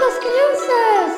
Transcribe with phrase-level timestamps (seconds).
[0.00, 1.12] das crianças!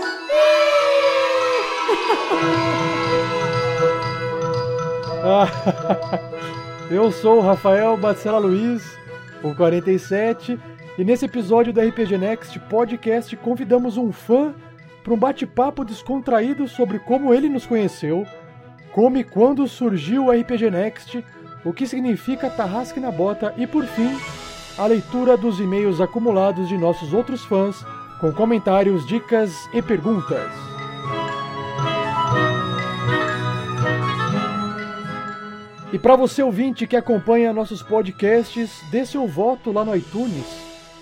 [6.91, 8.99] Eu sou o Rafael Bacela Luiz,
[9.43, 10.59] o 47,
[10.99, 14.53] e nesse episódio do RPG Next Podcast convidamos um fã
[15.05, 18.27] para um bate-papo descontraído sobre como ele nos conheceu,
[18.93, 21.25] como e quando surgiu o RPG Next,
[21.65, 24.11] o que significa Tarrasque na Bota e, por fim,
[24.77, 27.85] a leitura dos e-mails acumulados de nossos outros fãs,
[28.23, 30.49] com comentários, dicas e perguntas.
[35.93, 40.47] E para você ouvinte que acompanha nossos podcasts, dê seu voto lá no iTunes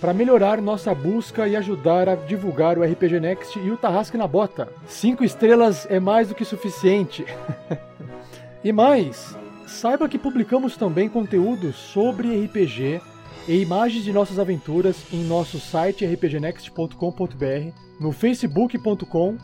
[0.01, 4.27] para melhorar nossa busca e ajudar a divulgar o RPG Next e o Tarrasque na
[4.27, 4.73] Bota.
[4.87, 7.27] Cinco estrelas é mais do que suficiente.
[8.65, 13.03] e mais, saiba que publicamos também conteúdo sobre RPG
[13.49, 19.37] e imagens de nossas aventuras em nosso site rpgnext.com.br, no facebook.com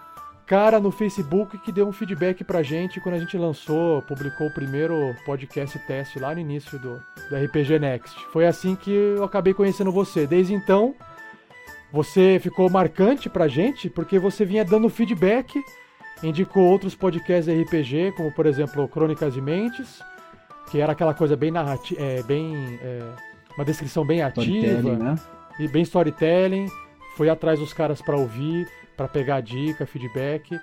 [0.51, 4.53] cara no Facebook que deu um feedback pra gente quando a gente lançou, publicou o
[4.53, 8.27] primeiro podcast teste lá no início do, do RPG Next.
[8.33, 10.27] Foi assim que eu acabei conhecendo você.
[10.27, 10.93] Desde então,
[11.93, 15.63] você ficou marcante pra gente porque você vinha dando feedback,
[16.21, 20.03] indicou outros podcasts RPG, como por exemplo Crônicas de Mentes,
[20.69, 22.77] que era aquela coisa bem narrativa, é, bem.
[22.83, 23.03] É,
[23.57, 25.15] uma descrição bem ativa né?
[25.61, 26.67] e bem storytelling.
[27.17, 28.67] Foi atrás dos caras para ouvir
[29.01, 30.61] para pegar dica, feedback.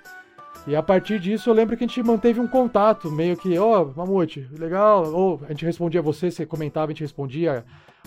[0.64, 3.82] E a partir disso eu lembro que a gente manteve um contato, meio que, ó,
[3.82, 7.64] oh, Mamute, legal, ou a gente respondia você, você comentava, a gente respondia.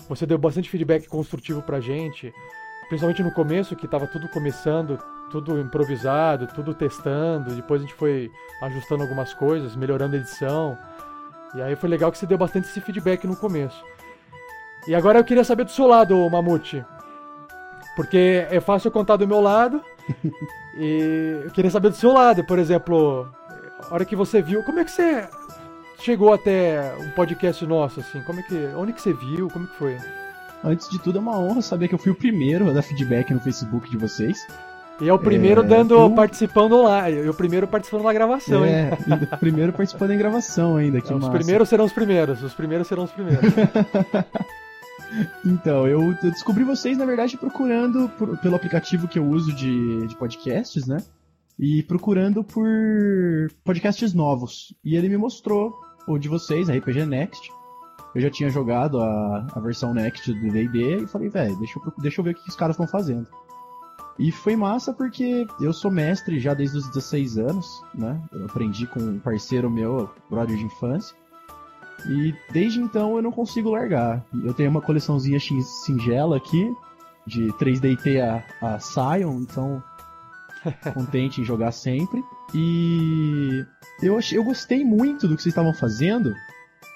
[0.08, 2.32] Você deu bastante feedback construtivo pra gente,
[2.88, 4.98] principalmente no começo, que tava tudo começando,
[5.30, 8.30] tudo improvisado, tudo testando, depois a gente foi
[8.62, 10.78] ajustando algumas coisas, melhorando a edição.
[11.54, 13.84] E aí foi legal que você deu bastante esse feedback no começo.
[14.88, 16.82] E agora eu queria saber do seu lado, Mamute.
[17.94, 19.84] Porque é fácil contar do meu lado,
[20.76, 23.28] e eu queria saber do seu lado, por exemplo,
[23.90, 25.28] a hora que você viu, como é que você
[25.98, 28.20] chegou até um podcast nosso, assim?
[28.22, 29.48] Como é que, onde que você viu?
[29.48, 29.96] Como que foi?
[30.64, 33.32] Antes de tudo, é uma honra saber que eu fui o primeiro a dar feedback
[33.32, 34.46] no Facebook de vocês.
[35.00, 36.10] E é o primeiro é, dando, eu...
[36.10, 38.90] participando lá, e o primeiro participando da gravação, é, hein?
[39.32, 42.86] o primeiro participando em gravação ainda, que é, Os primeiros serão os primeiros, os primeiros
[42.86, 43.42] serão os primeiros.
[45.44, 50.16] Então, eu, descobri vocês, na verdade, procurando por, pelo aplicativo que eu uso de, de
[50.16, 50.98] podcasts, né?
[51.58, 52.66] E procurando por
[53.64, 54.74] podcasts novos.
[54.84, 57.50] E ele me mostrou o de vocês, a RPG Next.
[58.14, 61.92] Eu já tinha jogado a, a versão Next do D&D e falei, velho, deixa, eu,
[61.98, 63.26] deixa eu ver o que os caras estão fazendo.
[64.18, 68.20] E foi massa porque eu sou mestre já desde os 16 anos, né?
[68.30, 71.16] Eu aprendi com um parceiro meu, brother de infância.
[72.06, 74.24] E desde então eu não consigo largar.
[74.44, 76.72] Eu tenho uma coleçãozinha singela aqui,
[77.26, 79.82] de 3DT a, a Sion, então
[80.94, 82.22] contente em jogar sempre.
[82.54, 83.64] E
[84.02, 86.34] eu, achei, eu gostei muito do que vocês estavam fazendo,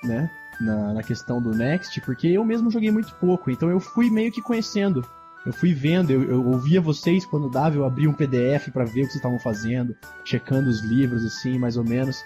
[0.03, 0.31] né?
[0.61, 4.32] Na, na questão do Next, porque eu mesmo joguei muito pouco, então eu fui meio
[4.32, 5.06] que conhecendo.
[5.44, 9.02] Eu fui vendo, eu, eu ouvia vocês quando dava, eu abria um PDF para ver
[9.02, 9.94] o que vocês estavam fazendo,
[10.25, 12.25] checando os livros, assim, mais ou menos.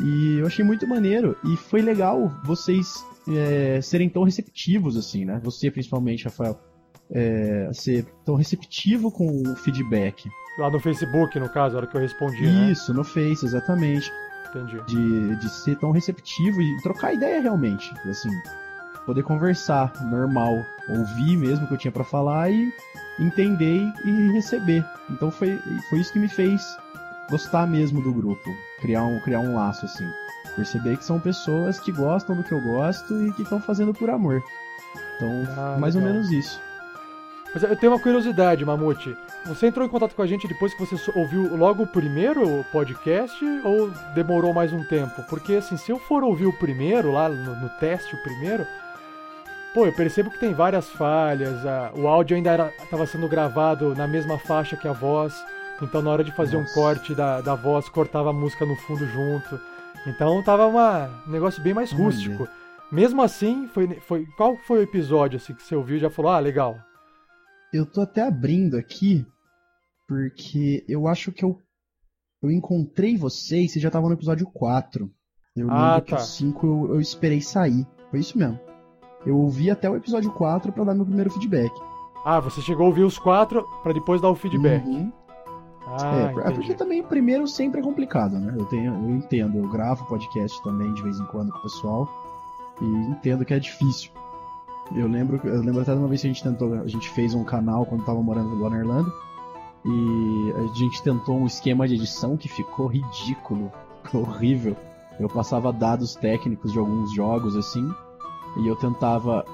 [0.00, 1.36] E eu achei muito maneiro.
[1.44, 5.40] E foi legal vocês é, serem tão receptivos, assim, né?
[5.42, 6.58] Você, principalmente, Rafael.
[7.10, 10.28] É, ser tão receptivo com o feedback.
[10.58, 12.42] Lá no Facebook, no caso, a hora que eu respondi.
[12.42, 12.70] Né?
[12.70, 12.98] Isso, né?
[12.98, 14.12] no Face, exatamente.
[14.50, 14.78] Entendi.
[14.86, 17.90] De, de ser tão receptivo e trocar ideia realmente.
[18.06, 18.30] Assim,
[19.08, 20.52] poder conversar normal,
[20.90, 22.70] ouvir mesmo o que eu tinha para falar e
[23.18, 24.84] entender e receber.
[25.08, 25.58] Então foi,
[25.88, 26.62] foi isso que me fez
[27.30, 30.10] gostar mesmo do grupo, criar um, criar um laço assim.
[30.56, 34.10] Perceber que são pessoas que gostam do que eu gosto e que estão fazendo por
[34.10, 34.42] amor.
[35.16, 36.08] Então, ah, mais legal.
[36.08, 36.60] ou menos isso.
[37.54, 39.16] Mas eu tenho uma curiosidade, Mamute.
[39.46, 43.42] Você entrou em contato com a gente depois que você ouviu logo o primeiro podcast
[43.64, 45.22] ou demorou mais um tempo?
[45.28, 48.66] Porque, assim, se eu for ouvir o primeiro, lá no, no teste, o primeiro,
[49.72, 51.64] pô, eu percebo que tem várias falhas.
[51.64, 55.34] A, o áudio ainda estava sendo gravado na mesma faixa que a voz.
[55.80, 56.70] Então, na hora de fazer Nossa.
[56.70, 59.60] um corte da, da voz, cortava a música no fundo junto.
[60.06, 62.48] Então, tava uma, um negócio bem mais rústico.
[62.90, 66.32] Mesmo assim, foi, foi qual foi o episódio assim, que você ouviu e já falou,
[66.32, 66.76] ah, legal,
[67.72, 69.26] eu tô até abrindo aqui,
[70.06, 71.60] porque eu acho que eu,
[72.42, 75.10] eu encontrei vocês, vocês já estavam no episódio 4.
[75.54, 76.16] Eu ah, lembro tá.
[76.16, 77.86] que o 5 eu, eu esperei sair.
[78.10, 78.58] Foi isso mesmo.
[79.26, 81.70] Eu ouvi até o episódio 4 para dar meu primeiro feedback.
[82.24, 84.84] Ah, você chegou a ouvir os quatro para depois dar o feedback.
[84.86, 85.12] Uhum.
[85.90, 88.54] Ah, é, é porque também primeiro sempre é complicado, né?
[88.56, 92.08] Eu, tenho, eu entendo, eu gravo podcast também de vez em quando com o pessoal
[92.80, 94.10] e entendo que é difícil.
[94.94, 97.34] Eu lembro, eu lembro até de uma vez que a gente tentou, a gente fez
[97.34, 99.12] um canal quando tava morando lá na Irlanda.
[99.84, 103.70] E a gente tentou um esquema de edição que ficou ridículo,
[104.12, 104.76] horrível.
[105.18, 107.88] Eu passava dados técnicos de alguns jogos assim,
[108.58, 109.44] e eu tentava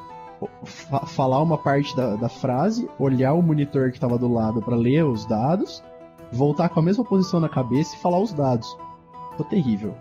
[0.64, 4.76] fa falar uma parte da, da, frase, olhar o monitor que estava do lado para
[4.76, 5.82] ler os dados,
[6.34, 8.76] voltar com a mesma posição na cabeça e falar os dados.
[9.30, 9.94] Ficou terrível.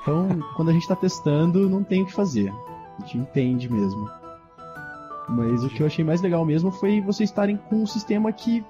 [0.00, 2.52] Então, quando a gente está testando, não tem o que fazer.
[2.98, 4.08] A gente entende mesmo.
[5.28, 8.64] Mas o que eu achei mais legal mesmo foi vocês estarem com um sistema que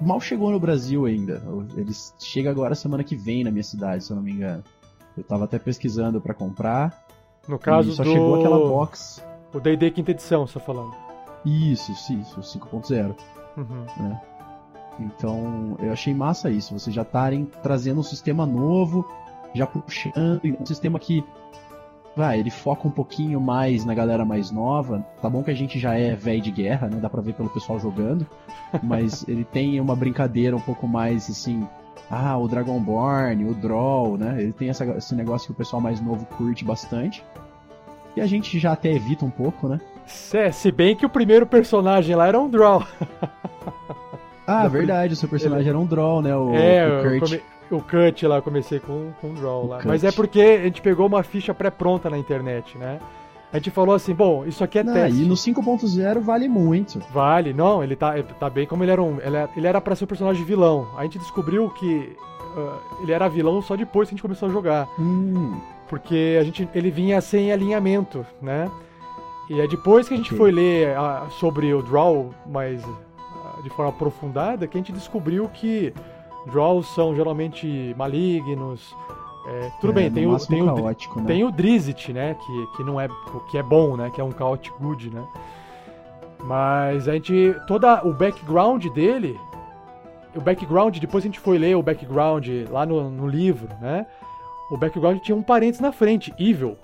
[0.00, 1.42] mal chegou no Brasil ainda.
[1.76, 4.64] Ele chega agora semana que vem na minha cidade, se eu não me engano.
[5.16, 7.06] Eu tava até pesquisando para comprar.
[7.46, 8.10] No caso só do...
[8.10, 9.22] chegou aquela box.
[9.52, 10.94] O D&D quinta edição, você tá falando.
[11.44, 13.14] Isso, isso, 5.0.
[13.56, 13.86] Uhum.
[13.96, 14.20] Né?
[14.98, 16.78] Então, eu achei massa isso.
[16.78, 19.06] Vocês já estarem trazendo um sistema novo,
[19.54, 21.24] já puxando um sistema que
[22.18, 25.06] vai, ele foca um pouquinho mais na galera mais nova.
[25.22, 26.98] Tá bom que a gente já é velho de guerra, né?
[27.00, 28.26] Dá pra ver pelo pessoal jogando.
[28.82, 31.66] Mas ele tem uma brincadeira um pouco mais assim.
[32.10, 34.42] Ah, o Dragonborn, o Draw, né?
[34.42, 37.22] Ele tem essa, esse negócio que o pessoal mais novo curte bastante.
[38.16, 39.80] E a gente já até evita um pouco, né?
[40.32, 42.82] É, se bem que o primeiro personagem lá era um Draw.
[44.48, 45.70] ah, verdade, o seu personagem ele...
[45.70, 46.36] era um Draw, né?
[46.36, 47.20] O, é, o Kurt.
[47.20, 49.76] Come o cut lá, eu comecei com, com o draw o lá.
[49.76, 49.88] Cut.
[49.88, 52.98] Mas é porque a gente pegou uma ficha pré-pronta na internet, né?
[53.52, 55.22] A gente falou assim, bom, isso aqui é não, teste.
[55.22, 57.00] E no 5.0 vale muito.
[57.10, 59.18] Vale, não, ele tá, tá bem como ele era um.
[59.56, 60.88] Ele era pra ser um personagem vilão.
[60.96, 62.14] A gente descobriu que
[62.56, 64.86] uh, ele era vilão só depois que a gente começou a jogar.
[64.98, 65.58] Hum.
[65.88, 68.70] Porque a gente, ele vinha sem alinhamento, né?
[69.48, 70.38] E é depois que a gente okay.
[70.38, 72.82] foi ler uh, sobre o Draw mais
[73.62, 75.92] de forma aprofundada que a gente descobriu que
[76.46, 78.94] Draws são geralmente malignos.
[79.46, 81.26] É, tudo é, bem, tem o, tem, caótico, o, né?
[81.26, 82.34] tem o Drizzt, né?
[82.34, 83.08] Que, que não é
[83.50, 84.10] que é bom, né?
[84.10, 85.26] Que é um Chaotic Good, né?
[86.44, 87.54] Mas a gente.
[87.66, 89.38] Toda o background dele.
[90.34, 94.06] O background, depois a gente foi ler o background lá no, no livro, né?
[94.70, 96.76] O background tinha um parênteses na frente, Evil.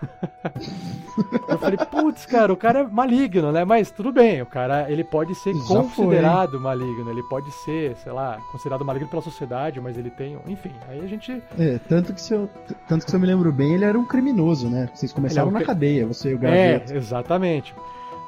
[1.48, 3.64] eu falei, putz, cara, o cara é maligno, né?
[3.64, 6.60] Mas tudo bem, o cara ele pode ser Já considerado foi.
[6.60, 11.00] maligno, ele pode ser, sei lá, considerado maligno pela sociedade, mas ele tem, enfim, aí
[11.00, 11.42] a gente.
[11.58, 12.48] É, tanto que se eu,
[12.88, 14.88] tanto que se eu me lembro bem, ele era um criminoso, né?
[14.94, 15.54] Vocês começaram é um...
[15.54, 16.92] na cadeia, você e o Graveto.
[16.92, 17.74] É, exatamente.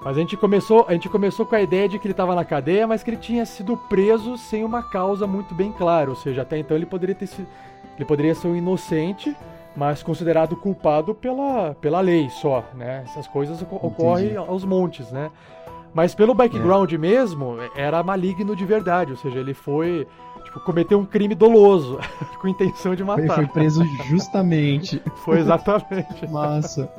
[0.04, 2.44] Mas a gente começou, a gente começou com a ideia de que ele estava na
[2.44, 6.42] cadeia, mas que ele tinha sido preso sem uma causa muito bem clara, ou seja,
[6.42, 7.48] até então ele poderia ter sido,
[7.98, 9.34] ele poderia ser um inocente
[9.78, 13.04] mas considerado culpado pela, pela lei só, né?
[13.04, 15.30] Essas coisas ocorrem aos montes, né?
[15.94, 16.98] Mas pelo background é.
[16.98, 20.04] mesmo, era maligno de verdade, ou seja, ele foi,
[20.44, 21.96] tipo, cometeu um crime doloso,
[22.42, 23.22] com intenção de matar.
[23.22, 25.00] Ele foi preso justamente.
[25.24, 26.28] foi exatamente.
[26.28, 26.90] Massa.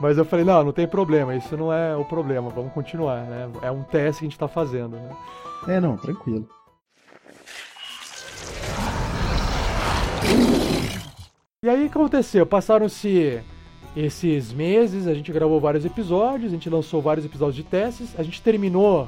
[0.00, 3.50] Mas eu falei, não, não tem problema, isso não é o problema, vamos continuar, né?
[3.60, 5.10] É um teste que a gente tá fazendo, né?
[5.68, 6.48] É, não, tranquilo.
[11.62, 12.46] E aí o que aconteceu?
[12.46, 13.38] Passaram-se
[13.94, 18.22] esses meses, a gente gravou vários episódios, a gente lançou vários episódios de testes, a
[18.22, 19.06] gente terminou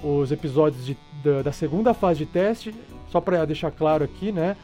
[0.00, 2.72] os episódios de, da, da, segunda fase de teste,
[3.10, 4.56] só para deixar claro aqui, né?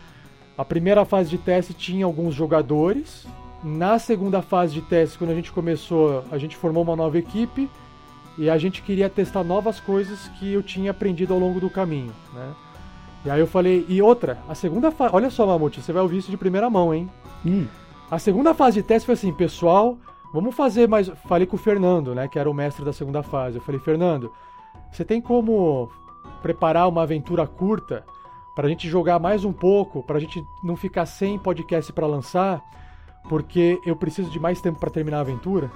[0.57, 3.27] A primeira fase de teste tinha alguns jogadores.
[3.65, 7.69] Na segunda fase de teste, quando a gente começou, a gente formou uma nova equipe
[8.39, 12.15] e a gente queria testar novas coisas que eu tinha aprendido ao longo do caminho,
[12.33, 12.55] né?
[13.25, 16.19] E aí eu falei, e outra, a segunda fase, olha só, Mamute, você vai ouvir
[16.19, 17.09] isso de primeira mão, hein?
[17.47, 17.67] Hum.
[18.11, 19.97] A segunda fase de teste foi assim, pessoal,
[20.35, 21.09] vamos fazer mais.
[21.27, 23.57] Falei com o Fernando, né, que era o mestre da segunda fase.
[23.57, 24.33] Eu falei, Fernando,
[24.91, 25.89] você tem como
[26.43, 28.05] preparar uma aventura curta
[28.55, 32.61] pra gente jogar mais um pouco, pra gente não ficar sem podcast para lançar,
[33.29, 35.71] porque eu preciso de mais tempo para terminar a aventura?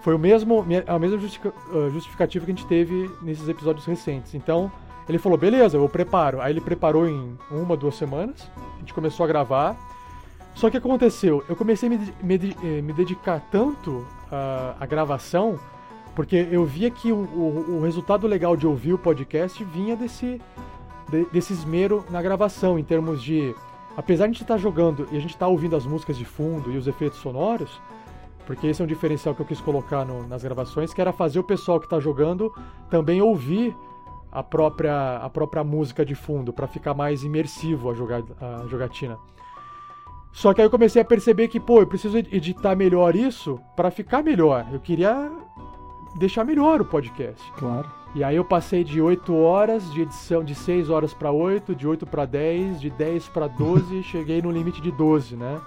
[0.00, 4.34] Foi o mesmo, a mesma justificativa que a gente teve nesses episódios recentes.
[4.34, 4.70] Então,
[5.08, 6.40] ele falou, beleza, eu preparo.
[6.40, 8.50] Aí ele preparou em uma, duas semanas.
[8.76, 9.76] A gente começou a gravar.
[10.54, 14.06] Só que aconteceu, eu comecei a me, me, eh, me dedicar tanto
[14.78, 15.58] à, gravação,
[16.14, 20.40] porque eu via que o, o, o, resultado legal de ouvir o podcast vinha desse,
[21.08, 23.52] de, desse esmero na gravação, em termos de.
[23.96, 26.16] Apesar de a gente estar tá jogando e a gente estar tá ouvindo as músicas
[26.16, 27.80] de fundo e os efeitos sonoros,
[28.46, 31.40] porque esse é um diferencial que eu quis colocar no, nas gravações, que era fazer
[31.40, 32.52] o pessoal que está jogando
[32.88, 33.74] também ouvir
[34.34, 39.16] a própria, a própria música de fundo, para ficar mais imersivo a, joga, a jogatina.
[40.32, 43.92] Só que aí eu comecei a perceber que, pô, eu preciso editar melhor isso para
[43.92, 44.66] ficar melhor.
[44.72, 45.30] Eu queria
[46.16, 47.40] deixar melhor o podcast.
[47.52, 47.88] Claro.
[48.16, 51.86] E aí eu passei de 8 horas de edição, de 6 horas para 8, de
[51.86, 55.60] 8 para 10, de 10 para 12, cheguei no limite de 12, né?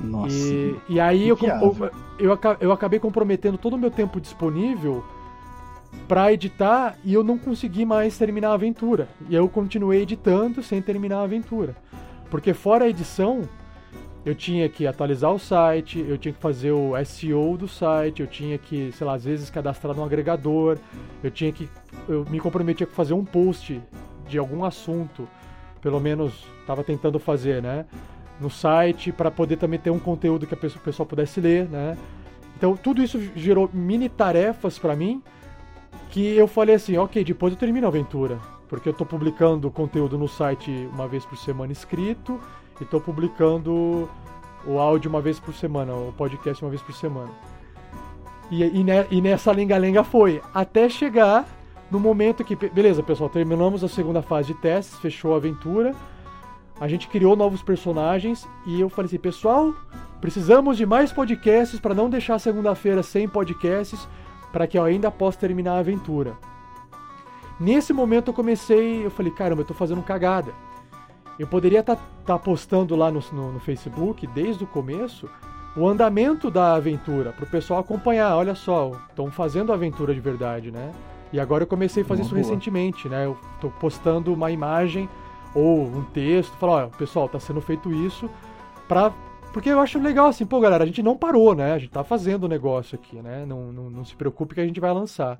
[0.00, 0.34] Nossa.
[0.34, 5.04] E, e aí eu, eu, eu, eu acabei comprometendo todo o meu tempo disponível
[6.06, 9.08] para editar e eu não consegui mais terminar a aventura.
[9.28, 11.76] E eu continuei editando sem terminar a aventura.
[12.30, 13.42] Porque fora a edição,
[14.24, 18.26] eu tinha que atualizar o site, eu tinha que fazer o SEO do site, eu
[18.26, 20.78] tinha que, sei lá, às vezes cadastrar no agregador,
[21.22, 21.68] eu tinha que
[22.08, 23.80] eu me comprometia com fazer um post
[24.28, 25.26] de algum assunto,
[25.80, 27.86] pelo menos estava tentando fazer, né,
[28.40, 31.68] no site para poder também ter um conteúdo que a pessoa, o pessoal pudesse ler,
[31.68, 31.96] né?
[32.56, 35.22] Então, tudo isso gerou mini tarefas para mim
[36.10, 38.38] que eu falei assim, ok, depois eu termino a aventura.
[38.68, 42.40] Porque eu tô publicando conteúdo no site uma vez por semana escrito
[42.80, 44.08] e tô publicando
[44.64, 47.30] o áudio uma vez por semana, o podcast uma vez por semana.
[48.50, 51.46] E, e, e nessa lenga-lenga foi, até chegar
[51.90, 55.94] no momento que, beleza, pessoal, terminamos a segunda fase de testes, fechou a aventura,
[56.80, 59.74] a gente criou novos personagens e eu falei assim, pessoal,
[60.20, 64.08] precisamos de mais podcasts para não deixar segunda-feira sem podcasts
[64.52, 66.36] para que eu ainda possa terminar a aventura.
[67.58, 70.52] Nesse momento eu comecei, eu falei, caramba, eu tô fazendo cagada.
[71.38, 75.28] Eu poderia estar tá, tá postando lá no, no, no, Facebook, desde o começo,
[75.76, 78.34] o andamento da aventura, para o pessoal acompanhar.
[78.36, 80.92] Olha só, estão fazendo a aventura de verdade, né?
[81.32, 82.44] E agora eu comecei a fazer uma isso boa.
[82.44, 83.26] recentemente, né?
[83.26, 85.08] Eu estou postando uma imagem
[85.54, 88.28] ou um texto, falar, olha, pessoal, está sendo feito isso
[88.88, 89.12] para
[89.52, 91.72] porque eu acho legal assim, pô, galera, a gente não parou, né?
[91.72, 93.44] A gente tá fazendo o negócio aqui, né?
[93.46, 95.38] Não, não, não se preocupe que a gente vai lançar.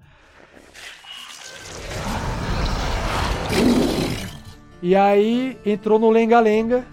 [4.83, 6.85] E aí entrou no lenga-lenga,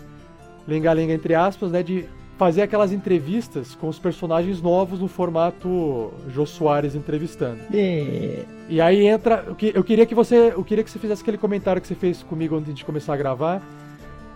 [0.68, 1.82] lenga-lenga entre aspas, né?
[1.82, 2.06] De
[2.38, 7.60] fazer aquelas entrevistas com os personagens novos no formato Jô Soares entrevistando.
[7.74, 8.46] É.
[8.70, 9.44] E aí entra.
[9.74, 10.54] Eu queria que você.
[10.56, 13.18] Eu queria que você fizesse aquele comentário que você fez comigo antes de começar a
[13.18, 13.62] gravar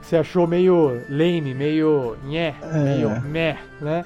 [0.01, 2.77] você achou meio lame, meio nhé, é.
[2.77, 4.05] meio meh, né?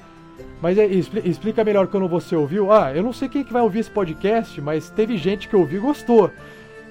[0.62, 2.72] Mas é, explica melhor quando você ouviu.
[2.72, 5.80] Ah, eu não sei quem que vai ouvir esse podcast, mas teve gente que ouviu
[5.80, 6.32] e gostou.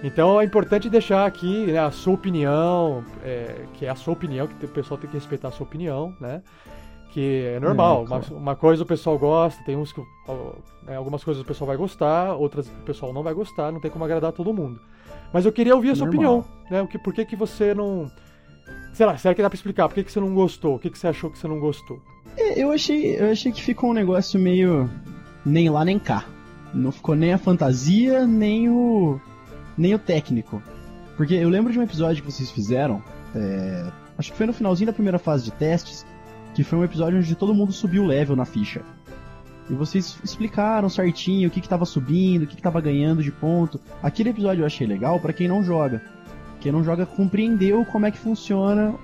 [0.02, 4.46] Então é importante deixar aqui né, a sua opinião, é, que é a sua opinião,
[4.46, 6.42] que o pessoal tem que respeitar a sua opinião, né?
[7.10, 8.02] Que é normal.
[8.02, 8.24] É, claro.
[8.30, 10.00] uma, uma, coisa o pessoal gosta, tem uns que.
[10.82, 13.90] Né, algumas coisas o pessoal vai gostar, outras o pessoal não vai gostar, não tem
[13.90, 14.78] como agradar todo mundo.
[15.32, 16.38] Mas eu queria ouvir a sua normal.
[16.38, 16.82] opinião, né?
[16.82, 18.10] O que, por que, que você não
[18.94, 19.88] Sei lá, será que dá pra explicar?
[19.88, 20.76] Por que, que você não gostou?
[20.76, 22.00] O que, que você achou que você não gostou?
[22.36, 24.88] É, eu achei, eu achei que ficou um negócio meio.
[25.44, 26.24] nem lá nem cá.
[26.72, 29.20] Não ficou nem a fantasia, nem o.
[29.76, 30.62] nem o técnico.
[31.16, 33.02] Porque eu lembro de um episódio que vocês fizeram,
[33.34, 36.06] é, acho que foi no finalzinho da primeira fase de testes,
[36.54, 38.80] que foi um episódio onde todo mundo subiu o level na ficha.
[39.68, 43.80] E vocês explicaram certinho o que estava subindo, o que estava ganhando de ponto.
[44.02, 46.02] Aquele episódio eu achei legal para quem não joga.
[46.64, 48.94] Quem não joga compreendeu como é que funciona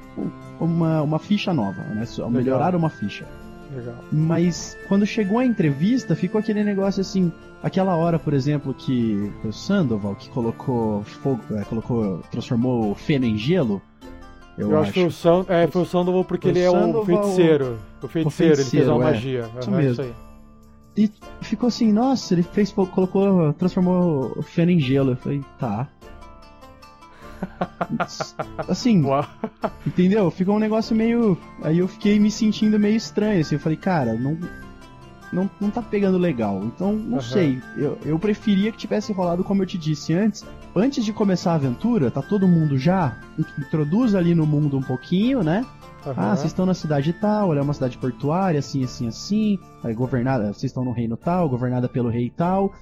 [0.59, 2.07] uma, uma ficha nova, né?
[2.31, 3.27] Melhorar uma ficha.
[3.71, 3.97] Legal.
[4.11, 7.31] Mas quando chegou a entrevista, ficou aquele negócio assim.
[7.63, 13.37] Aquela hora, por exemplo, que o Sandoval que colocou fogo, é, colocou, transformou feno em
[13.37, 13.83] gelo.
[14.57, 17.05] Eu, eu acho, que foi o, Sand, é, foi o Sandoval porque ele é um
[17.05, 17.79] feiticeiro.
[18.03, 19.13] O feiticeiro, o feiticeiro ele fez uma é.
[19.13, 19.51] magia.
[19.61, 20.05] Isso uhum, mesmo.
[20.05, 20.15] Isso.
[20.97, 21.11] E
[21.43, 25.11] ficou assim, nossa, ele fez, colocou, transformou o feno em gelo.
[25.11, 25.87] Eu falei, tá.
[28.69, 29.27] Assim, Uau.
[29.87, 30.31] entendeu?
[30.31, 31.37] Ficou um negócio meio.
[31.63, 33.55] Aí eu fiquei me sentindo meio estranho, assim.
[33.55, 34.37] Eu falei, cara, não.
[35.33, 36.61] Não, não tá pegando legal.
[36.65, 37.21] Então, não Aham.
[37.21, 37.63] sei.
[37.77, 40.45] Eu, eu preferia que tivesse rolado como eu te disse antes.
[40.75, 43.17] Antes de começar a aventura, tá todo mundo já.
[43.57, 45.65] Introduz ali no mundo um pouquinho, né?
[46.05, 46.15] Aham.
[46.17, 49.59] Ah, vocês estão na cidade tal, ela é uma cidade portuária, assim, assim, assim.
[49.85, 52.73] Aí governada, vocês estão no reino tal, governada pelo rei tal.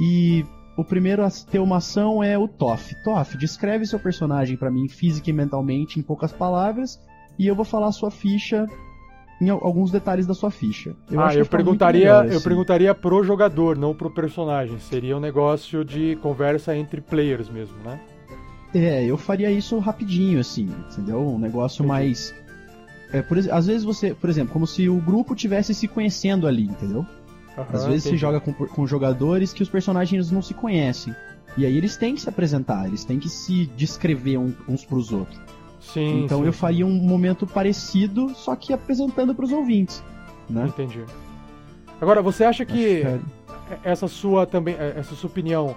[0.00, 0.44] E
[0.76, 2.94] o primeiro a ter uma ação é o Toff.
[3.02, 7.00] Toff, descreve seu personagem pra mim física e mentalmente em poucas palavras
[7.38, 8.66] e eu vou falar a sua ficha
[9.40, 10.90] em al- alguns detalhes da sua ficha.
[10.90, 12.40] ah, eu fica muito perguntaria, eu assim.
[12.42, 14.78] perguntaria pro jogador, não pro personagem.
[14.78, 18.00] Seria um negócio de conversa entre players mesmo, né?
[18.74, 21.20] É, eu faria isso rapidinho, assim, entendeu?
[21.20, 21.88] Um negócio Entendi.
[21.88, 22.34] mais.
[23.12, 26.64] É, por às vezes você, por exemplo, como se o grupo tivesse se conhecendo ali,
[26.64, 27.06] entendeu?
[27.56, 28.20] Às Aham, vezes você entendi.
[28.20, 31.14] joga com, com jogadores que os personagens não se conhecem.
[31.56, 35.10] E aí eles têm que se apresentar, eles têm que se descrever um- uns pros
[35.12, 35.40] outros.
[35.80, 40.02] Sim, então sim, eu faria um momento parecido, só que apresentando pros ouvintes.
[40.50, 40.66] Né?
[40.66, 41.02] Entendi.
[42.00, 43.20] Agora, você acha que Acho
[43.82, 45.74] essa sua também, essa sua opinião,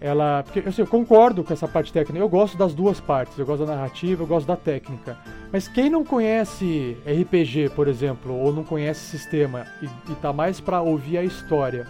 [0.00, 2.18] ela, porque assim, eu concordo com essa parte técnica.
[2.22, 3.38] Eu gosto das duas partes.
[3.38, 5.16] Eu gosto da narrativa, eu gosto da técnica.
[5.52, 10.60] Mas quem não conhece RPG, por exemplo, ou não conhece sistema e, e tá mais
[10.60, 11.86] pra ouvir a história,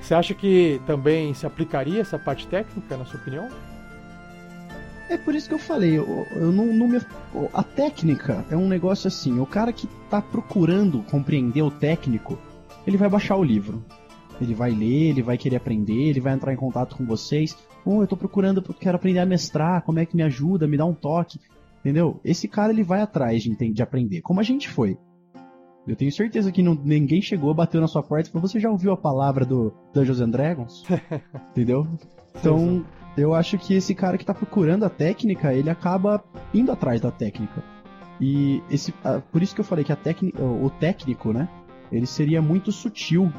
[0.00, 3.48] você acha que também se aplicaria essa parte técnica, na sua opinião?
[5.08, 7.00] É por isso que eu falei, eu, eu não, não me-
[7.54, 12.38] a técnica é um negócio assim, o cara que tá procurando compreender o técnico,
[12.86, 13.82] ele vai baixar o livro.
[14.40, 17.56] Ele vai ler, ele vai querer aprender, ele vai entrar em contato com vocês.
[17.84, 20.84] Oh, eu tô procurando, quero aprender a mestrar, como é que me ajuda, me dá
[20.84, 21.40] um toque.
[21.80, 22.20] Entendeu?
[22.24, 24.96] Esse cara ele vai atrás de, de aprender, como a gente foi.
[25.86, 28.70] Eu tenho certeza que não- ninguém chegou, bateu na sua porta e falou: Você já
[28.70, 30.82] ouviu a palavra do Dungeons and Dragons?
[31.50, 31.86] Entendeu?
[32.38, 32.84] Então,
[33.16, 37.10] eu acho que esse cara que tá procurando a técnica, ele acaba indo atrás da
[37.10, 37.64] técnica.
[38.20, 38.92] E esse,
[39.32, 41.48] por isso que eu falei que a técnica, o técnico, né?
[41.90, 43.32] Ele seria muito sutil.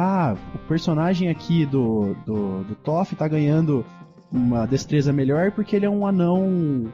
[0.00, 3.84] Ah, o personagem aqui do, do, do Toff tá ganhando
[4.30, 6.40] uma destreza melhor porque ele é um anão.
[6.42, 6.88] Um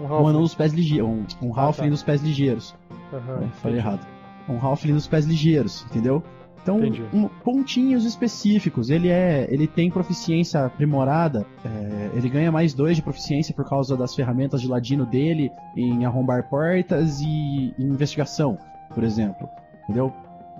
[0.00, 1.08] Um anão dos pés ligeiros.
[1.42, 1.90] Um, um Ah, Halfling tá.
[1.90, 2.74] dos pés ligeiros.
[3.12, 4.06] Aham, É, falei errado.
[4.48, 6.22] Um Halfling dos pés ligeiros, entendeu?
[6.62, 6.78] Então,
[7.12, 8.88] um- pontinhos específicos.
[8.88, 11.44] Ele é, ele tem proficiência aprimorada.
[11.64, 16.04] é, ele ganha mais dois de proficiência por causa das ferramentas de ladino dele em
[16.06, 18.56] arrombar portas e em investigação,
[18.94, 19.48] por exemplo.
[19.84, 20.12] Entendeu?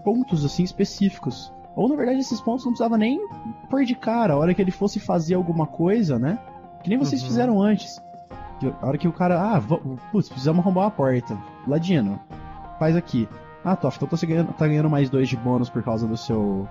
[0.04, 1.50] Pontos assim específicos.
[1.76, 3.20] Ou na verdade esses pontos não precisava nem
[3.70, 4.34] pôr de cara.
[4.34, 6.38] A hora que ele fosse fazer alguma coisa, né?
[6.82, 7.28] Que nem vocês Uhum.
[7.28, 8.00] fizeram antes.
[8.80, 9.60] A hora que o cara, ah,
[10.12, 11.36] putz, precisamos arrombar uma porta.
[11.66, 12.18] Ladino,
[12.78, 13.28] faz aqui.
[13.64, 16.68] Ah, Toff, então você ganhando, tá ganhando mais dois de bônus por causa do seu.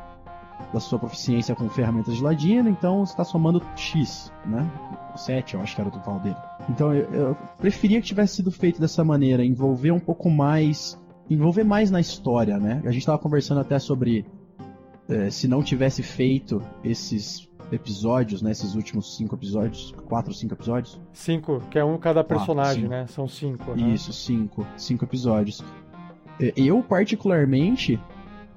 [0.71, 4.65] da sua proficiência com ferramentas de ladino, então você tá somando X, né?
[5.15, 6.37] 7, eu acho que era o total dele.
[6.69, 10.97] Então eu, eu preferia que tivesse sido feito dessa maneira, envolver um pouco mais.
[11.29, 12.81] envolver mais na história, né?
[12.85, 14.25] A gente tava conversando até sobre
[15.09, 18.51] eh, se não tivesse feito esses episódios, né?
[18.51, 20.99] Esses últimos cinco episódios, quatro ou cinco episódios.
[21.11, 22.89] Cinco, que é um cada personagem, cinco.
[22.91, 23.07] né?
[23.07, 23.75] São cinco.
[23.75, 23.89] né?
[23.89, 24.65] Isso, cinco.
[24.77, 25.63] Cinco episódios.
[26.39, 27.99] É, Eu, particularmente,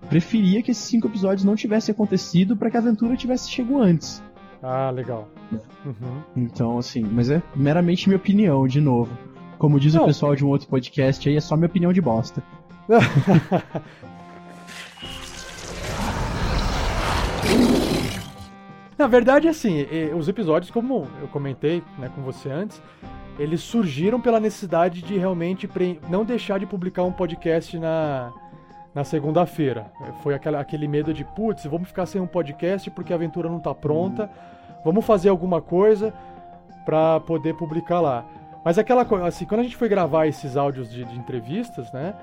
[0.08, 4.22] preferia que esses cinco episódios não tivessem acontecido para que a aventura tivesse chegado antes.
[4.62, 5.28] Ah, legal.
[5.52, 5.56] É.
[5.88, 6.22] Uhum.
[6.36, 9.16] Então, assim, mas é meramente minha opinião, de novo.
[9.58, 10.02] Como diz Não.
[10.02, 12.42] o pessoal de um outro podcast aí, é só minha opinião de bosta.
[18.98, 22.80] Na verdade, assim, os episódios, como eu comentei né, com você antes,
[23.38, 25.68] eles surgiram pela necessidade de realmente
[26.08, 28.32] não deixar de publicar um podcast na,
[28.94, 29.92] na segunda-feira.
[30.22, 33.60] Foi aquela, aquele medo de, putz, vamos ficar sem um podcast porque a aventura não
[33.60, 34.30] tá pronta,
[34.82, 36.14] vamos fazer alguma coisa
[36.86, 38.24] pra poder publicar lá.
[38.64, 42.14] Mas aquela coisa, assim, quando a gente foi gravar esses áudios de, de entrevistas, né?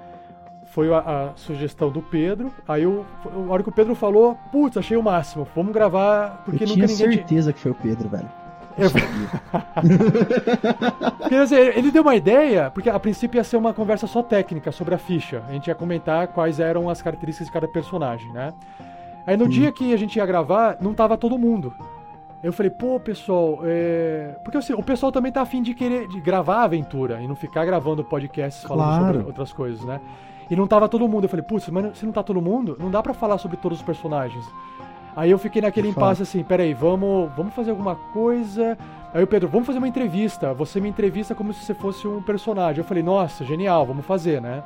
[0.73, 2.51] Foi a, a sugestão do Pedro.
[2.67, 5.47] Aí eu, a hora que o Pedro falou, putz, achei o máximo.
[5.55, 6.97] Vamos gravar porque eu nunca tinha ninguém.
[7.09, 8.27] tinha- certeza que foi o Pedro, velho.
[8.75, 8.89] Eu-
[11.19, 14.71] Porque, assim, ele deu uma ideia, porque a princípio ia ser uma conversa só técnica
[14.71, 15.43] sobre a ficha.
[15.47, 18.53] A gente ia comentar quais eram as características de cada personagem, né?
[19.25, 19.51] Aí no Sim.
[19.51, 21.73] dia que a gente ia gravar, não tava todo mundo.
[22.43, 24.36] Eu falei, pô, pessoal, é...
[24.43, 27.36] porque assim, o pessoal também tá afim de querer de gravar a aventura e não
[27.36, 29.05] ficar gravando podcasts falando Claro.
[29.13, 30.01] sobre outras coisas, né?
[30.49, 31.25] E não tava todo mundo.
[31.25, 33.79] Eu falei, putz, mas se não tá todo mundo, não dá pra falar sobre todos
[33.79, 34.45] os personagens.
[35.15, 38.77] Aí eu fiquei naquele impasse assim, peraí, vamos, vamos fazer alguma coisa.
[39.13, 40.53] Aí o Pedro, vamos fazer uma entrevista.
[40.56, 42.79] Você me entrevista como se você fosse um personagem.
[42.82, 44.63] Eu falei, nossa, genial, vamos fazer, né?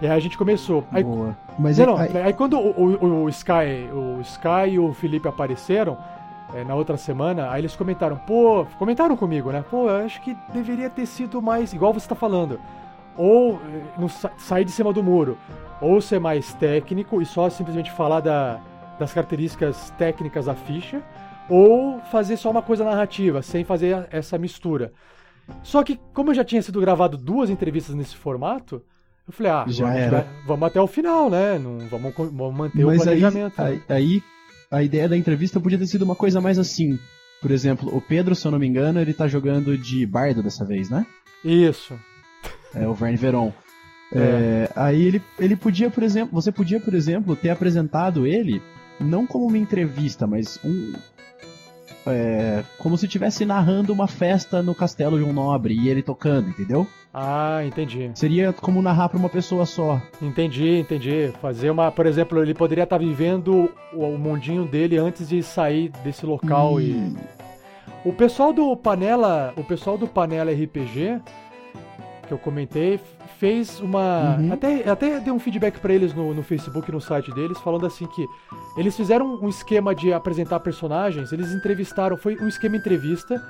[0.00, 0.84] E aí a gente começou.
[0.92, 1.36] Aí, Boa.
[1.58, 5.28] Mas não, não, aí- aí quando o, o- o Sky, o Sky e o Felipe
[5.28, 5.96] apareceram,
[6.54, 9.64] é, na outra semana, aí eles comentaram, pô, comentaram comigo, né?
[9.68, 12.60] Pô, eu acho que deveria ter sido mais, igual você tá falando,
[13.16, 15.36] ou é, não sair de cima do muro,
[15.80, 18.60] ou ser mais técnico e só simplesmente falar da,
[18.98, 21.02] das características técnicas da ficha,
[21.48, 24.92] ou fazer só uma coisa narrativa, sem fazer essa mistura.
[25.62, 28.82] Só que, como eu já tinha sido gravado duas entrevistas nesse formato,
[29.26, 30.26] eu falei, ah, já vamos, era.
[30.46, 31.58] vamos até o final, né?
[31.58, 33.60] Não, vamos, vamos manter Mas o planejamento.
[33.60, 34.22] Aí, aí, aí,
[34.70, 36.98] a ideia da entrevista podia ter sido uma coisa mais assim.
[37.40, 40.64] Por exemplo, o Pedro, se eu não me engano, ele tá jogando de bardo dessa
[40.64, 41.04] vez, né?
[41.44, 41.98] Isso.
[42.74, 43.52] É o Verne Veron.
[44.14, 44.18] É.
[44.18, 48.62] É, aí ele, ele podia, por exemplo, você podia, por exemplo, ter apresentado ele
[49.00, 50.92] não como uma entrevista, mas um,
[52.06, 56.48] é, como se estivesse narrando uma festa no castelo de um nobre e ele tocando,
[56.48, 56.86] entendeu?
[57.12, 58.10] Ah, entendi.
[58.14, 60.00] Seria como narrar para uma pessoa só.
[60.20, 61.32] Entendi, entendi.
[61.40, 65.90] Fazer uma, por exemplo, ele poderia estar tá vivendo o, mundinho dele antes de sair
[66.02, 66.90] desse local e...
[66.92, 67.16] e
[68.04, 71.20] o pessoal do Panela, o pessoal do Panela RPG
[72.32, 72.98] que eu comentei,
[73.38, 74.36] fez uma.
[74.36, 74.52] Uhum.
[74.52, 78.06] Até, até dei um feedback para eles no, no Facebook no site deles, falando assim
[78.06, 78.26] que
[78.76, 83.42] eles fizeram um esquema de apresentar personagens, eles entrevistaram, foi um esquema entrevista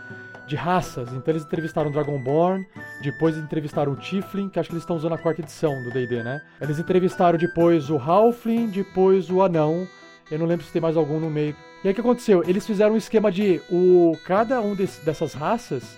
[0.49, 1.13] de raças.
[1.13, 2.67] Então eles entrevistaram o Dragonborn,
[3.03, 6.23] depois entrevistaram o Tiflin, que acho que eles estão usando a quarta edição do D&D,
[6.23, 6.43] né?
[6.61, 9.87] Eles entrevistaram depois o Halfling, depois o Anão.
[10.31, 11.55] Eu não lembro se tem mais algum no meio.
[11.85, 12.43] E aí o que aconteceu?
[12.47, 15.97] Eles fizeram um esquema de o cada um desse, dessas raças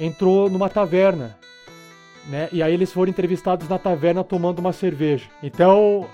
[0.00, 1.36] entrou numa taverna
[2.28, 2.48] né?
[2.52, 5.26] E aí eles foram entrevistados na taverna tomando uma cerveja.
[5.42, 6.08] Então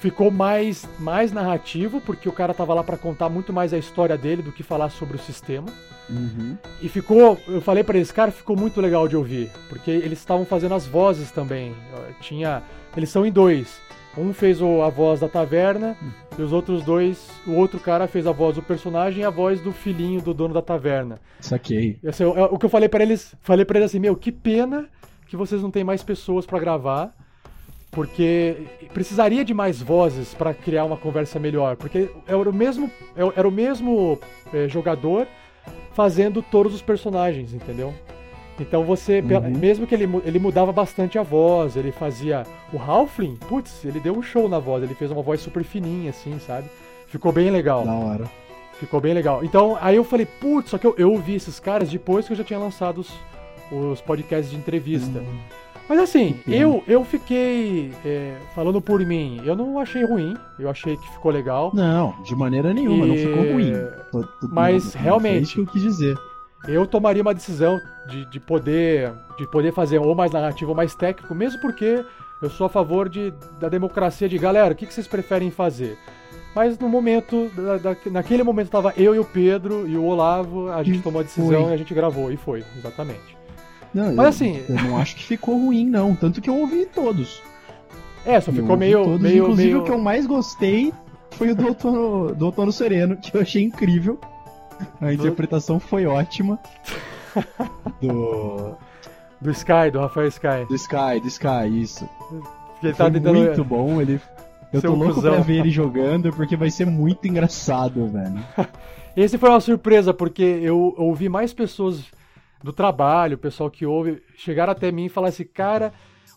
[0.00, 4.16] ficou mais, mais narrativo, porque o cara tava lá para contar muito mais a história
[4.16, 5.68] dele do que falar sobre o sistema.
[6.08, 6.56] Uhum.
[6.80, 10.44] E ficou, eu falei para eles, cara, ficou muito legal de ouvir, porque eles estavam
[10.44, 11.74] fazendo as vozes também.
[12.20, 12.62] Tinha,
[12.96, 13.78] eles são em dois.
[14.18, 16.10] Um fez a voz da taverna uhum.
[16.36, 19.60] e os outros dois, o outro cara fez a voz do personagem e a voz
[19.60, 21.20] do filhinho do dono da taverna.
[21.38, 21.96] Saquei.
[22.04, 24.88] Assim, o, o que eu falei para eles, falei para eles assim, meu, que pena
[25.30, 27.14] que vocês não têm mais pessoas para gravar,
[27.92, 32.90] porque precisaria de mais vozes para criar uma conversa melhor, porque era o mesmo,
[33.36, 34.18] era o mesmo
[34.52, 35.28] é, jogador
[35.94, 37.94] fazendo todos os personagens, entendeu?
[38.58, 39.56] Então você, uhum.
[39.56, 42.42] mesmo que ele, ele mudava bastante a voz, ele fazia.
[42.72, 46.10] O Halfling, putz, ele deu um show na voz, ele fez uma voz super fininha,
[46.10, 46.68] assim, sabe?
[47.06, 47.84] Ficou bem legal.
[47.84, 48.30] Da hora.
[48.80, 49.44] Ficou bem legal.
[49.44, 52.36] Então, aí eu falei, putz, só que eu, eu ouvi esses caras depois que eu
[52.36, 53.10] já tinha lançado os,
[53.70, 55.20] os podcasts de entrevista.
[55.20, 55.38] Hum.
[55.90, 60.96] Mas assim, eu, eu fiquei é, falando por mim, eu não achei ruim, eu achei
[60.96, 61.72] que ficou legal.
[61.74, 63.08] Não, de maneira nenhuma, e...
[63.08, 63.72] não ficou ruim.
[64.52, 65.34] Mas não, realmente.
[65.34, 66.16] Não isso que eu quis dizer.
[66.68, 70.94] Eu tomaria uma decisão de, de, poder, de poder fazer ou mais narrativo ou mais
[70.94, 72.04] técnico, mesmo porque
[72.40, 75.98] eu sou a favor de, da democracia de galera, o que, que vocês preferem fazer?
[76.54, 80.70] Mas no momento, da, da, naquele momento estava eu e o Pedro e o Olavo,
[80.70, 81.70] a gente e tomou a decisão foi.
[81.70, 83.39] e a gente gravou, e foi, exatamente.
[83.92, 84.64] Não, Mas eu, assim.
[84.68, 86.14] Eu não acho que ficou ruim, não.
[86.14, 87.42] Tanto que eu ouvi todos.
[88.24, 89.44] É, só ficou meio, todos, meio.
[89.44, 89.80] Inclusive, meio...
[89.80, 90.92] o que eu mais gostei
[91.32, 94.18] foi o do Outono, do Outono Sereno, que eu achei incrível.
[95.00, 96.58] A interpretação foi ótima.
[98.00, 98.74] Do.
[99.40, 100.66] Do Sky, do Rafael Sky.
[100.68, 102.08] Do Sky, do Sky, isso.
[102.82, 103.38] Ele tá tentando...
[103.38, 104.20] muito bom, ele.
[104.72, 105.34] Eu tô louco cuzão.
[105.34, 108.38] pra ver ele jogando, porque vai ser muito engraçado, velho.
[109.16, 112.04] Esse foi uma surpresa, porque eu ouvi mais pessoas
[112.62, 115.92] do trabalho, o pessoal que ouve, chegaram até mim e falaram assim, cara,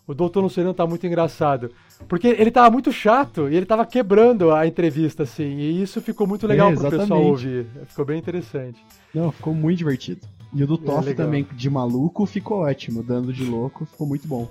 [0.07, 1.71] o Doutor Luciano tá muito engraçado.
[2.07, 6.27] Porque ele tava muito chato e ele tava quebrando a entrevista, assim, e isso ficou
[6.27, 7.67] muito legal é, pro pessoal ouvir.
[7.85, 8.83] Ficou bem interessante.
[9.13, 10.21] Não, ficou muito divertido.
[10.53, 13.01] E o do Toff é, também, de maluco, ficou ótimo.
[13.01, 14.47] Dando de louco, ficou muito bom.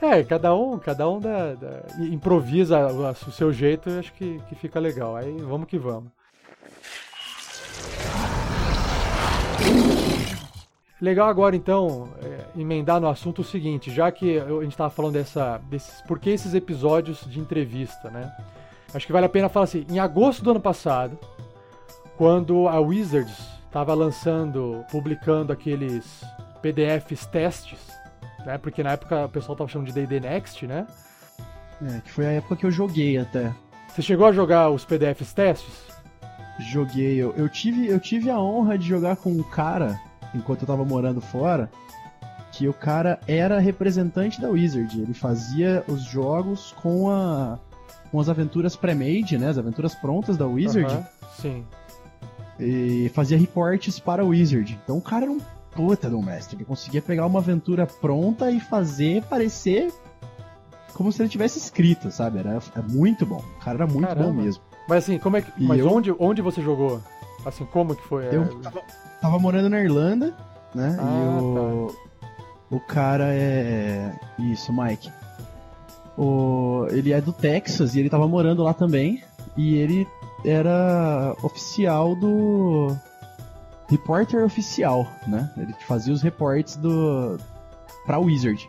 [0.00, 4.54] É, cada um, cada um da, da improvisa o seu jeito, eu acho que, que
[4.54, 5.14] fica legal.
[5.14, 6.10] Aí vamos que vamos.
[11.02, 15.14] Legal agora, então, é, emendar no assunto o seguinte, já que a gente estava falando
[15.14, 18.32] dessa, desses, por que esses episódios de entrevista, né?
[18.94, 21.18] Acho que vale a pena falar assim, em agosto do ano passado,
[22.16, 23.36] quando a Wizards
[23.66, 26.22] estava lançando, publicando aqueles
[26.62, 27.80] PDFs testes,
[28.46, 28.56] né?
[28.56, 30.86] Porque na época o pessoal estava chamando de D&D Next, né?
[31.84, 33.52] É, que foi a época que eu joguei até.
[33.88, 35.74] Você chegou a jogar os PDFs testes?
[36.60, 37.16] Joguei.
[37.16, 39.98] Eu, eu tive, eu tive a honra de jogar com um cara
[40.34, 41.70] enquanto eu tava morando fora,
[42.52, 45.00] que o cara era representante da Wizard.
[45.00, 47.58] Ele fazia os jogos com a
[48.10, 49.48] com as aventuras pré-made, né?
[49.48, 50.94] As aventuras prontas da Wizard.
[50.94, 51.04] Uhum,
[51.40, 51.64] sim.
[52.60, 54.78] E fazia reportes para a Wizard.
[54.84, 55.40] Então o cara era um
[55.70, 56.56] puta do mestre.
[56.56, 59.90] Ele conseguia pegar uma aventura pronta e fazer parecer
[60.92, 62.38] como se ele tivesse escrito, sabe?
[62.38, 63.42] Era, era muito bom.
[63.56, 64.28] O cara era muito Caramba.
[64.28, 64.62] bom mesmo.
[64.86, 65.50] Mas assim, como é que.
[65.56, 65.90] E mas eu...
[65.90, 67.00] onde, onde você jogou?
[67.44, 68.26] Assim, como que foi?
[68.34, 68.82] Eu tava,
[69.20, 70.34] tava morando na Irlanda,
[70.74, 70.96] né?
[71.00, 71.94] Ah, e o,
[72.70, 74.12] o cara é.
[74.38, 75.10] Isso, Mike.
[76.16, 79.22] O, ele é do Texas e ele tava morando lá também.
[79.56, 80.06] E ele
[80.44, 82.96] era oficial do.
[83.88, 85.52] Repórter oficial, né?
[85.56, 87.38] Ele fazia os reportes do.
[88.06, 88.68] pra Wizard.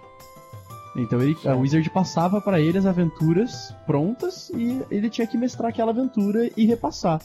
[0.95, 1.55] Então ele, a.
[1.55, 6.65] Wizard passava pra ele as aventuras prontas e ele tinha que mestrar aquela aventura e
[6.65, 7.21] repassar.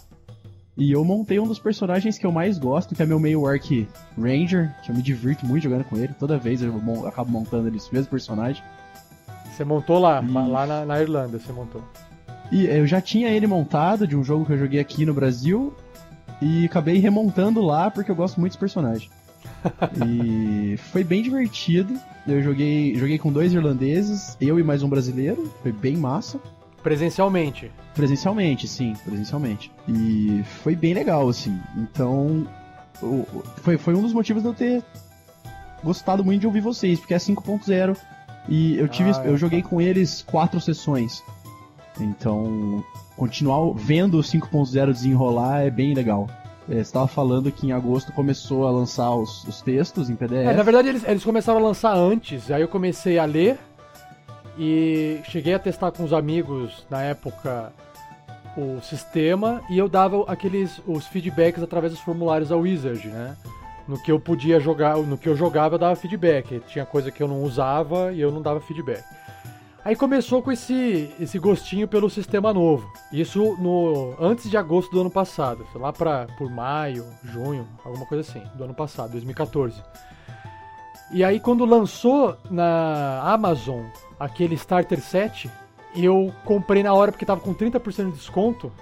[0.79, 3.89] E eu montei um dos personagens que eu mais gosto, que é meu meio Orc
[4.17, 6.15] Ranger, que eu me divirto muito jogando com ele.
[6.17, 6.73] Toda vez eu
[7.05, 8.63] acabo montando esse mesmo personagem.
[9.51, 10.33] Você montou lá, Isso.
[10.33, 11.83] lá na, na Irlanda, você montou.
[12.53, 15.75] E eu já tinha ele montado de um jogo que eu joguei aqui no Brasil.
[16.41, 19.11] E acabei remontando lá porque eu gosto muito desse personagem.
[20.07, 21.99] e foi bem divertido.
[22.25, 25.53] Eu joguei, joguei com dois irlandeses, eu e mais um brasileiro.
[25.61, 26.39] Foi bem massa.
[26.85, 27.69] Presencialmente.
[27.99, 29.73] Presencialmente, sim, presencialmente.
[29.89, 31.59] E foi bem legal, assim.
[31.77, 32.47] Então,
[33.57, 34.85] foi, foi um dos motivos de eu ter
[35.83, 37.97] gostado muito de ouvir vocês, porque é 5.0
[38.49, 39.29] e eu tive, Ah, é.
[39.29, 41.25] eu joguei com eles quatro sessões.
[42.01, 42.85] Então,
[43.17, 46.29] continuar vendo o 5.0 desenrolar é bem legal.
[46.69, 50.47] É, você estava falando que em agosto começou a lançar os, os textos em PDF.
[50.47, 53.59] É, na verdade, eles, eles começaram a lançar antes, aí eu comecei a ler
[54.57, 57.73] e cheguei a testar com os amigos na época
[58.59, 63.37] o sistema e eu dava aqueles os feedbacks através dos formulários da Wizard, né?
[63.87, 66.61] No que eu podia jogar, no que eu jogava eu dava feedback.
[66.67, 69.05] Tinha coisa que eu não usava e eu não dava feedback.
[69.85, 72.93] Aí começou com esse, esse gostinho pelo sistema novo.
[73.13, 78.29] Isso no antes de agosto do ano passado, lá para por maio, junho, alguma coisa
[78.29, 79.81] assim, do ano passado, 2014.
[81.13, 83.85] E aí quando lançou na Amazon
[84.19, 85.49] aquele Starter Set,
[86.05, 88.73] eu comprei na hora porque tava com 30% de desconto.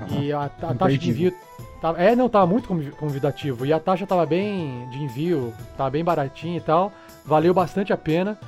[0.00, 0.20] Aham.
[0.20, 1.34] E a, a taxa de envio.
[1.80, 3.66] Tava, é, não, tava muito convi- convidativo.
[3.66, 6.92] E a taxa tava bem de envio, tava bem baratinha e tal.
[7.24, 8.38] Valeu bastante a pena.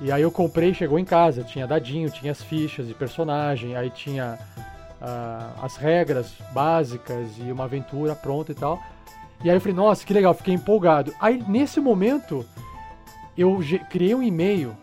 [0.00, 1.44] E aí eu comprei, chegou em casa.
[1.44, 4.38] Tinha dadinho, tinha as fichas de personagem, aí tinha
[5.00, 8.82] ah, as regras básicas e uma aventura pronta e tal.
[9.42, 11.14] E aí eu falei, nossa, que legal, fiquei empolgado.
[11.20, 12.44] Aí nesse momento
[13.36, 14.76] eu criei um e-mail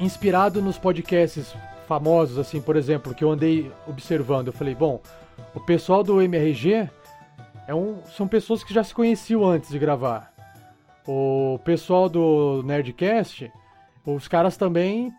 [0.00, 1.54] inspirado nos podcasts
[1.86, 4.48] famosos, assim, por exemplo, que eu andei observando.
[4.48, 5.00] Eu falei, bom,
[5.54, 6.88] o pessoal do MRG
[7.66, 10.32] é um, são pessoas que já se conheciam antes de gravar.
[11.06, 13.50] O pessoal do Nerdcast,
[14.04, 15.12] os caras também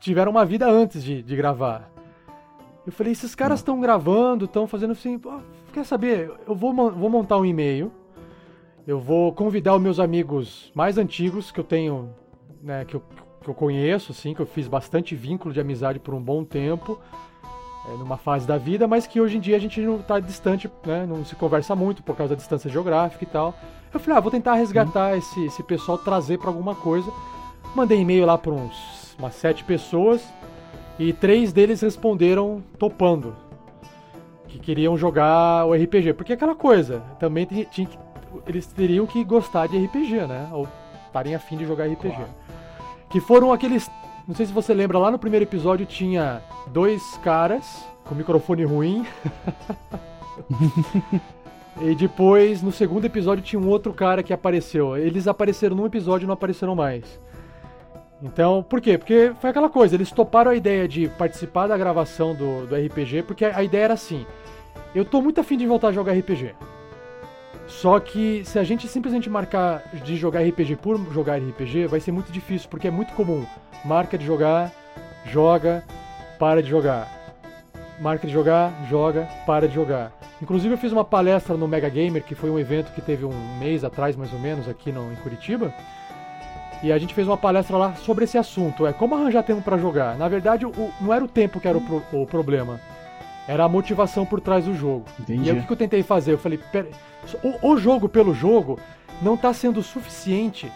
[0.00, 1.90] tiveram uma vida antes de, de gravar.
[2.86, 5.20] Eu falei, esses caras estão gravando, estão fazendo assim,
[5.72, 6.32] quer saber?
[6.46, 7.90] Eu vou, vou montar um e-mail,
[8.86, 12.10] eu vou convidar os meus amigos mais antigos que eu tenho,
[12.62, 13.02] né, que eu,
[13.46, 16.98] que eu conheço, assim, que eu fiz bastante vínculo de amizade por um bom tempo,
[17.88, 20.68] é, numa fase da vida, mas que hoje em dia a gente não tá distante,
[20.84, 23.54] né, não se conversa muito por causa da distância geográfica e tal.
[23.94, 27.08] Eu falei, ah, vou tentar resgatar esse, esse pessoal, trazer pra alguma coisa.
[27.72, 30.22] Mandei e-mail lá pra uns, umas sete pessoas
[30.98, 33.32] e três deles responderam topando.
[34.48, 36.14] Que queriam jogar o RPG.
[36.14, 37.98] Porque é aquela coisa, também tinha que-
[38.46, 40.48] eles teriam que gostar de RPG, né?
[40.52, 40.66] Ou
[41.06, 42.14] estarem afim de jogar RPG.
[42.16, 42.30] Claro.
[43.10, 43.90] Que foram aqueles.
[44.26, 49.06] Não sei se você lembra, lá no primeiro episódio tinha dois caras com microfone ruim.
[51.80, 54.96] e depois, no segundo episódio, tinha um outro cara que apareceu.
[54.96, 57.20] Eles apareceram num episódio e não apareceram mais.
[58.22, 58.96] Então, por quê?
[58.96, 63.24] Porque foi aquela coisa, eles toparam a ideia de participar da gravação do, do RPG,
[63.24, 64.24] porque a ideia era assim:
[64.94, 66.54] eu tô muito afim de voltar a jogar RPG.
[67.68, 72.12] Só que se a gente simplesmente marcar de jogar RPG por jogar RPG, vai ser
[72.12, 73.44] muito difícil, porque é muito comum.
[73.84, 74.72] Marca de jogar,
[75.26, 75.84] joga,
[76.38, 77.08] para de jogar.
[78.00, 80.12] Marca de jogar, joga, para de jogar.
[80.40, 83.58] Inclusive eu fiz uma palestra no Mega Gamer, que foi um evento que teve um
[83.58, 85.72] mês atrás, mais ou menos, aqui no, em Curitiba.
[86.82, 89.78] E a gente fez uma palestra lá sobre esse assunto, é como arranjar tempo para
[89.78, 90.16] jogar.
[90.18, 92.78] Na verdade, o- não era o tempo que era o, pro- o problema,
[93.48, 95.04] era a motivação por trás do jogo.
[95.20, 95.48] Entendi.
[95.48, 96.32] E aí o que eu tentei fazer?
[96.32, 96.88] Eu falei, pera,
[97.42, 98.78] o, o jogo pelo jogo
[99.22, 100.70] não tá sendo suficiente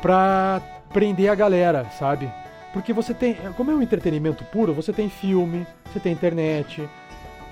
[0.00, 0.60] pra
[0.92, 2.30] prender a galera, sabe?
[2.72, 6.88] Porque você tem, como é um entretenimento puro, você tem filme, você tem internet,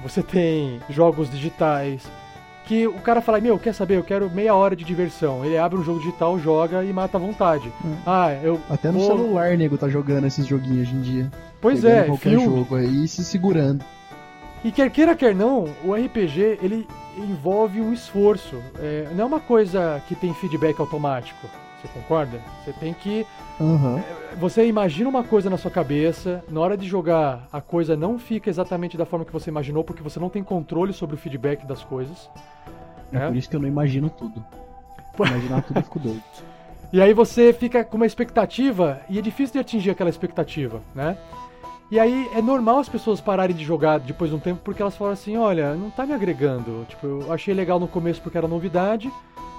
[0.03, 2.03] você tem jogos digitais,
[2.67, 5.45] que o cara fala, meu, quer saber, eu quero meia hora de diversão.
[5.45, 7.73] Ele abre um jogo digital, joga e mata à vontade.
[7.85, 7.95] Hum.
[8.05, 11.33] Ah, eu Até no vou- celular, nego, tá jogando esses joguinhos hoje em dia.
[11.61, 12.45] Pois Pegando é, qualquer filme.
[12.59, 13.85] jogo aí e se segurando.
[14.65, 18.57] E quer queira, quer não, o RPG ele envolve um esforço.
[18.79, 21.47] É, não é uma coisa que tem feedback automático.
[21.81, 22.41] Você concorda?
[22.65, 23.27] Você tem que.
[23.61, 24.03] Aham.
[24.39, 28.51] Você imagina uma coisa na sua cabeça, na hora de jogar, a coisa não fica
[28.51, 31.83] exatamente da forma que você imaginou, porque você não tem controle sobre o feedback das
[31.83, 32.29] coisas.
[33.13, 33.27] É né?
[33.29, 34.45] por isso que eu não imagino tudo.
[35.19, 36.23] Imaginar tudo eu fico doido.
[36.93, 41.17] E aí você fica com uma expectativa e é difícil de atingir aquela expectativa, né?
[41.91, 44.97] E aí é normal as pessoas pararem de jogar depois de um tempo porque elas
[44.97, 46.85] falam assim, olha, não tá me agregando.
[46.89, 49.11] Tipo, eu achei legal no começo porque era novidade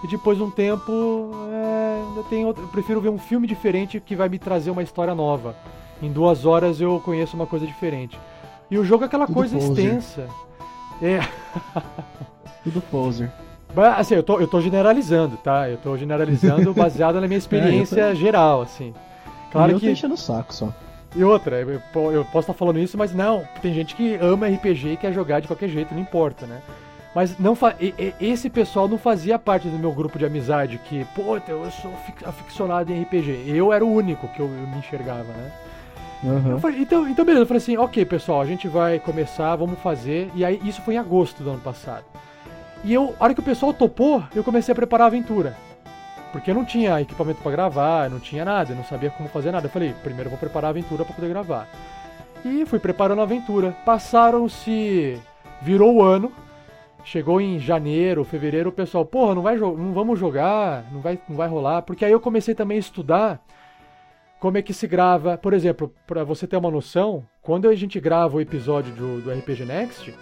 [0.04, 4.16] e depois de um tempo é, eu, tenho, eu prefiro ver um filme diferente que
[4.16, 5.56] vai me trazer uma história nova.
[6.02, 8.20] Em duas horas eu conheço uma coisa diferente.
[8.70, 9.86] E o jogo é aquela Tudo coisa poser.
[9.86, 10.28] extensa.
[11.02, 11.20] É,
[12.64, 13.32] Tudo poser.
[13.74, 15.70] Ba- Assim, eu tô, eu tô generalizando, tá?
[15.70, 18.94] Eu tô generalizando baseado na minha experiência geral, assim.
[19.52, 19.86] Claro e eu que.
[19.86, 20.74] tô enchendo o saco só.
[21.16, 24.90] E outra, eu, eu posso estar falando isso, mas não, tem gente que ama RPG
[24.94, 26.62] e quer jogar de qualquer jeito, não importa, né?
[27.16, 27.58] Mas não
[28.20, 32.24] esse pessoal não fazia parte do meu grupo de amizade que, pô, eu sou fic-
[32.28, 33.46] aficionado em RPG.
[33.48, 35.52] Eu era o único que eu, eu me enxergava, né?
[36.52, 39.80] Eu falei, então, então beleza, eu falei assim, ok pessoal, a gente vai começar, vamos
[39.80, 40.30] fazer.
[40.36, 42.04] E aí isso foi em agosto do ano passado.
[42.84, 45.56] E eu, a hora que o pessoal topou, eu comecei a preparar a aventura.
[46.38, 49.66] Porque eu não tinha equipamento pra gravar, não tinha nada, não sabia como fazer nada.
[49.66, 51.68] Eu falei, primeiro eu vou preparar a aventura pra poder gravar.
[52.46, 53.76] E fui preparando a aventura.
[53.84, 55.20] Passaram-se.
[55.64, 56.32] Virou o ano.
[57.04, 61.36] Chegou em janeiro, fevereiro, o pessoal, porra, não, vai não vamos jogar, não vai, não
[61.36, 61.82] vai rolar.
[61.82, 63.44] Porque aí eu comecei também a estudar
[64.40, 65.40] como é que se grava.
[65.40, 69.32] Por exemplo, pra você ter uma noção, quando a gente grava o episódio do, do
[69.32, 70.14] RPG Next,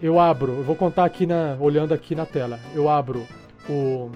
[0.00, 3.26] eu abro, eu vou contar aqui na, olhando aqui na tela, eu abro
[3.68, 4.10] o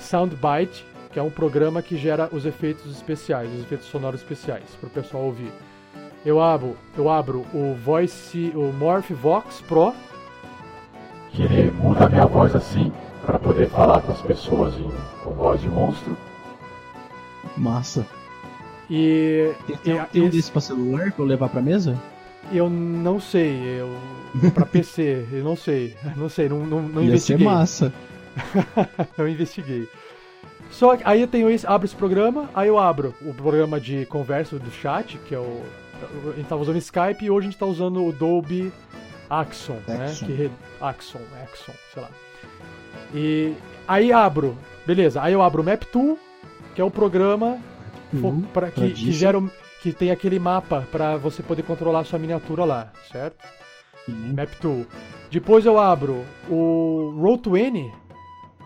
[0.00, 4.86] Soundbite, que é um programa que gera os efeitos especiais, os efeitos sonoros especiais, para
[4.86, 5.52] o pessoal ouvir.
[6.24, 9.92] Eu abro, eu abro o Voice, o Morph Vox Pro,
[11.30, 12.92] que ele muda a minha voz assim,
[13.24, 14.90] para poder falar com as pessoas em,
[15.24, 16.16] com voz de monstro.
[17.56, 18.06] Massa.
[18.88, 21.96] e Tem, tem, e- tem um esse- desse pra celular pra eu levar pra mesa?
[22.52, 23.90] eu não sei, eu
[24.54, 27.46] para PC, eu não sei, não sei, não, não, não Ia ser investiguei.
[27.46, 27.92] massa.
[29.18, 29.88] eu investiguei.
[30.70, 34.06] Só que aí eu tenho esse, abro esse programa, aí eu abro o programa de
[34.06, 35.62] conversa do chat, que é o.
[36.32, 38.72] A gente tava usando Skype e hoje a gente tá usando o Dolby
[39.28, 40.04] Axon, né?
[40.06, 40.26] Axon.
[40.26, 42.08] Que re- Axon, Axon, sei lá.
[43.14, 43.54] E
[43.86, 46.18] aí abro, beleza, aí eu abro o Map Tool,
[46.74, 47.58] que é o programa
[48.12, 49.50] Uhum, pra, que, que gera o-
[49.82, 53.36] que tem aquele mapa para você poder controlar a sua miniatura lá, certo?
[54.06, 54.32] Sim.
[54.36, 54.86] Map Tool.
[55.30, 57.92] Depois eu abro o Roll20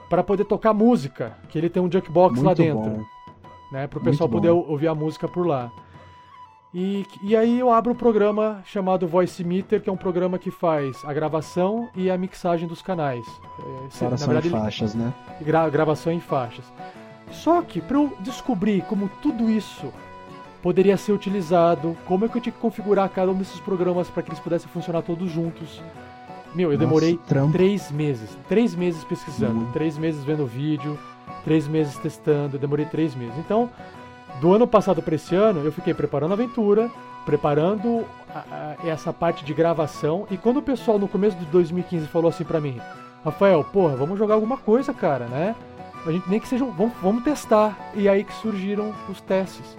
[0.09, 3.05] para poder tocar música, que ele tem um jukebox lá Muito dentro, bom.
[3.73, 5.71] né, para o pessoal poder ou- ouvir a música por lá.
[6.73, 10.51] E, e aí eu abro o programa chamado Voice Meter, que é um programa que
[10.51, 13.25] faz a gravação e a mixagem dos canais.
[13.61, 15.13] É, em verdade, ele- faixas, né?
[15.41, 16.65] gra- gravação em faixas.
[17.31, 19.93] Só que para eu descobrir como tudo isso
[20.63, 24.23] poderia ser utilizado, como é que eu tinha que configurar cada um desses programas para
[24.23, 25.81] que eles pudessem funcionar todos juntos,
[26.55, 27.53] meu, eu Nossa, demorei trampo.
[27.53, 29.73] três meses, três meses pesquisando, Uhum.
[29.73, 30.99] três meses vendo vídeo,
[31.45, 33.35] três meses testando, eu demorei três meses.
[33.39, 33.69] Então,
[34.41, 36.91] do ano passado para esse ano, eu fiquei preparando a aventura,
[37.25, 42.07] preparando a- a- essa parte de gravação, e quando o pessoal no começo de 2015
[42.07, 42.81] falou assim para mim,
[43.25, 45.55] Rafael, porra, vamos jogar alguma coisa, cara, né?
[46.07, 47.79] A gente nem que seja, vamos, vamos testar.
[47.95, 49.77] E aí que surgiram os testes.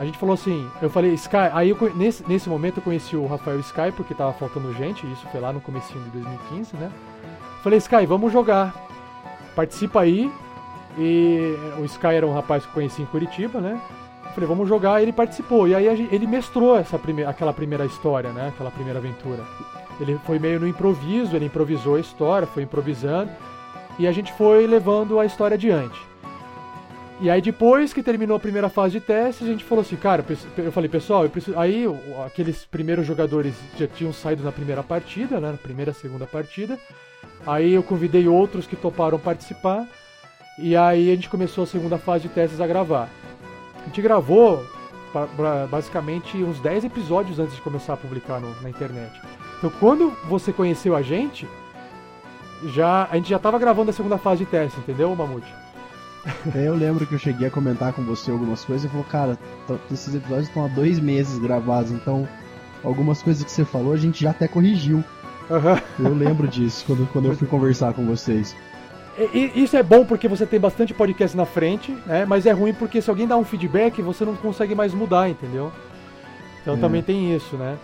[0.00, 3.26] A gente falou assim, eu falei Sky, aí eu, nesse, nesse momento eu conheci o
[3.26, 6.90] Rafael Sky porque tava faltando gente, isso foi lá no comecinho de 2015, né?
[7.62, 8.74] Falei, Sky, vamos jogar.
[9.54, 10.32] Participa aí.
[10.96, 13.78] E o Sky era um rapaz que eu conheci em Curitiba, né?
[14.34, 15.68] Falei, vamos jogar, e ele participou.
[15.68, 18.48] E aí a gen- ele mestrou essa prime aquela primeira história, né?
[18.48, 19.42] Aquela primeira aventura.
[20.00, 23.30] Ele foi meio no improviso, ele improvisou a história, foi improvisando.
[23.98, 26.00] E a gente foi levando a história adiante.
[27.20, 30.24] E aí depois que terminou a primeira fase de testes, a gente falou assim, cara,
[30.56, 31.58] eu falei, pessoal, eu preciso...
[31.58, 31.84] aí
[32.24, 36.78] aqueles primeiros jogadores já tinham saído na primeira partida, né, na primeira, segunda partida.
[37.46, 39.86] Aí eu convidei outros que toparam participar.
[40.58, 43.08] E aí a gente começou a segunda fase de testes a gravar.
[43.82, 44.64] A gente gravou
[45.12, 49.12] ba- ba- basicamente uns 10 episódios antes de começar a publicar no- na internet.
[49.58, 51.46] Então quando você conheceu a gente,
[52.74, 55.52] já a gente já tava gravando a segunda fase de teste, entendeu, Mamute?
[56.54, 59.38] É, eu lembro que eu cheguei a comentar com você algumas coisas e falou, cara,
[59.90, 62.28] esses episódios estão há dois meses gravados, então
[62.84, 65.02] algumas coisas que você falou a gente já até corrigiu.
[65.50, 65.80] Aham.
[65.98, 68.54] Eu lembro disso quando, quando eu fui conversar com vocês.
[69.18, 72.24] E- e- Isso é bom porque você tem bastante podcast na frente, né?
[72.24, 75.72] Mas é ruim porque se alguém dá um feedback, você não consegue mais mudar, entendeu?
[76.62, 76.78] Então É.
[76.78, 77.76] também tem isso, né?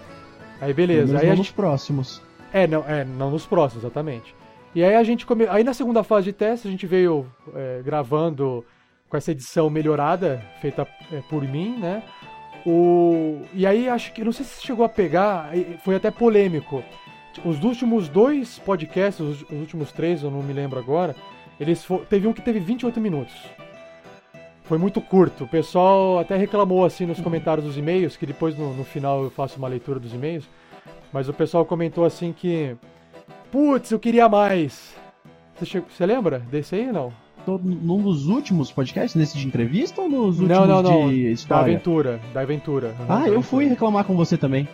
[0.61, 1.13] Aí beleza.
[1.19, 2.23] Aí a não gente nos próximos.
[2.53, 4.35] É, não, é, não nos próximos, exatamente.
[4.77, 5.47] E aí a gente come...
[5.49, 8.63] Aí na segunda fase de teste a gente veio é, gravando
[9.09, 12.03] com essa edição melhorada, feita é, por mim, né?
[12.67, 15.51] O, e aí acho que, não sei se chegou a pegar,
[15.83, 16.85] foi até polêmico.
[17.43, 21.17] Os últimos dois podcasts, os, os últimos três, eu não me lembro agora,
[21.59, 23.35] eles for, teve um que teve 28 minutos.
[24.65, 25.45] Foi muito curto.
[25.45, 29.31] O pessoal até reclamou assim nos comentários dos e-mails, que depois no, no final eu
[29.31, 30.47] faço uma leitura dos e-mails.
[31.11, 32.77] Mas o pessoal comentou assim que.
[33.51, 34.95] Putz, eu queria mais.
[35.59, 37.13] Você, você lembra desse aí não?
[37.47, 41.09] Num dos últimos podcasts, nesse de entrevista ou nos últimos não, não, não.
[41.09, 41.65] de história?
[41.65, 42.95] Da aventura, da aventura.
[43.09, 44.69] Ah, da eu fui reclamar com você também.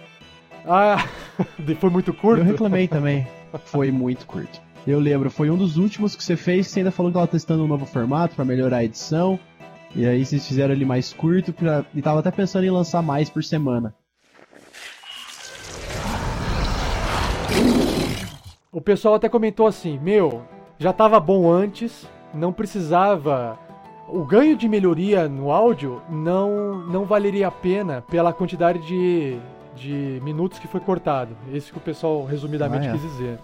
[0.66, 1.04] Ah,
[1.78, 2.40] foi muito curto?
[2.40, 3.26] Eu reclamei também.
[3.66, 4.60] Foi muito curto.
[4.86, 7.62] Eu lembro, foi um dos últimos que você fez, você ainda falou que tava testando
[7.62, 9.38] um novo formato para melhorar a edição.
[9.94, 11.84] E aí vocês fizeram ele mais curto pra...
[11.94, 13.94] e tava até pensando em lançar mais por semana.
[18.72, 20.42] O pessoal até comentou assim: Meu,
[20.78, 23.58] já tava bom antes, não precisava.
[24.08, 29.38] O ganho de melhoria no áudio não, não valeria a pena pela quantidade de,
[29.76, 31.36] de minutos que foi cortado.
[31.52, 32.92] Esse que o pessoal resumidamente ah, é.
[32.92, 33.38] quis dizer.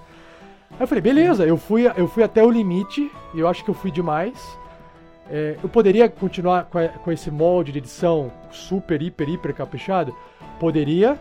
[0.70, 3.70] Aí eu falei, beleza, eu fui, eu fui até o limite, e eu acho que
[3.70, 4.58] eu fui demais.
[5.30, 10.14] É, eu poderia continuar com, a, com, esse molde de edição super, hiper, hiper caprichado?
[10.58, 11.18] Poderia,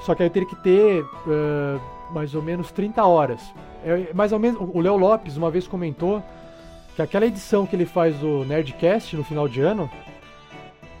[0.00, 1.80] só que aí eu teria que ter uh,
[2.10, 3.40] mais ou menos 30 horas.
[3.84, 6.22] É, mais ou menos, o Léo Lopes uma vez comentou
[6.96, 9.90] que aquela edição que ele faz do Nerdcast no final de ano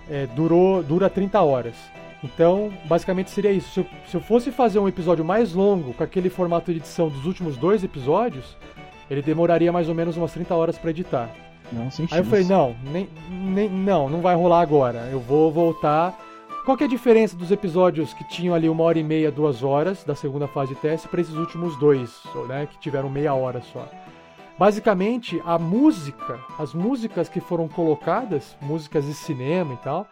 [0.08, 1.74] é, durou, dura 30 horas.
[2.22, 3.70] Então, basicamente seria isso.
[3.72, 7.08] Se eu, se eu, fosse fazer um episódio mais longo, com aquele formato de edição
[7.08, 8.56] dos últimos dois episódios,
[9.10, 11.30] ele demoraria mais ou menos umas 30 horas para editar.
[11.72, 15.08] Não, sem Aí eu falei, não, nem, nem, não, não vai rolar agora.
[15.12, 16.18] Eu vou voltar.
[16.68, 19.62] Qual que é a diferença dos episódios que tinham ali uma hora e meia, duas
[19.62, 23.62] horas da segunda fase de teste para esses últimos dois, né, que tiveram meia hora
[23.62, 23.88] só?
[24.58, 30.06] Basicamente, a música, as músicas que foram colocadas, músicas de cinema e tal,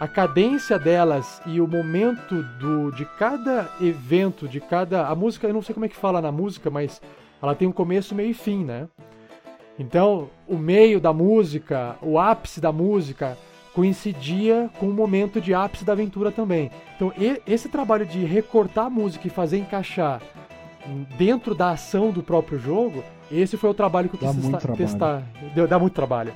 [0.00, 5.06] a cadência delas e o momento do, de cada evento, de cada.
[5.06, 7.02] A música, eu não sei como é que fala na música, mas
[7.42, 8.88] ela tem um começo, meio e fim, né?
[9.78, 13.36] Então, o meio da música, o ápice da música,
[13.74, 16.70] coincidia com o momento de ápice da aventura também.
[16.96, 17.12] Então,
[17.46, 20.22] esse trabalho de recortar a música e fazer encaixar
[21.18, 24.72] dentro da ação do próprio jogo, esse foi o trabalho que eu quis testar.
[24.74, 25.22] testar.
[25.54, 26.32] Deu, dá muito trabalho.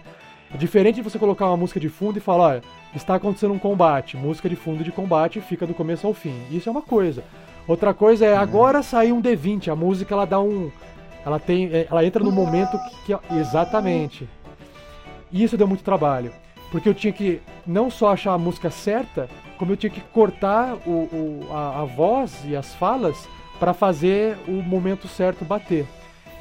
[0.53, 2.63] É diferente de você colocar uma música de fundo e falar, olha,
[2.95, 6.35] está acontecendo um combate, música de fundo de combate fica do começo ao fim.
[6.51, 7.23] Isso é uma coisa.
[7.67, 8.41] Outra coisa é, uhum.
[8.41, 10.71] agora saiu um D20, a música ela dá um,
[11.25, 14.27] ela tem, é, ela entra no momento que, que exatamente.
[15.31, 16.33] E isso deu muito trabalho,
[16.71, 20.75] porque eu tinha que não só achar a música certa, como eu tinha que cortar
[20.87, 25.87] o, o a, a, voz e as falas para fazer o momento certo bater.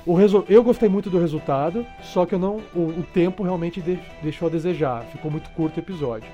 [0.06, 3.82] O resu eu gostei muito do resultado, só que eu não, o, o tempo realmente
[3.82, 5.04] de deixou a desejar.
[5.12, 6.30] Ficou muito curto o episódio.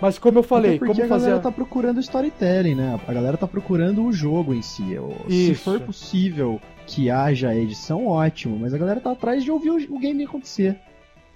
[0.00, 1.02] Mas como eu falei, como fazer.
[1.04, 2.98] A galera tá procurando storytelling, né?
[3.06, 4.96] A galera tá procurando o jogo em si.
[5.28, 9.98] Se for possível que haja edição, ótimo, mas a galera tá atrás de ouvir o,
[9.98, 10.78] game acontecer.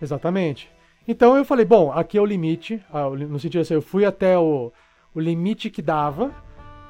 [0.01, 0.69] Exatamente.
[1.07, 4.39] Então eu falei, bom, aqui é o limite, ah, no sentido assim, eu fui até
[4.39, 4.73] o,
[5.15, 6.33] o limite que dava,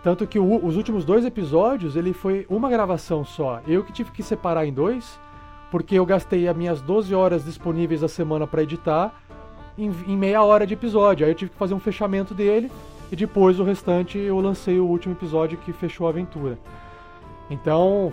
[0.05, 3.61] tanto que o, os últimos dois episódios, ele foi uma gravação só.
[3.67, 5.19] Eu que tive que separar em dois,
[5.71, 9.21] porque eu gastei as minhas 12 horas disponíveis a semana para editar
[9.77, 11.27] em, em, meia hora de episódio.
[11.27, 12.71] Aí eu tive que fazer um fechamento dele
[13.11, 16.57] e depois o restante eu lancei o último episódio que fechou a aventura.
[17.51, 18.12] Então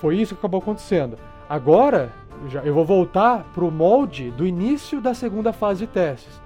[0.00, 1.18] foi isso que acabou acontecendo.
[1.48, 2.12] Agora,
[2.48, 6.40] já, eu vou voltar pro molde do início da segunda fase de testes.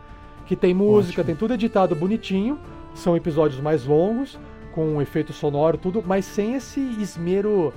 [0.47, 1.25] Que tem música, Ótimo.
[1.27, 2.59] tem tudo editado bonitinho,
[2.95, 4.39] são episódios mais longos,
[4.73, 7.73] com um efeito sonoro, tudo, mas sem esse esmero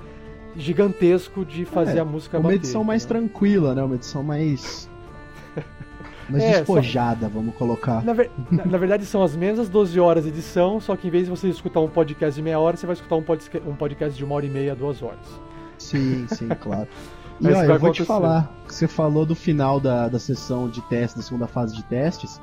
[0.56, 2.56] gigantesco de fazer é, a música uma bater.
[2.56, 3.82] Uma edição mais tranquila, né?
[3.82, 4.88] Uma edição mais
[6.28, 7.32] mais é, despojada, só...
[7.32, 8.04] vamos colocar.
[8.04, 8.30] Na, ver...
[8.50, 11.30] na, na, verdade, são as mesmas 12 horas de edição, só que em vez de
[11.30, 14.24] você escutar um podcast de meia hora, você vai escutar um podcast, um podcast de
[14.24, 15.40] uma hora e meia, duas horas.
[15.78, 16.88] Sim, sim, claro.
[17.40, 21.16] E ó, eu vou te falar, você falou do final da, da sessão de teste,
[21.16, 22.40] da segunda fase de testes.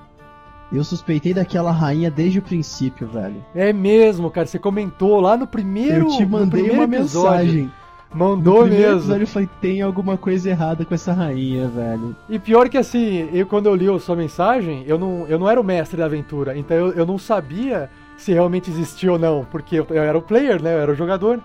[0.71, 3.43] Eu suspeitei daquela rainha desde o princípio, velho.
[3.53, 4.47] É mesmo, cara.
[4.47, 6.07] Você comentou lá no primeiro.
[6.07, 7.45] Eu te mandei uma episódio.
[7.45, 7.71] mensagem.
[8.13, 8.97] Mandou no mesmo.
[8.99, 12.15] Episódio, eu falei, tem alguma coisa errada com essa rainha, velho.
[12.29, 15.49] E pior que assim, eu quando eu li a sua mensagem, eu não, eu não
[15.49, 19.45] era o mestre da aventura, então eu, eu não sabia se realmente existia ou não,
[19.49, 20.73] porque eu, eu era o player, né?
[20.73, 21.39] Eu era o jogador.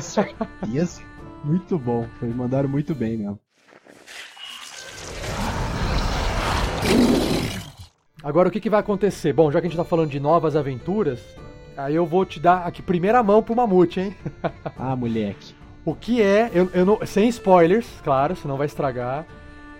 [0.00, 1.02] certeza.
[1.44, 3.38] Muito bom, foi, mandaram muito bem mesmo.
[8.22, 9.32] Agora o que, que vai acontecer?
[9.32, 11.20] Bom, já que a gente tá falando de novas aventuras,
[11.76, 14.16] aí eu vou te dar aqui primeira mão pro Mamute, hein?
[14.78, 15.54] ah, moleque.
[15.84, 19.26] O que é, eu, eu não, sem spoilers, claro, senão vai estragar.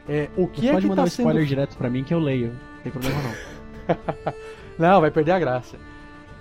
[0.09, 2.03] É, o que Você é pode que mandar tá um sendo spoiler direto pra mim
[2.03, 2.49] que eu leio.
[2.49, 3.51] Não tem problema não.
[4.79, 5.77] Não, vai perder a graça.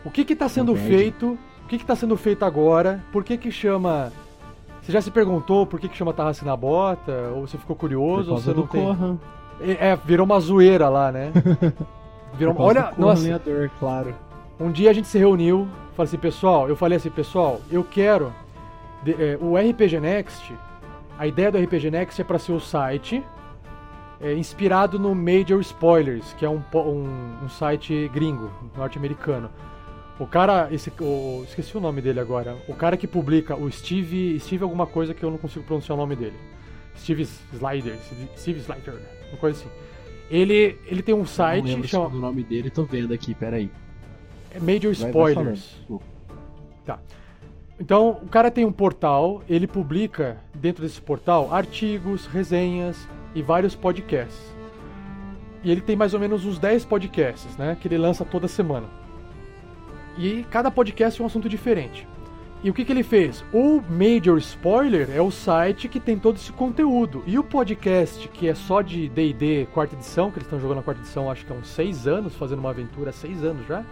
[0.05, 1.37] O que que tá sendo feito?
[1.65, 3.03] O que que tá sendo feito agora?
[3.11, 4.13] Por que que chama...
[4.89, 7.11] Você já se perguntou por que que chama Tarrasque na Bota?
[7.35, 8.31] Ou você ficou Por curioso?
[8.31, 8.83] Ou causa você não tem...
[8.83, 9.17] Corran.
[9.61, 11.31] É, virou uma zoeira lá, né?
[12.33, 12.55] Virou...
[12.55, 14.15] Por causa Olha, nossa, lenhador, claro.
[14.59, 18.33] um dia a gente se reuniu, falei assim, pessoal, eu falei assim, pessoal, eu quero
[19.03, 20.55] de- é, o RPG Next,
[21.19, 23.23] a ideia do RPG Next é para ser o site
[24.19, 29.51] é, inspirado no Major Spoilers, que é um, um, um site gringo, norte-americano.
[30.19, 32.57] O cara, esse, o, esqueci o nome dele agora.
[32.67, 36.01] O cara que publica o Steve, Steve alguma coisa que eu não consigo pronunciar o
[36.01, 36.35] nome dele.
[36.97, 37.97] Steve Slider,
[38.37, 38.95] Steve Slider,
[39.29, 39.69] uma coisa assim.
[40.29, 43.71] Ele, ele tem um não site lembro chama o nome dele, tô vendo aqui, peraí.
[44.61, 45.15] Major vai falando.
[45.15, 45.59] Spoilers.
[45.59, 46.09] Desculpa.
[47.79, 53.73] Então, o cara tem um portal, ele publica dentro desse portal artigos, resenhas e vários
[53.73, 54.53] podcasts.
[55.63, 58.98] E ele tem mais ou menos uns 10 podcasts, né, que ele lança toda semana.
[60.19, 62.05] E cada podcast é um assunto diferente.
[62.61, 63.41] E o que, que ele fez?
[63.53, 67.23] O Major Spoiler é o site que tem todo esse conteúdo.
[67.25, 70.83] E o podcast, que é só de DD quarta edição, que eles estão jogando a
[70.83, 73.85] quarta edição acho que há uns 6 anos, fazendo uma aventura 6 anos já,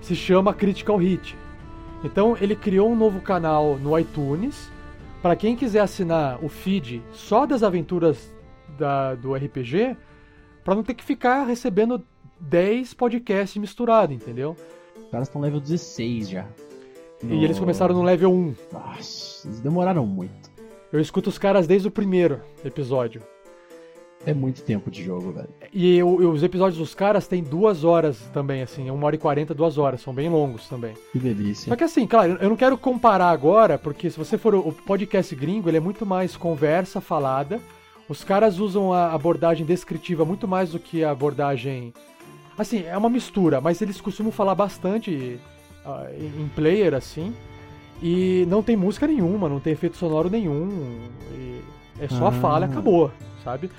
[0.00, 1.36] se chama Critical Hit.
[2.04, 4.70] Então ele criou um novo canal no iTunes
[5.20, 8.32] para quem quiser assinar o feed só das aventuras
[8.78, 9.96] da- do RPG,
[10.64, 12.00] para não ter que ficar recebendo
[12.38, 14.56] 10 podcasts misturados, entendeu?
[15.10, 16.46] Os caras estão level 16 já.
[17.24, 18.54] E eles começaram no level 1.
[18.72, 20.48] Nossa, eles demoraram muito.
[20.92, 23.20] Eu escuto os caras desde o primeiro episódio.
[24.24, 25.48] É muito tempo de jogo, velho.
[25.72, 29.52] E eu- os episódios dos caras têm duas horas também, assim, uma hora e quarenta,
[29.52, 30.94] duas horas, são bem longos também.
[31.10, 31.68] Que delícia.
[31.70, 35.34] Só que assim, claro, eu não quero comparar agora, porque se você for o podcast
[35.34, 37.60] gringo, ele é muito mais conversa falada.
[38.08, 41.92] Os caras usam a abordagem descritiva muito mais do que a abordagem.
[42.58, 45.38] Assim, é uma mistura, mas eles costumam falar bastante
[45.84, 47.34] ah, em player, assim.
[48.02, 51.00] E não tem música nenhuma, não tem efeito sonoro nenhum.
[51.98, 52.32] é só a Ah.
[52.32, 53.10] fala e acabou,
[53.44, 53.70] sabe?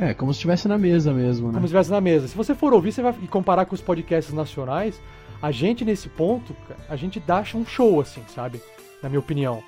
[0.00, 1.54] É, como se estivesse na mesa mesmo, né?
[1.54, 2.28] como se estivesse na mesa.
[2.28, 5.00] Se você for ouvir, você vai e comparar com os podcasts nacionais,
[5.42, 6.54] a gente nesse ponto,
[6.88, 8.60] a gente dá um show assim, sabe?
[9.02, 9.62] Na minha opinião,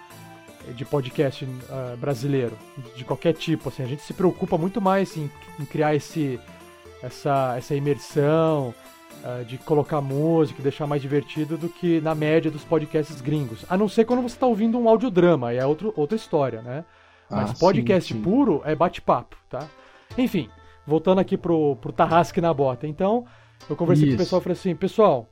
[0.76, 2.56] de podcast ah, brasileiro,
[2.94, 5.28] de qualquer tipo, assim, a gente se preocupa muito mais em,
[5.58, 6.38] em criar esse
[7.02, 8.74] essa essa imersão,
[9.24, 13.64] ah, de colocar música, e deixar mais divertido do que na média dos podcasts gringos.
[13.68, 16.84] A não ser quando você está ouvindo um audiodrama, aí é outro, outra história, né?
[17.30, 18.22] Mas Ah, podcast sim, sim.
[18.24, 19.68] puro é bate-papo, tá?
[20.16, 20.48] Enfim,
[20.86, 22.86] voltando aqui pro, pro Tarrasque na Bota.
[22.86, 23.24] Então,
[23.68, 24.24] eu conversei com o Isso.
[24.24, 25.28] pessoal e falei assim, pessoal,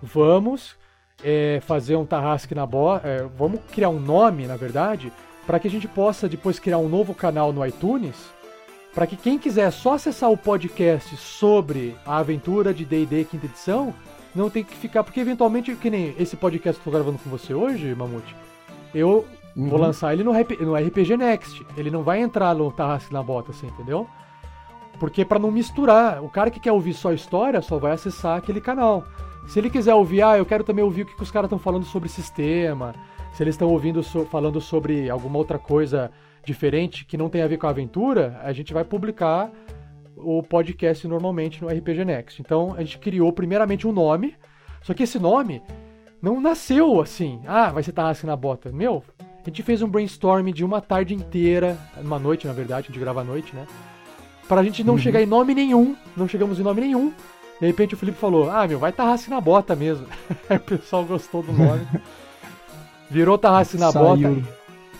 [0.00, 0.76] vamos
[1.22, 5.12] é, fazer um Tarrasque na Bota, vamos criar um nome, na verdade,
[5.46, 8.16] para que a gente possa depois criar um novo canal no iTunes,
[8.94, 13.94] para que quem quiser só acessar o podcast sobre a aventura de D&D quinta edição,
[14.34, 17.30] não tem que ficar, porque eventualmente, que nem esse podcast que eu tô gravando com
[17.30, 18.34] você hoje, Mamute,
[18.94, 19.24] eu
[19.56, 19.68] Uhum.
[19.70, 21.66] Vou lançar ele no, no RPG Next.
[21.76, 24.06] Ele não vai entrar no Tarrasque na Bota, assim, entendeu?
[25.00, 28.60] Porque pra não misturar, o cara que quer ouvir só história só vai acessar aquele
[28.60, 29.02] canal.
[29.48, 31.58] Se ele quiser ouvir, ah, eu quero também ouvir o que, que os caras estão
[31.58, 32.94] falando sobre sistema,
[33.32, 36.12] se eles estão ouvindo so- falando sobre alguma outra coisa
[36.48, 39.50] diferente que não tem a ver com a aventura, a gente vai publicar
[40.16, 42.40] o podcast normalmente no RPG Next.
[42.40, 44.34] Então a gente criou primeiramente um nome,
[44.82, 45.62] só que esse nome
[46.20, 47.40] não nasceu assim.
[47.46, 48.72] Ah, vai ser Tarrasque na Bota.
[48.72, 52.90] Meu, a gente fez um brainstorm de uma tarde inteira, uma noite na verdade, a
[52.90, 53.66] gente grava à noite, né?
[54.48, 57.12] Pra gente não chegar em nome nenhum, não chegamos em nome nenhum.
[57.60, 60.06] De repente o Felipe falou: Ah, meu, vai Tarrasque na Bota mesmo.
[60.48, 61.86] Aí o pessoal gostou do nome.
[63.10, 64.34] Virou Tarrasque na Saiu.
[64.34, 64.57] Bota.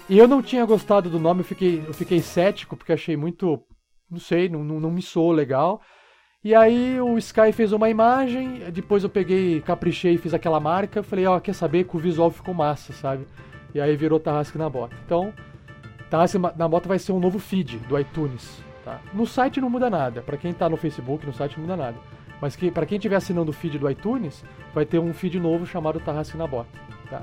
[0.09, 3.63] E eu não tinha gostado do nome, eu fiquei, eu fiquei cético, porque achei muito.
[4.11, 5.83] Não sei, não, não, não me soou legal.
[6.43, 11.03] E aí o Sky fez uma imagem, depois eu peguei, caprichei e fiz aquela marca.
[11.03, 13.27] Falei, ó, quer saber que o visual ficou massa, sabe?
[13.75, 14.97] E aí virou Tarrasque na Bota.
[15.05, 15.33] Então,
[16.09, 18.63] Tarrasque na Bota vai ser um novo feed do iTunes.
[18.85, 19.01] Tá?
[19.13, 20.23] No site não muda nada.
[20.23, 21.99] Pra quem tá no Facebook, no site não muda nada.
[22.41, 24.43] Mas que, para quem estiver assinando o feed do iTunes,
[24.73, 26.71] vai ter um feed novo chamado Tarrasque na Bota.
[27.11, 27.23] Tá?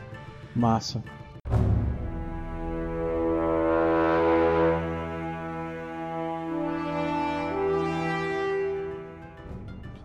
[0.55, 1.01] Massa.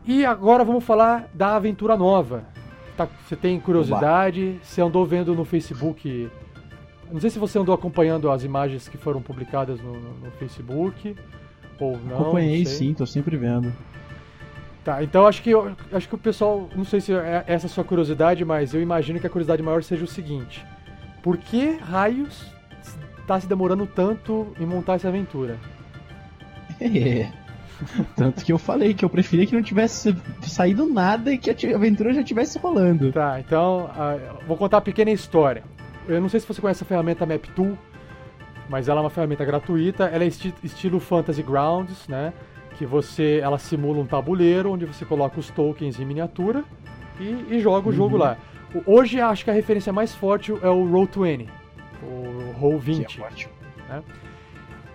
[0.07, 2.45] E agora vamos falar da aventura nova.
[2.97, 4.59] Tá- você tem curiosidade?
[4.63, 6.29] Você andou vendo no Facebook?
[7.11, 11.17] Não sei se você andou acompanhando as imagens que foram publicadas no, no- no Facebook
[11.79, 12.21] ou não.
[12.21, 13.73] Acompanhei não sim, tô sempre vendo.
[14.85, 17.71] Tá, então acho que eu- acho que o pessoal, não sei se é essa a
[17.71, 20.65] sua curiosidade, mas eu imagino que a curiosidade maior seja o seguinte:
[21.23, 22.47] por que raios
[23.19, 25.59] está se demorando tanto em montar essa aventura?
[26.81, 27.31] É.
[28.17, 31.77] Tanto que eu falei que eu preferia que não tivesse saído nada e que a
[31.77, 33.13] aventura já estivesse rolando.
[33.13, 35.63] Tá, então uh, vou contar uma pequena história.
[36.09, 37.77] Eu não sei se você conhece a ferramenta MapTool,
[38.69, 40.05] mas ela é uma ferramenta gratuita.
[40.05, 42.33] Ela é esti estilo Fantasy Grounds, né?
[42.77, 46.65] Que você, ela simula um tabuleiro onde você coloca os tokens em miniatura
[47.19, 47.97] e, e joga o uhum.
[47.97, 48.37] jogo lá.
[48.87, 51.49] Hoje acho que a referência mais forte é o Roll20,
[52.03, 53.07] o Roll20.
[53.07, 53.49] Que é
[53.89, 54.03] né?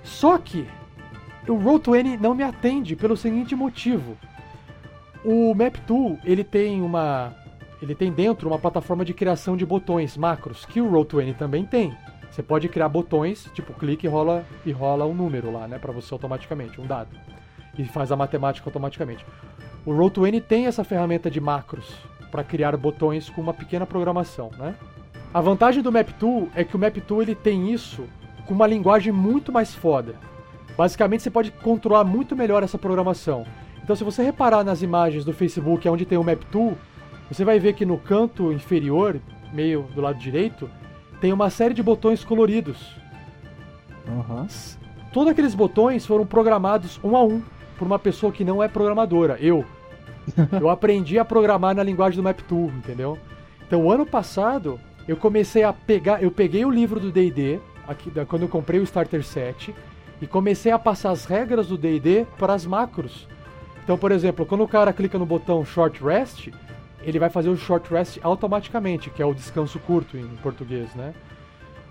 [0.01, 0.65] Só que
[1.51, 4.17] o Roll20 não me atende pelo seguinte motivo.
[5.23, 7.33] O MapTool, ele tem uma
[7.81, 11.95] ele tem dentro uma plataforma de criação de botões, macros, que o Roll20 também tem.
[12.31, 15.91] Você pode criar botões, tipo clique e rola e rola um número lá, né, para
[15.91, 17.09] você automaticamente, um dado.
[17.77, 19.25] E faz a matemática automaticamente.
[19.85, 21.93] O Roll20 tem essa ferramenta de macros
[22.31, 24.75] para criar botões com uma pequena programação, né?
[25.33, 28.05] A vantagem do MapTool é que o MapTool ele tem isso
[28.45, 30.15] com uma linguagem muito mais foda.
[30.77, 33.45] Basicamente, você pode controlar muito melhor essa programação.
[33.83, 36.75] Então, se você reparar nas imagens do Facebook onde tem o Map Tool,
[37.29, 39.19] você vai ver que no canto inferior,
[39.53, 40.69] meio do lado direito,
[41.21, 42.95] tem uma série de botões coloridos.
[44.07, 44.47] Uhum.
[45.13, 47.41] Todos aqueles botões foram programados um a um
[47.77, 49.65] por uma pessoa que não é programadora, eu.
[50.59, 53.17] eu aprendi a programar na linguagem do Map Tool, entendeu?
[53.67, 57.59] Então, ano passado, eu comecei a pegar, eu peguei o livro do D&D,
[58.27, 59.73] quando eu comprei o Starter Set,
[60.25, 63.27] e comecei a passar as regras do D&D para as macros.
[63.83, 66.49] Então, por exemplo, quando o cara clica no botão Short Rest,
[67.03, 71.13] ele vai fazer o Short Rest automaticamente, que é o descanso curto em português, né?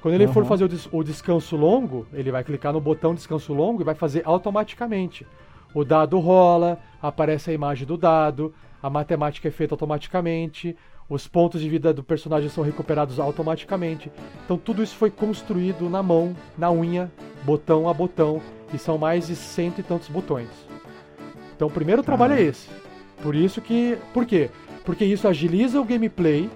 [0.03, 0.33] Quando ele uhum.
[0.33, 3.85] for fazer o, des o descanso longo, ele vai clicar no botão descanso longo e
[3.85, 5.25] vai fazer automaticamente.
[5.73, 10.77] O dado rola, aparece a imagem do dado, a matemática é feita automaticamente,
[11.09, 14.11] os pontos de vida do personagem são recuperados automaticamente.
[14.45, 17.11] Então tudo isso foi construído na mão, na unha,
[17.45, 18.41] botão a botão,
[18.73, 20.49] e são mais de cento e tantos botões.
[21.55, 22.69] Então o primeiro trabalho é esse.
[23.23, 23.97] Por isso que.
[24.13, 24.51] Por quê?
[24.85, 26.51] Porque isso agiliza o gameplay,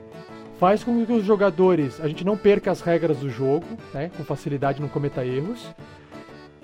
[0.59, 2.01] faz com que os jogadores.
[2.01, 4.11] A gente não perca as regras do jogo, né?
[4.17, 5.67] Com facilidade, não cometa erros.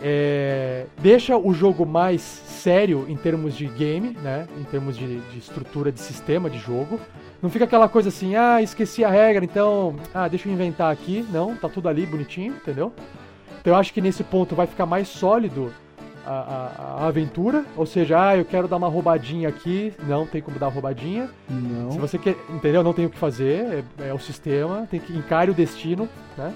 [0.02, 4.46] É, deixa o jogo mais sério em termos de game, né?
[4.58, 7.00] Em termos de, de estrutura de sistema de jogo.
[7.44, 11.26] Não fica aquela coisa assim, ah, esqueci a regra, então, ah, deixa eu inventar aqui.
[11.30, 12.90] Não, tá tudo ali bonitinho, entendeu?
[13.60, 15.70] Então eu acho que nesse ponto vai ficar mais sólido
[16.24, 20.40] a, a, a, aventura, ou seja, ah, eu quero dar uma roubadinha aqui, não tem
[20.40, 21.28] como dar roubadinha.
[21.46, 21.92] Não.
[21.92, 22.82] Se você quer, entendeu?
[22.82, 26.50] Não tem o que fazer, é, é o sistema, tem que encare o destino, né?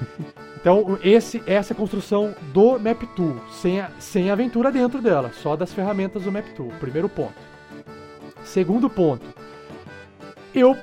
[0.58, 5.30] Então, esse, essa é a construção do Map Tool, sem, a, sem aventura dentro dela,
[5.32, 6.72] só das ferramentas do Map Tool.
[6.80, 7.34] Primeiro ponto.
[8.42, 9.24] Segundo ponto,
[10.58, 10.76] eu.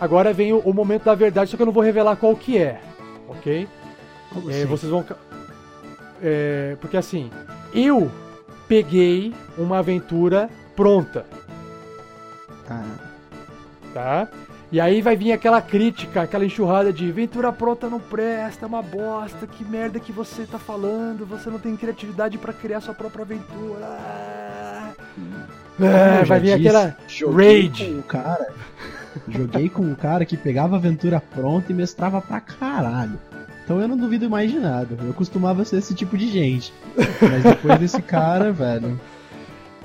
[0.00, 2.56] Agora vem o, o, momento da verdade, só que eu não vou revelar qual que
[2.56, 2.80] é.
[3.28, 3.68] Ok?
[4.32, 4.66] Como é, assim?
[4.66, 5.04] Vocês vão.
[6.22, 7.30] É, porque assim,
[7.74, 8.10] eu
[8.68, 11.26] peguei uma aventura pronta.
[12.66, 12.84] Tá.
[13.92, 14.28] Tá?
[14.70, 18.82] E aí vai vir aquela crítica, aquela enxurrada de aventura pronta não presta, é uma
[18.82, 23.22] bosta, que merda que você tá falando, você não tem criatividade para criar sua própria
[23.22, 23.86] aventura.
[25.80, 26.96] Ah, vai vir disse, aquela
[27.34, 27.94] rage.
[27.94, 28.52] O cara,
[29.28, 33.18] joguei com um cara que pegava a aventura pronta e mestrava pra caralho.
[33.64, 34.96] Então eu não duvido mais de nada.
[35.04, 36.72] Eu costumava ser esse tipo de gente.
[37.20, 38.98] Mas depois desse cara, velho.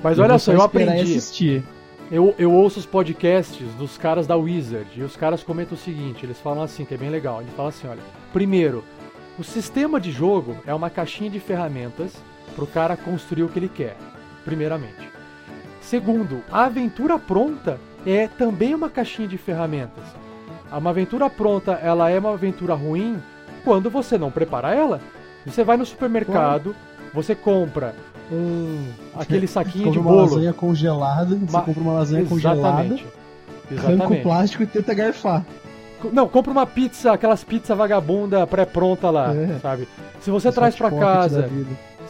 [0.02, 1.02] Mas olha só, eu aprendi.
[1.02, 1.62] Assistir.
[2.10, 6.24] Eu, eu ouço os podcasts dos caras da Wizard e os caras comentam o seguinte:
[6.24, 7.40] eles falam assim, que é bem legal.
[7.40, 8.84] Eles falam assim: olha, primeiro,
[9.38, 12.12] o sistema de jogo é uma caixinha de ferramentas
[12.54, 13.96] para o cara construir o que ele quer,
[14.44, 15.08] primeiramente.
[15.80, 20.04] Segundo, a aventura pronta é também uma caixinha de ferramentas.
[20.70, 23.22] Uma aventura pronta, ela é uma aventura ruim
[23.64, 25.00] quando você não prepara ela.
[25.46, 26.74] Você vai no supermercado,
[27.12, 27.94] você compra
[28.32, 30.16] um aquele saquinho de bolo.
[30.16, 32.28] uma lasanha congelada, você compra uma lasanha Exatamente.
[32.28, 32.84] congelada,
[33.70, 34.02] Exatamente.
[34.02, 35.44] arranca o plástico e tenta garfar.
[36.12, 39.58] Não, compra uma pizza, aquelas pizzas vagabunda pré-pronta lá, é.
[39.60, 39.88] sabe?
[40.20, 41.48] Se você traz para casa,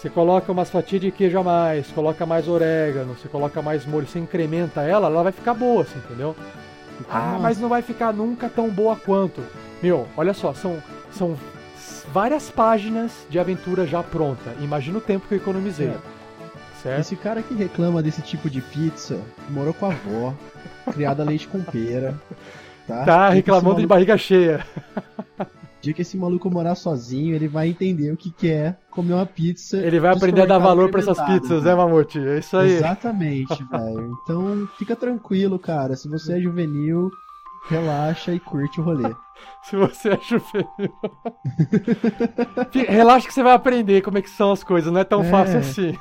[0.04, 4.06] você coloca umas fatias de queijo a mais, coloca mais orégano, você coloca mais molho,
[4.06, 6.36] você incrementa ela, ela vai ficar boa, assim, entendeu?
[7.08, 9.42] Ah, mas não vai ficar nunca tão boa quanto.
[9.82, 10.76] Meu, olha só, são,
[11.10, 11.34] são
[12.12, 14.54] várias páginas de aventura já pronta.
[14.60, 15.88] Imagina o tempo que eu economizei.
[15.88, 15.96] É.
[16.82, 17.00] Certo?
[17.00, 20.34] Esse cara que reclama desse tipo de pizza morou com a avó,
[20.92, 22.14] criada leite com pera.
[22.86, 23.80] Tá, tá reclamando maluco...
[23.80, 24.66] de barriga cheia.
[25.84, 29.26] Dia que esse maluco morar sozinho, ele vai entender o que, que é comer uma
[29.26, 29.76] pizza.
[29.76, 32.18] Ele vai aprender a dar valor para essas pizzas, né, Mamute?
[32.18, 32.72] É isso aí.
[32.72, 34.18] Exatamente, velho.
[34.22, 35.94] Então, fica tranquilo, cara.
[35.94, 37.10] Se você é juvenil,
[37.68, 39.14] relaxa e curte o rolê.
[39.64, 40.94] Se você é juvenil.
[42.88, 45.30] Relaxa que você vai aprender como é que são as coisas, não é tão é,
[45.30, 45.98] fácil assim.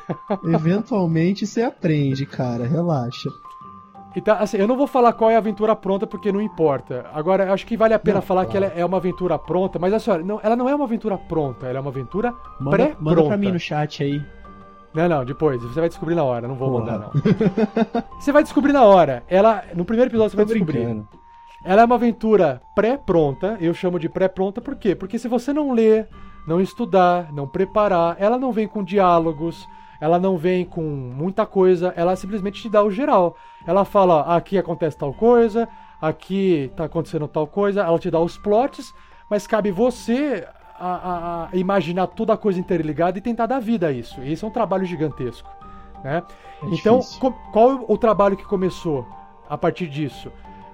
[0.54, 3.30] Eventualmente você aprende, cara, relaxa.
[4.16, 7.05] Então, assim, eu não vou falar qual é a aventura pronta porque não importa.
[7.14, 8.51] Agora, acho que vale a pena não, falar claro.
[8.51, 11.18] que ela é uma aventura pronta, mas assim, olha, não, ela não é uma aventura
[11.18, 12.32] pronta, ela é uma aventura
[12.70, 12.97] pré-pronta.
[12.99, 14.22] Manda pra mim no chat aí.
[14.93, 15.61] Não, não, depois.
[15.64, 16.86] Você vai descobrir na hora, não vou Porra.
[16.86, 18.22] mandar, não.
[18.22, 19.24] você vai descobrir na hora.
[19.28, 20.86] Ela, no primeiro episódio você Tô vai descobrir.
[20.86, 21.07] Brincando.
[21.66, 24.93] Ela é uma aventura pré-pronta, eu chamo de pré-pronta por quê?
[24.93, 26.09] Porque se você não ler,
[26.45, 29.66] não estudar, não preparar, ela não vem com diálogos,
[30.04, 33.38] ela não vem com muita coisa, ela simplesmente te dá o geral.
[33.66, 35.66] Ela fala, aqui acontece tal coisa,
[36.01, 38.93] aqui tá acontecendo tal coisa, ela te dá os plots,
[39.30, 40.45] mas cabe você
[40.78, 44.22] a, a, a imaginar toda a coisa interligada e tentar dar vida a isso.
[44.22, 45.49] E esse é um trabalho gigantesco.
[46.04, 46.22] Né?
[46.64, 46.99] É então,
[47.54, 49.08] qual o trabalho que começou
[49.49, 50.34] a partir disso?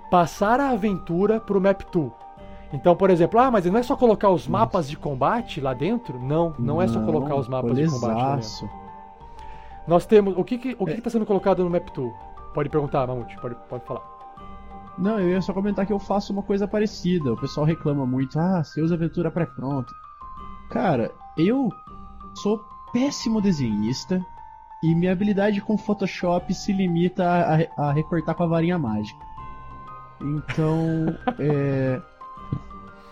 [0.10, 2.12] Passar a aventura pro Map Tool.
[2.74, 6.18] Então, por exemplo, ah, mas não é só colocar os mapas de combate lá dentro?
[6.18, 8.89] Não, não, não é só colocar os mapas de combate lá dentro.
[9.90, 10.38] Nós temos.
[10.38, 10.96] O que que, o que, é.
[10.96, 12.14] que tá sendo colocado no Map Tool?
[12.54, 14.04] Pode perguntar, Mamute, pode, pode falar.
[15.00, 17.34] Não, eu ia só comentar que eu faço uma coisa parecida.
[17.34, 19.92] O pessoal reclama muito, ah, você usa aventura pré-pronta.
[20.70, 21.70] Cara, eu
[22.36, 22.64] sou
[22.94, 24.24] péssimo desenhista
[24.84, 29.20] e minha habilidade com Photoshop se limita a, a, a recortar com a varinha mágica.
[30.22, 32.00] Então, é,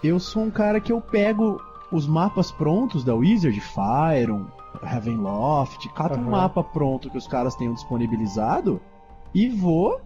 [0.03, 1.59] eu sou um cara que eu pego
[1.91, 4.45] os mapas prontos da Wizard, Fire,
[4.85, 6.29] Ravenloft, cada uhum.
[6.29, 8.81] mapa pronto que os caras tenham disponibilizado
[9.33, 10.01] e vou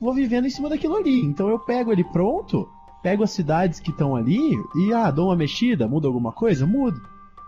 [0.00, 1.24] vou vivendo em cima daquilo ali.
[1.24, 2.68] Então eu pego ele pronto,
[3.02, 7.00] pego as cidades que estão ali e ah, dou uma mexida, muda alguma coisa, mudo.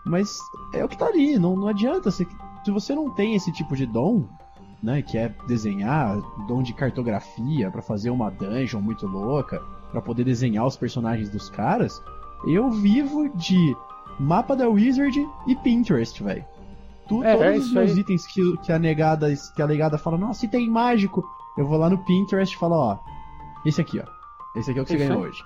[0.04, 0.38] Mas
[0.72, 2.10] é o que tá ali, não, não adianta.
[2.10, 2.26] Se,
[2.64, 4.24] se você não tem esse tipo de dom,
[4.82, 10.24] né, que é desenhar, dom de cartografia para fazer uma dungeon muito louca, para poder
[10.24, 12.02] desenhar os personagens dos caras,
[12.46, 13.76] eu vivo de
[14.18, 16.40] mapa da Wizard e Pinterest, velho.
[16.42, 18.00] É, todos é os meus aí.
[18.00, 21.24] itens que, que, a negada que a negada fala, nossa, se tem mágico,
[21.56, 22.98] eu vou lá no Pinterest e falo, ó,
[23.64, 24.58] esse aqui, ó.
[24.58, 25.42] Esse aqui é o que você ganhou hoje.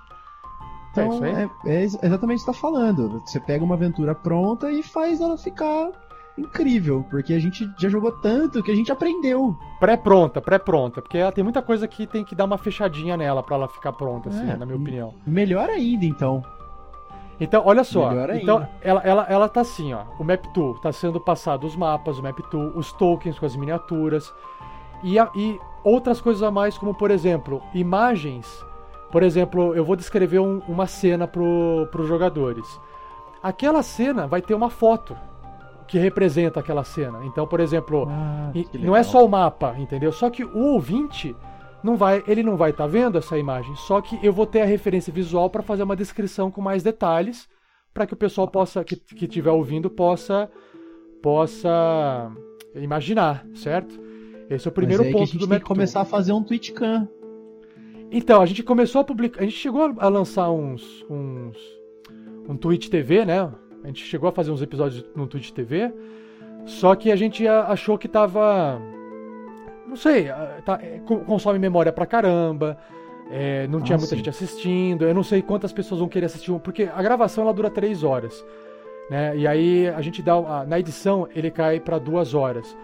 [0.90, 3.22] Então, é, é, é, exatamente o que você tá falando.
[3.24, 5.90] Você pega uma aventura pronta e faz ela ficar
[6.36, 9.56] incrível, porque a gente já jogou tanto que a gente aprendeu.
[9.80, 13.56] Pré-pronta, pré-pronta, porque ela tem muita coisa que tem que dar uma fechadinha nela para
[13.56, 15.14] ela ficar pronta, assim, é, na minha opinião.
[15.26, 16.42] Melhor ainda, então.
[17.42, 18.12] Então, olha só.
[18.34, 20.04] Então, ela, ela, ela tá assim, ó.
[20.18, 23.56] O Map Tool tá sendo passado os mapas, o Map Tool, os tokens com as
[23.56, 24.32] miniaturas
[25.02, 28.64] e, a, e outras coisas a mais, como por exemplo, imagens.
[29.10, 32.80] Por exemplo, eu vou descrever um, uma cena pro, pros jogadores.
[33.42, 35.16] Aquela cena vai ter uma foto
[35.88, 37.20] que representa aquela cena.
[37.24, 40.12] Então, por exemplo, ah, não é só o mapa, entendeu?
[40.12, 41.36] Só que o ouvinte
[41.82, 44.60] não vai, ele não vai estar tá vendo essa imagem, só que eu vou ter
[44.62, 47.48] a referência visual para fazer uma descrição com mais detalhes,
[47.92, 50.50] para que o pessoal possa que que estiver ouvindo possa
[51.22, 52.30] possa
[52.74, 54.00] imaginar, certo?
[54.48, 56.32] Esse é o primeiro Mas ponto que a gente do tem que começar a fazer
[56.32, 57.08] um Twitchcam.
[58.10, 61.56] Então, a gente começou a publicar, a gente chegou a lançar uns uns
[62.48, 63.50] um Twitch TV, né?
[63.82, 65.92] A gente chegou a fazer uns episódios no Twitch TV,
[66.66, 68.80] só que a gente achou que tava
[69.92, 72.78] não sei, ah, tá, é, consome memória pra caramba.
[73.30, 74.16] É, não tinha ah, muita sim.
[74.16, 75.04] gente assistindo.
[75.04, 78.44] Eu não sei quantas pessoas vão querer assistir, porque a gravação ela dura três horas.
[79.10, 79.36] Né?
[79.36, 80.64] E aí a gente dá.
[80.66, 82.76] Na edição ele cai para duas horas.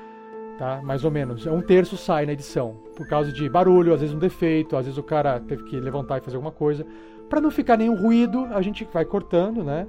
[0.59, 0.83] Tá?
[0.83, 1.47] Mais ou menos.
[1.47, 2.77] É um terço sai na edição.
[2.95, 6.19] Por causa de barulho, às vezes um defeito, às vezes o cara teve que levantar
[6.19, 6.85] e fazer alguma coisa.
[7.31, 9.87] para não ficar nenhum ruído, a gente vai cortando, né?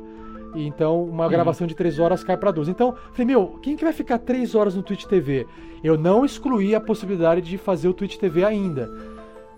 [0.56, 1.30] E então uma uhum.
[1.30, 2.72] gravação de 3 horas cai para 12.
[2.72, 5.46] Então, falei, meu, quem que vai ficar 3 horas no Twitch TV?
[5.84, 8.90] Eu não excluí a possibilidade de fazer o Twitch TV ainda.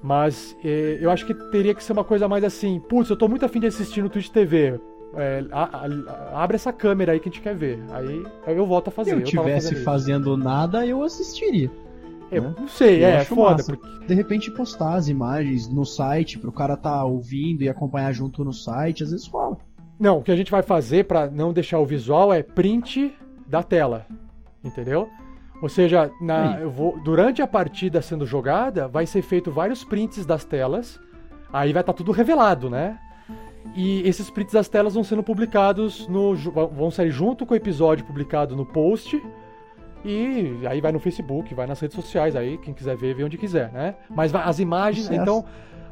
[0.03, 3.27] Mas eh, eu acho que teria que ser uma coisa mais assim, putz, eu tô
[3.27, 4.79] muito afim de assistir no Twitch TV.
[5.13, 7.79] É, a, a, abre essa câmera aí que a gente quer ver.
[7.91, 9.11] Aí, aí eu volto a fazer.
[9.11, 11.69] Se eu, tivesse fazendo nada, eu assistiria.
[12.31, 12.55] Eu né?
[12.57, 13.61] não sei, eu é foda.
[13.63, 14.07] Porque...
[14.07, 18.53] De repente postar as imagens no site pro cara tá ouvindo e acompanhar junto no
[18.53, 19.57] site, às vezes fala.
[20.02, 23.14] Não, o que a gente vai fazer para não deixar o visual é print
[23.45, 24.08] da tela.
[24.64, 25.08] Entendeu?
[25.62, 30.43] Ou seja, na, vou, durante a partida sendo jogada, vai ser feito vários prints das
[30.43, 30.99] telas.
[31.54, 32.97] Aí vai estar tá tudo revelado, né?
[33.76, 36.34] E esses prints das telas vão sendo publicados no.
[36.34, 39.22] vão sair junto com o episódio publicado no post.
[40.04, 43.38] E aí vai no Facebook, vai nas redes sociais, aí quem quiser ver, vê onde
[43.38, 43.93] quiser, né?
[44.10, 45.45] Mas as imagens, então,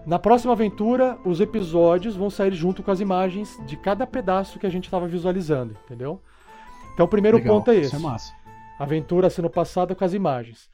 [0.06, 4.66] na próxima aventura, os episódios vão sair junto com as imagens de cada pedaço que
[4.66, 6.22] a gente estava visualizando, entendeu?
[6.94, 7.88] Então o primeiro Legal, ponto é esse.
[7.88, 8.34] Isso é massa.
[8.80, 10.70] Aventura sendo passada com as imagens.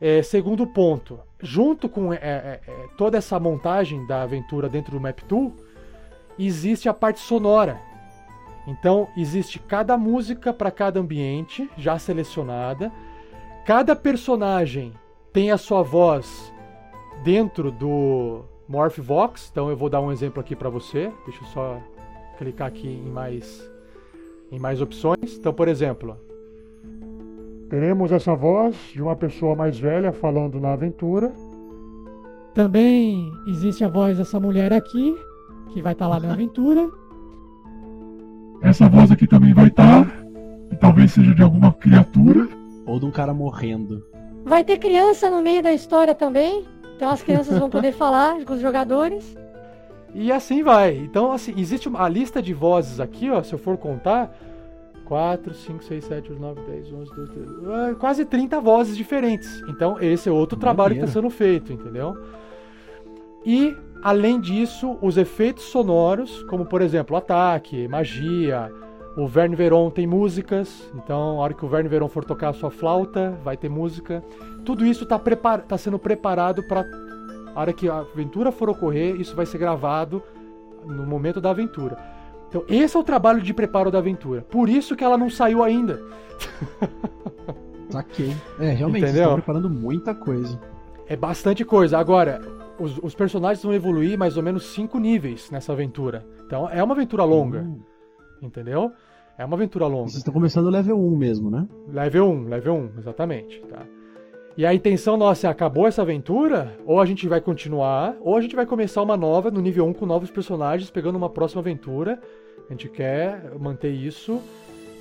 [0.00, 5.00] É, segundo ponto, junto com é, é, é toda essa montagem da aventura dentro do
[5.00, 5.54] Map Tool,
[6.38, 7.80] existe a parte sonora.
[8.66, 12.92] Então, existe cada música para cada ambiente, já selecionada.
[13.64, 14.92] Cada personagem
[15.32, 16.52] tem a sua voz
[17.24, 19.48] dentro do Morph Vox.
[19.50, 21.10] Então, eu vou dar um exemplo aqui para você.
[21.24, 21.82] Deixa eu só
[22.36, 23.66] clicar aqui em mais,
[24.52, 25.38] em mais opções.
[25.38, 26.14] Então, por exemplo,
[27.70, 31.32] teremos essa voz de uma pessoa mais velha falando na aventura.
[32.52, 35.16] Também existe a voz dessa mulher aqui,
[35.72, 36.86] que vai estar tá lá na aventura.
[38.60, 40.04] Essa voz aqui também vai estar.
[40.04, 40.12] Tá,
[40.70, 42.46] e talvez seja de alguma criatura.
[42.86, 44.06] Ou de um cara morrendo.
[44.44, 46.64] Vai ter criança no meio da história também.
[46.96, 49.36] Então as crianças vão poder falar com os jogadores.
[50.14, 50.96] E assim vai.
[50.96, 54.36] Então, assim, existe uma, a lista de vozes aqui, ó, se eu for contar.
[55.06, 57.94] 4, 5, 6, 7, 8, 9, 10, 11, 12, 13.
[57.96, 59.60] Quase 30 vozes diferentes.
[59.68, 62.16] Então, esse é outro trabalho que está sendo feito, entendeu?
[63.44, 68.70] E Além disso, os efeitos sonoros, como por exemplo ataque, magia,
[69.16, 72.52] o Verne Veron tem músicas, então a hora que o Verne Veron for tocar a
[72.52, 74.24] sua flauta, vai ter música.
[74.64, 75.18] Tudo isso está
[75.58, 76.84] tá sendo preparado para
[77.54, 80.22] a hora que a aventura for ocorrer, isso vai ser gravado
[80.84, 81.96] no momento da aventura.
[82.48, 84.42] Então esse é o trabalho de preparo da aventura.
[84.42, 86.02] Por isso que ela não saiu ainda.
[87.90, 88.34] Saquei.
[88.58, 89.22] É, realmente, Entendeu?
[89.22, 90.60] estão preparando muita coisa.
[91.06, 91.98] É bastante coisa.
[91.98, 92.40] Agora,
[92.78, 96.26] os, os, personagens vão evoluir mais ou menos cinco níveis nessa aventura.
[96.44, 97.60] Então é uma aventura longa.
[97.60, 97.80] Uhum.
[98.44, 98.92] Entendeu?
[99.36, 100.10] É uma aventura longa.
[100.10, 101.66] Vocês estão começando level 1 mesmo, né?
[101.88, 103.60] Level 1, level 1, exatamente.
[103.62, 103.84] Tá?
[104.56, 108.40] E a intenção nossa é acabou essa aventura, ou a gente vai continuar, ou a
[108.40, 112.20] gente vai começar uma nova no nível 1 com novos personagens, pegando uma próxima aventura.
[112.68, 114.40] A gente quer manter isso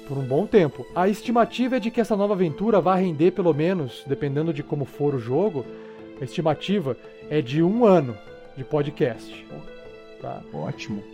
[0.07, 0.83] por um bom tempo.
[0.95, 4.85] A estimativa é de que essa nova aventura vá render pelo menos, dependendo de como
[4.85, 5.63] for o jogo,
[6.19, 6.97] a estimativa
[7.29, 8.17] é de um ano
[8.57, 9.45] de podcast.
[10.19, 10.41] Tá?
[10.51, 11.12] Ótimo.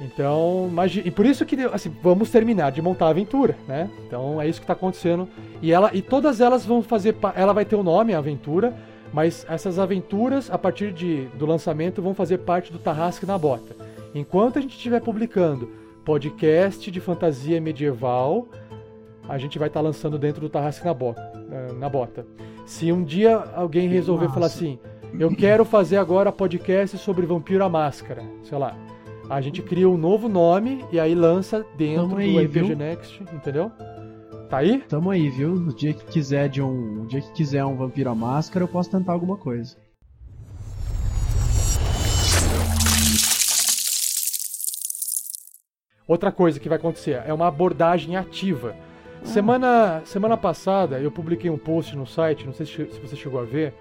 [0.00, 3.88] Então, imagine, e por isso que assim, vamos terminar de montar a aventura, né?
[4.06, 5.26] Então é isso que está acontecendo.
[5.62, 8.74] E ela e todas elas vão fazer, ela vai ter o um nome, a aventura,
[9.12, 13.74] mas essas aventuras a partir de, do lançamento vão fazer parte do Tarrasque na Bota.
[14.14, 15.70] Enquanto a gente estiver publicando
[16.04, 18.46] podcast de fantasia medieval,
[19.26, 22.26] a gente vai estar tá lançando dentro do Tarrasque na Bota, eh, na Bota.
[22.66, 24.78] Se um dia alguém resolver falar assim,
[25.18, 28.76] eu quero fazer agora podcast sobre Vampiro à Máscara, sei lá.
[29.28, 32.76] A gente cria um novo nome e aí lança dentro Tamo do aí, RPG viu?
[32.76, 33.72] Next, entendeu?
[34.48, 34.78] Tá aí?
[34.88, 35.56] Tamo aí, viu?
[35.56, 38.68] No dia que quiser de um, o dia que quiser um Vampiro à Máscara, eu
[38.68, 39.76] posso tentar alguma coisa.
[46.06, 48.76] Outra coisa que vai acontecer é uma abordagem ativa.
[48.76, 49.26] Ah.
[49.26, 53.40] Semana, semana passada eu publiquei um post no site, não sei se, se você chegou
[53.40, 53.74] a ver,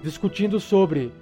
[0.00, 1.12] discutindo sobre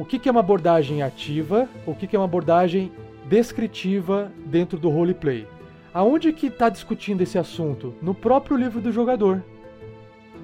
[0.00, 2.90] o que, que é uma abordagem ativa, o que, que é uma abordagem
[3.26, 5.46] descritiva dentro do roleplay.
[5.92, 7.94] Aonde que está discutindo esse assunto?
[8.00, 9.42] No próprio livro do jogador.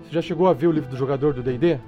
[0.03, 1.79] Você já chegou a ver o livro do jogador do D&D?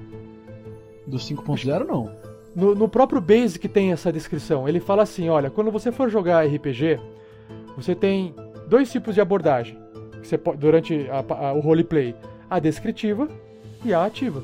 [1.07, 2.11] Do 5.0 não.
[2.57, 4.67] No, no próprio Basic tem essa descrição.
[4.67, 6.99] Ele fala assim, olha, quando você for jogar RPG,
[7.77, 8.35] você tem
[8.67, 9.77] dois tipos de abordagem
[10.23, 12.15] você pode, durante a, a, o roleplay:
[12.49, 13.29] a descritiva
[13.85, 14.43] e a ativa.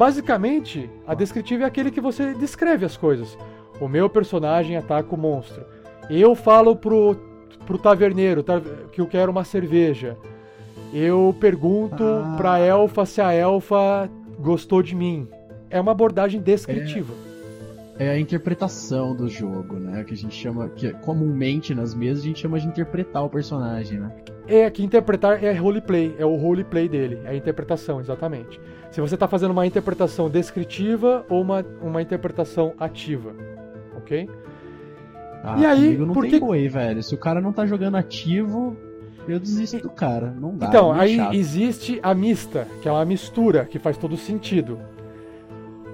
[0.00, 3.36] Basicamente, a descritiva é aquele que você descreve as coisas.
[3.78, 5.62] O meu personagem ataca o monstro.
[6.08, 7.14] Eu falo pro,
[7.66, 8.42] pro taverneiro
[8.90, 10.16] que eu quero uma cerveja.
[10.90, 12.34] Eu pergunto ah.
[12.38, 15.28] pra elfa se a elfa gostou de mim.
[15.68, 17.12] É uma abordagem descritiva.
[17.98, 20.02] É, é a interpretação do jogo, né?
[20.02, 24.00] Que a gente chama, que comumente nas mesas a gente chama de interpretar o personagem,
[24.00, 24.10] né?
[24.48, 28.58] É que interpretar é roleplay, é o roleplay dele, é a interpretação, exatamente.
[28.90, 33.34] Se você está fazendo uma interpretação descritiva ou uma, uma interpretação ativa,
[33.96, 34.28] ok?
[35.42, 36.32] Ah, e aí, não porque...
[36.32, 37.02] tem boi, velho.
[37.02, 38.76] Se o cara não tá jogando ativo,
[39.28, 40.34] eu desisto do cara.
[40.38, 40.66] Não dá.
[40.66, 41.34] Então, é aí chato.
[41.34, 44.78] existe a mista, que é uma mistura que faz todo sentido.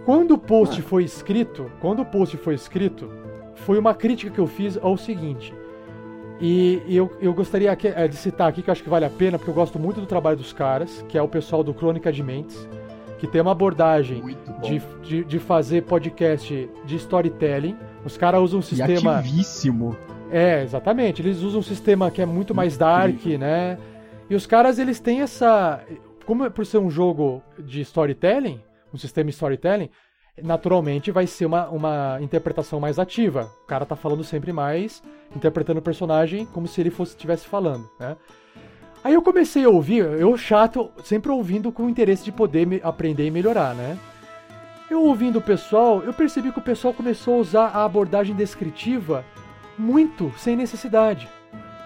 [0.04, 0.82] Quando o post ah.
[0.82, 3.10] foi escrito, quando o post foi escrito,
[3.56, 5.52] foi uma crítica que eu fiz ao seguinte:
[6.40, 9.38] e, eu, eu gostaria é, de citar aqui, que eu acho que vale a pena,
[9.38, 12.22] porque eu gosto muito do trabalho dos caras, que é o pessoal do Crônica de
[12.22, 12.68] Mentes,
[13.18, 14.22] que tem uma abordagem
[14.62, 17.76] de, de, de, fazer podcast de storytelling.
[18.04, 19.12] Os caras usam um sistema.
[19.12, 19.96] E ativíssimo.
[20.30, 21.22] É, exatamente.
[21.22, 23.78] Eles usam um sistema que é muito mais dark, né?
[24.28, 25.80] E os caras, eles têm essa.
[26.24, 28.60] Como é por ser um jogo de storytelling,
[28.92, 29.88] um sistema de storytelling,
[30.42, 33.50] naturalmente vai ser uma, uma interpretação mais ativa.
[33.62, 35.02] O cara tá falando sempre mais,
[35.34, 38.16] interpretando o personagem como se ele fosse estivesse falando, né?
[39.06, 42.80] Aí eu comecei a ouvir, eu chato, sempre ouvindo com o interesse de poder me-
[42.82, 43.96] aprender e melhorar, né?
[44.90, 49.24] Eu ouvindo o pessoal, eu percebi que o pessoal começou a usar a abordagem descritiva
[49.78, 51.28] muito sem necessidade.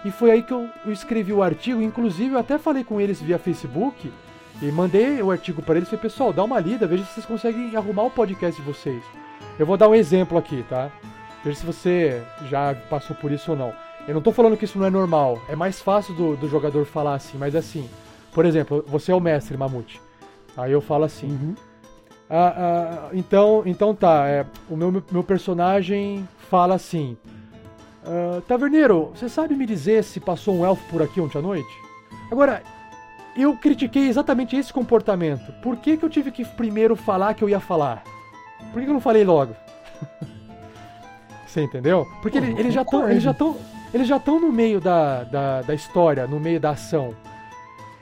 [0.03, 3.37] E foi aí que eu, escrevi o artigo, inclusive eu até falei com eles via
[3.37, 4.11] Facebook
[4.59, 5.89] e mandei o artigo para eles.
[5.89, 9.03] Falei, pessoal, dá uma lida, veja se vocês conseguem arrumar o podcast de vocês.
[9.59, 10.89] Eu vou dar um exemplo aqui, tá?
[11.45, 13.71] Veja se você já passou por isso ou não.
[14.07, 15.39] Eu não tô falando que isso não é normal.
[15.47, 17.89] É mais fácil do, do jogador falar assim, mas assim.
[18.33, 20.01] Por exemplo, você é o mestre, Mamute.
[20.57, 21.27] Aí eu falo assim.
[21.27, 21.55] Uhum.
[22.29, 24.27] Ah, ah, então, então tá.
[24.27, 27.17] é, o meu, meu personagem fala assim:
[28.05, 31.69] ah, Taverneiro, você sabe me dizer se passou um elfo por aqui ontem à noite?
[32.31, 32.63] Agora,
[33.35, 35.51] eu critiquei exatamente esse comportamento.
[35.61, 38.03] Por que, que eu tive que primeiro falar que eu ia falar?
[38.71, 39.55] Por que, que eu não falei logo?
[41.45, 42.07] Você entendeu?
[42.21, 42.85] Porque ele- eu eles já.
[43.09, 43.57] Eles já estão.
[43.93, 47.13] Eles já estão no meio da, da, da história, no meio da ação.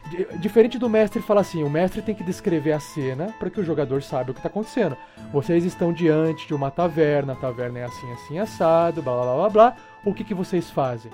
[0.10, 3.60] Di- Diferente do mestre falar assim, o mestre tem que descrever a cena para que
[3.60, 4.96] o jogador saiba o que está acontecendo.
[5.32, 9.36] Vocês estão diante de uma taverna, a taverna é assim, assim, assado, blá blá blá
[9.36, 9.76] blá blá.
[10.06, 11.12] O que, que vocês fazem?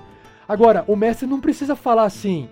[0.48, 2.50] Agora, o mestre não precisa falar assim.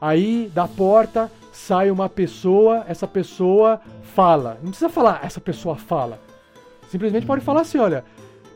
[0.00, 3.80] Aí da porta sai uma pessoa, essa pessoa
[4.14, 4.58] fala.
[4.62, 6.18] Não precisa falar, essa pessoa fala.
[6.88, 8.04] Simplesmente pode falar assim, olha,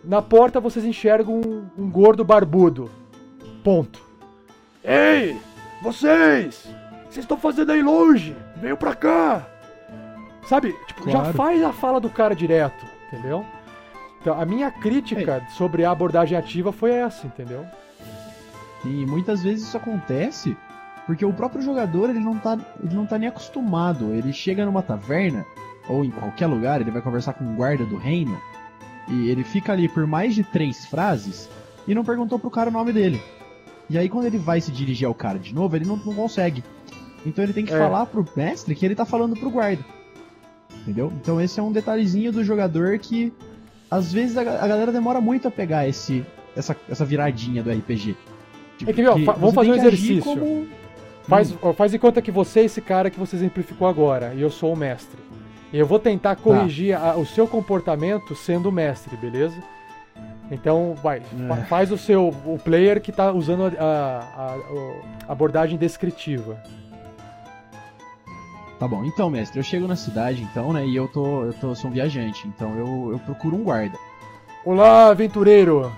[0.05, 2.91] na porta vocês enxergam um, um gordo barbudo.
[3.63, 4.03] Ponto.
[4.83, 5.39] Ei,
[5.83, 6.67] vocês!
[7.05, 8.37] Vocês estão fazendo aí longe?
[8.57, 9.47] Venham pra cá!
[10.47, 10.75] Sabe?
[10.87, 11.35] Tipo, já Claro.
[11.35, 13.45] faz a fala do cara direto, entendeu?
[14.21, 17.65] Então, a minha crítica sobre a abordagem ativa foi essa, entendeu?
[18.85, 20.57] E muitas vezes isso acontece
[21.07, 24.13] porque o próprio jogador ele não, tá, ele não tá nem acostumado.
[24.13, 25.45] Ele chega numa taverna
[25.89, 28.39] ou em qualquer lugar, ele vai conversar com o guarda do reino
[29.09, 31.49] e ele fica ali por mais de três frases
[31.87, 33.21] e não perguntou pro cara o nome dele.
[33.91, 36.65] E aí quando ele vai se dirigir ao cara de novo, ele não, não consegue.
[37.27, 37.79] Então ele tem que É.
[37.79, 39.85] falar pro mestre que ele tá falando pro guarda.
[40.83, 41.13] Entendeu?
[41.21, 43.33] Então esse é um detalhezinho do jogador que
[43.91, 46.25] às vezes a, a galera demora muito a pegar esse,
[46.57, 48.17] essa, essa viradinha do RPG.
[48.79, 50.23] Tipo, É que, vamos fazer um exercício.
[50.23, 50.67] como-
[51.27, 54.43] Faz, ó, faz de conta que você é esse cara que você exemplificou agora, e
[54.43, 55.19] eu sou o mestre.
[55.73, 59.57] Eu vou tentar corrigir a- o seu comportamento sendo mestre, beleza?
[60.51, 61.63] Então, vai, É.
[61.65, 66.63] faz o seu o player que tá usando a, a- a- abordagem descritiva.
[68.79, 71.75] Tá bom, então, mestre, eu chego na cidade, então, né, e eu tô, eu tô,
[71.75, 73.97] sou um viajante, então eu, eu procuro um guarda.
[74.65, 75.91] Olá, aventureiro!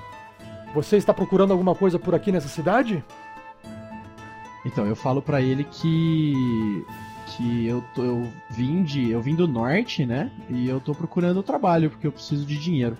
[0.75, 3.03] Você está procurando alguma coisa por aqui nessa cidade?
[4.65, 6.85] Então, eu falo pra ele que
[7.27, 11.43] que eu, tô, eu vim de, eu vim do norte, né, e eu tô procurando
[11.43, 12.97] trabalho porque eu preciso de dinheiro.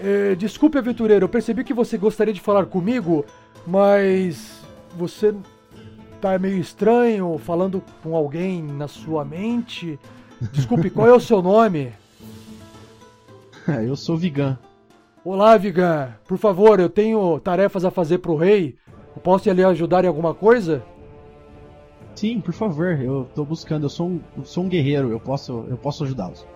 [0.00, 3.24] É, desculpe, aventureiro, eu percebi que você gostaria de falar comigo,
[3.66, 4.60] mas
[4.96, 5.34] você
[6.20, 9.98] tá meio estranho falando com alguém na sua mente.
[10.52, 11.92] Desculpe, qual é o seu nome?
[13.86, 14.58] eu sou Vigan.
[15.24, 16.14] Olá, Vigan.
[16.26, 18.76] Por favor, eu tenho tarefas a fazer pro rei.
[19.14, 20.82] Eu posso lhe ajudar em alguma coisa?
[22.14, 25.64] Sim, por favor, eu tô buscando, eu sou um, eu sou um guerreiro, eu posso,
[25.68, 26.46] eu posso ajudá-los.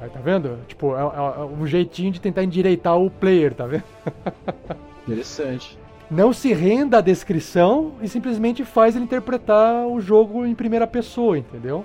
[0.00, 0.58] Aí, tá vendo?
[0.66, 3.84] Tipo, é, é- é um jeitinho de tentar endireitar o player, tá vendo?
[5.06, 5.78] Interessante.
[6.10, 11.38] Não se renda à descrição e simplesmente faz ele interpretar o jogo em primeira pessoa,
[11.38, 11.84] entendeu?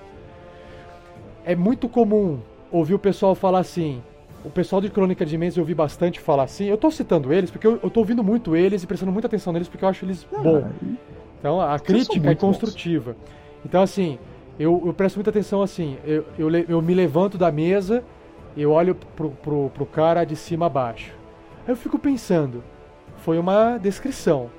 [1.45, 2.39] É muito comum
[2.71, 4.01] ouvir o pessoal falar assim.
[4.43, 6.65] O pessoal de Crônica de Mentes eu ouvi bastante falar assim.
[6.65, 9.51] Eu tô citando eles porque eu, eu tô ouvindo muito eles e prestando muita atenção
[9.53, 10.63] neles porque eu acho eles bons.
[10.63, 10.95] Ah, e-
[11.39, 12.57] Então a crítica é muito bons.
[12.57, 13.15] construtiva.
[13.65, 14.19] Então assim,
[14.59, 15.97] eu, eu presto muita atenção assim.
[16.05, 18.03] Eu, eu, eu me levanto da mesa,
[18.55, 21.13] eu olho pro, pro, pro cara de cima a baixo.
[21.65, 22.63] Aí eu fico pensando,
[23.17, 24.49] foi uma descrição.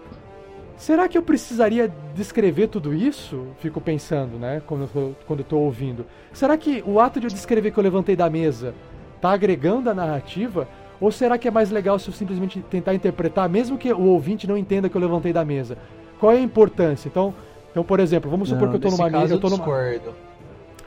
[0.77, 3.49] Será que eu precisaria descrever tudo isso?
[3.59, 4.63] Fico pensando, né?
[4.67, 6.07] Quando eu, tô, quando eu tô ouvindo.
[6.33, 8.75] Será que o ato de eu descrever que eu levantei da mesa
[9.21, 10.67] tá agregando a narrativa?
[10.99, 14.47] Ou será que é mais legal se eu simplesmente tentar interpretar, mesmo que o ouvinte
[14.47, 15.77] não entenda que eu levantei da mesa?
[16.21, 17.09] Qual é a importância?
[17.09, 17.35] Então,
[17.71, 19.35] então por exemplo, vamos supor Não, que eu tô numa mesa.
[19.35, 19.57] Eu tô numa...
[19.59, 20.15] discordo.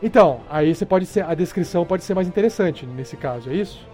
[0.01, 1.25] Então, aí você pode ser.
[1.25, 3.86] A descrição pode ser mais interessante nesse caso, é isso?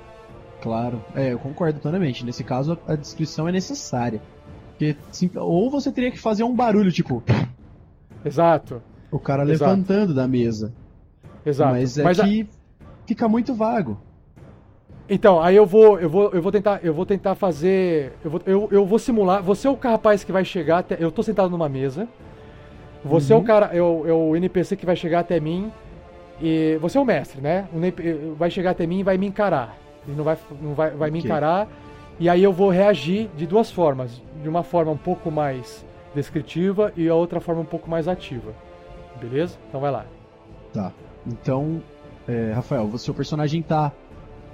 [0.61, 2.25] Claro, é, eu concordo plenamente.
[2.25, 4.21] Nesse caso, a a descrição é necessária.
[4.71, 7.23] Porque, sim, ou você teria que fazer um barulho, tipo,
[8.25, 8.81] Exato.
[9.11, 9.71] o cara Exato.
[9.71, 10.73] levantando da mesa.
[11.45, 11.71] Exato.
[11.73, 12.49] Mas é a- que
[13.05, 13.97] fica muito vago.
[15.10, 18.41] Então, aí eu vou, eu vou, eu vou tentar, eu vou tentar fazer, eu vou,
[18.45, 19.41] eu, eu vou simular.
[19.41, 22.07] Você é o rapaz que vai chegar até, eu tô sentado numa mesa.
[23.03, 23.45] Você é o Uhum.
[23.45, 25.72] cara, é o, é o NPC que vai chegar até mim
[26.39, 27.68] e você é o mestre, né?
[27.74, 29.76] O vai chegar até mim e vai me encarar.
[30.07, 31.30] Ele não vai, não vai, vai me Ok.
[31.30, 31.68] encarar
[32.20, 34.22] e aí eu vou reagir de duas formas.
[34.43, 35.84] De uma forma um pouco mais
[36.14, 38.51] descritiva e a outra forma um pouco mais ativa.
[39.20, 39.57] Beleza?
[39.70, 40.05] Então vai lá.
[40.74, 40.91] Tá.
[41.26, 41.82] Então,
[42.28, 43.91] é, Rafael, o seu personagem tá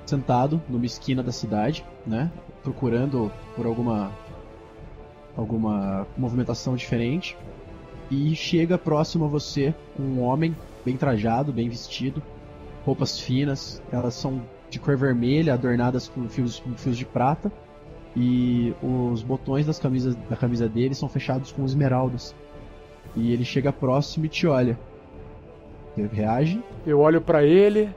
[0.05, 2.31] sentado numa esquina da cidade, né?
[2.63, 4.11] Procurando por alguma
[5.35, 7.37] alguma movimentação diferente
[8.09, 12.21] e chega próximo a você um homem bem trajado, bem vestido,
[12.85, 17.51] roupas finas, elas são de cor vermelha, adornadas com fios, com fios de prata
[18.15, 22.33] e os botões das camisas, da camisa dele são fechados com esmeraldas.
[23.15, 24.77] E ele chega próximo e te olha.
[25.97, 26.61] Ele reage?
[26.85, 27.89] Eu olho para ele,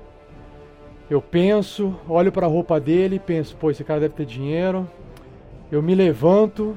[1.11, 4.89] eu penso, olho para a roupa dele e penso, pô, esse cara deve ter dinheiro.
[5.71, 6.77] Eu me levanto,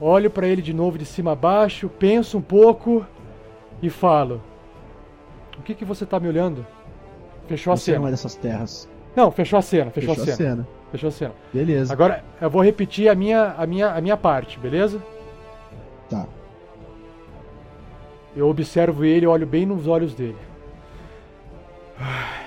[0.00, 3.04] olho para ele de novo de cima a baixo, penso um pouco
[3.82, 4.40] e falo:
[5.58, 6.66] O que que você tá me olhando?
[7.48, 7.98] Fechou a Você cena.
[8.00, 8.88] não é dessas terras.
[9.14, 10.68] Não, fechou a cena, fechou, Fechou a cena.
[10.90, 11.34] Fechou a cena.
[11.52, 11.92] Beleza.
[11.92, 15.02] Agora eu vou repetir a minha, a minha, a minha parte, beleza?
[16.08, 16.26] Tá.
[18.36, 20.36] Eu observo ele olho bem nos olhos dele.
[21.98, 22.43] Ai,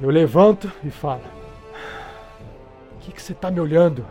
[0.00, 1.22] Eu levanto e falo:
[2.96, 4.04] O que, que você tá me olhando?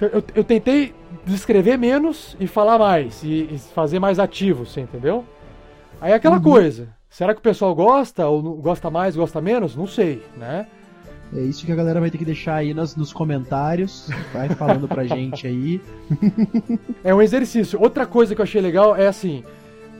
[0.00, 0.94] Eu, eu- eu tentei
[1.24, 5.24] descrever menos e falar mais, e, e fazer mais ativo, você entendeu?
[6.00, 9.74] Aí é aquela coisa: será que o pessoal gosta, ou gosta mais, gosta menos?
[9.76, 10.66] Não sei, né?
[11.34, 14.08] É isso que a galera vai ter que deixar aí nas, nos comentários.
[14.32, 15.80] Vai falando pra gente aí.
[17.02, 17.80] É um exercício.
[17.82, 19.42] Outra coisa que eu achei legal é assim: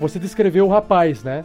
[0.01, 1.45] você descreveu o rapaz, né?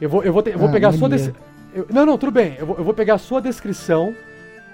[0.00, 1.08] Eu vou, eu vou, te- eu vou Ah, pegar a sua.
[1.08, 1.32] des-
[1.74, 2.56] eu- não, não, tudo bem.
[2.58, 4.14] Eu vou, eu vou pegar a sua descrição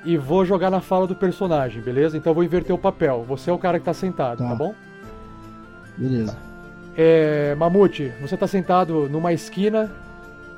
[0.05, 2.16] e vou jogar na fala do personagem, beleza?
[2.16, 3.25] Então eu vou inverter o papel.
[3.27, 4.55] Você é o cara que tá sentado, tá, Tá.
[4.55, 4.75] bom?
[5.97, 6.37] Beleza.
[6.97, 9.91] É, Mamute, você tá sentado numa esquina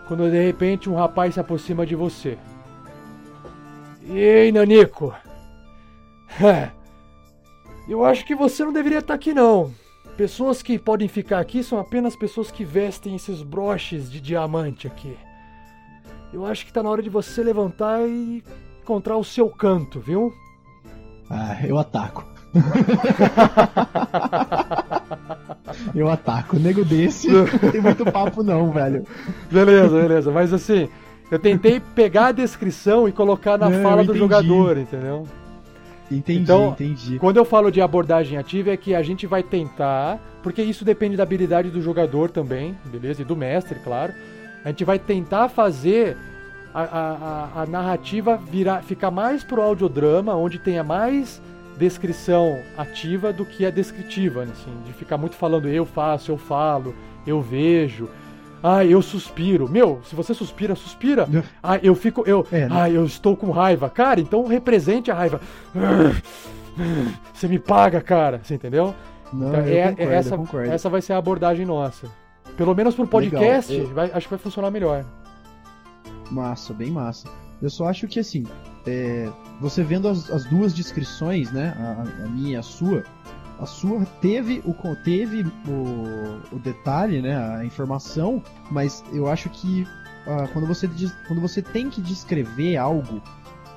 [0.07, 2.37] quando de repente um rapaz se aproxima de você.
[4.09, 5.15] Ei, Nanico!
[7.89, 9.71] Eu acho que você não deveria estar aqui não.
[10.17, 15.15] Pessoas que podem ficar aqui são apenas pessoas que vestem esses broches de diamante aqui.
[16.33, 18.43] Eu acho que tá na hora de você levantar e
[18.83, 20.33] encontrar o seu canto, viu?
[21.29, 22.25] Ah, eu ataco.
[25.95, 26.59] eu ataco.
[26.59, 29.05] Nego desse não tem muito papo não, velho.
[29.51, 30.33] Beleza, beleza.
[30.33, 30.89] Mas assim,
[31.31, 35.27] eu tentei pegar a descrição e colocar na Não, fala do jogador, entendeu?
[36.11, 37.19] Entendi, Então, entendi.
[37.19, 41.17] Quando eu falo de abordagem ativa é que a gente vai tentar, porque isso depende
[41.17, 43.23] da habilidade do jogador também, beleza?
[43.23, 44.13] E do mestre, claro.
[44.65, 46.17] A gente vai tentar fazer
[46.75, 51.41] a, a- a- a narrativa virar, ficar mais pro audiodrama, onde tenha mais
[51.79, 56.95] descrição ativa do que a descritiva, assim, de ficar muito falando eu faço, eu falo,
[57.27, 58.09] eu vejo.
[58.63, 59.69] Ah, eu suspiro.
[59.71, 61.29] Meu, se você suspira, suspira.
[61.63, 62.23] Ah, eu fico.
[62.27, 62.69] Eu, É, né?
[62.71, 63.89] ah, eu estou com raiva.
[63.89, 65.41] Cara, então represente a raiva.
[67.33, 68.41] Você me paga, cara.
[68.43, 68.95] Você entendeu?
[69.33, 70.37] Não, Então, eu é- concordo, essa,
[70.75, 72.07] essa vai ser a abordagem nossa.
[72.57, 75.05] Pelo menos pro podcast, eu- vai- acho que vai funcionar melhor.
[76.31, 77.29] Massa, bem massa.
[77.61, 78.45] Eu só acho que assim,
[78.87, 79.29] é,
[79.61, 81.75] você vendo as, as duas descrições, né?
[81.79, 83.03] A, a minha e a sua,
[83.59, 87.37] a sua teve o teve o, o detalhe, né?
[87.37, 89.87] A informação, mas eu acho que
[90.27, 90.89] ah, quando você
[91.27, 93.23] quando você tem que descrever algo,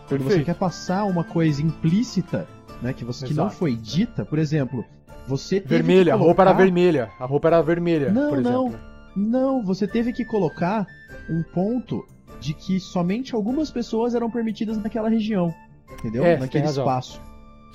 [0.08, 2.48] quando você quer passar uma coisa implícita,
[2.82, 2.94] né?
[2.94, 4.84] Que você que não foi dita, por exemplo,
[5.28, 7.10] você teve Vermelha, a que roupa era colocar- vermelha.
[7.20, 8.68] A roupa era vermelha, Não, por não.
[8.68, 8.90] exemplo.
[9.16, 10.86] Não, você teve que colocar
[11.30, 12.06] um ponto
[12.40, 15.54] de que somente algumas pessoas eram permitidas naquela região,
[16.00, 16.24] entendeu?
[16.24, 17.20] É, Naquele espaço.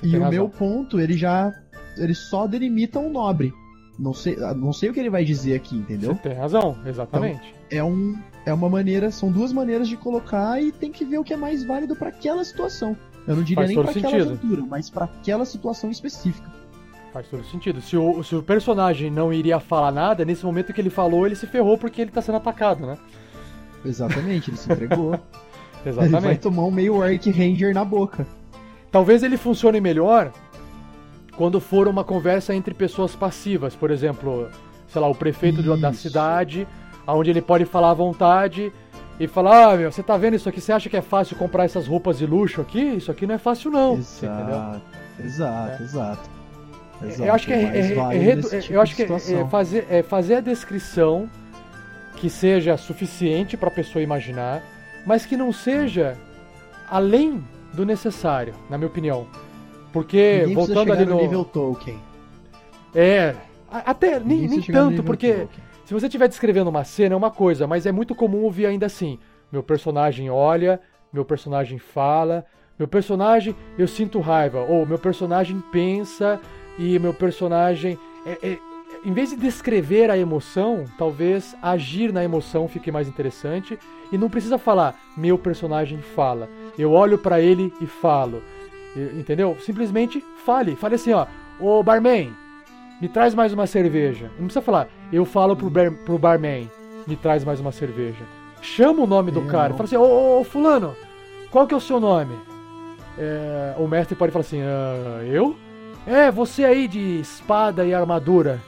[0.01, 1.53] Você E o meu ponto, ele já
[1.97, 3.53] ele só delimita um nobre.
[3.99, 6.15] Não sei, ah, não sei o que ele vai dizer aqui, entendeu?
[6.15, 7.55] Você tem razão, exatamente.
[7.71, 11.25] É um é uma maneira, são duas maneiras de colocar e tem que ver o
[11.25, 12.97] que é mais válido para aquela situação.
[13.27, 16.53] Eu não diria Faz nem para aquela aventura, mas para aquela situação específica.
[17.13, 17.81] Faz todo sentido.
[17.81, 21.37] Se o, se o personagem não iria falar nada, nesse momento que ele falou, ele
[21.37, 22.99] se ferrou porque ele tá sendo atacado, né?
[23.85, 25.15] Exatamente, ele se entregou.
[25.87, 26.41] ele vai Exatamente.
[26.41, 28.27] tomar um meio Arc Ranger na boca.
[28.91, 30.33] Talvez ele funcione melhor
[31.37, 34.49] quando for uma conversa entre pessoas passivas, por exemplo,
[34.89, 36.03] sei lá, o prefeito de- da Isso.
[36.03, 36.67] cidade,
[37.07, 38.73] onde ele pode falar à vontade
[39.19, 40.61] e falar: Ah, meu, você tá vendo isso aqui?
[40.61, 42.81] Você acha que é fácil comprar essas roupas de luxo aqui?
[42.97, 43.95] Isso aqui não é fácil, não.
[43.97, 44.81] Exato,
[45.23, 46.31] exato, exato.
[47.03, 49.07] Exato, eu acho que é, é- é é- tipo eu acho que é,
[49.41, 51.29] é fazer, é fazer a descrição
[52.17, 54.63] que seja suficiente para a pessoa imaginar,
[55.05, 56.17] mas que não seja
[56.89, 57.45] além
[57.75, 59.27] do necessário, na minha opinião.
[59.95, 61.99] Porque Ninguém voltando ali no, nível Tolkien.
[62.93, 63.37] é,
[63.71, 65.65] até nem, Ninguém nem no tanto, porque Tolkien.
[65.85, 68.87] se você estiver descrevendo uma cena é uma coisa, mas é muito comum ouvir ainda
[68.87, 69.21] assim:
[69.53, 70.81] meu personagem olha,
[71.13, 72.45] meu personagem fala,
[72.77, 74.67] Meu personagem, eu sinto raiva.
[74.69, 76.41] Ou meu personagem pensa
[76.77, 77.97] e meu personagem.
[78.27, 78.59] É, é,
[79.05, 83.79] em vez de descrever a emoção, talvez agir na emoção fique mais interessante.
[84.11, 86.49] E não precisa falar, meu personagem fala.
[86.77, 88.43] Eu olho para ele e falo.
[88.97, 89.57] Entendeu?
[89.61, 90.77] Simplesmente fale.
[90.77, 91.27] Fale assim, ó.
[91.61, 92.33] Ô barman,
[93.01, 94.31] me traz mais uma cerveja.
[94.39, 96.71] Não precisa falar, eu falo pro, bar, pro barman,
[97.07, 98.25] me traz mais uma cerveja.
[98.61, 99.71] Chama o nome do eu cara.
[99.71, 99.77] Não.
[99.77, 100.97] Fala assim, ô, ô, fulano,
[101.51, 102.35] qual que é o seu nome?
[103.19, 105.57] É, o mestre pode falar assim, ah, eu?
[106.07, 108.61] É, você aí de espada e armadura.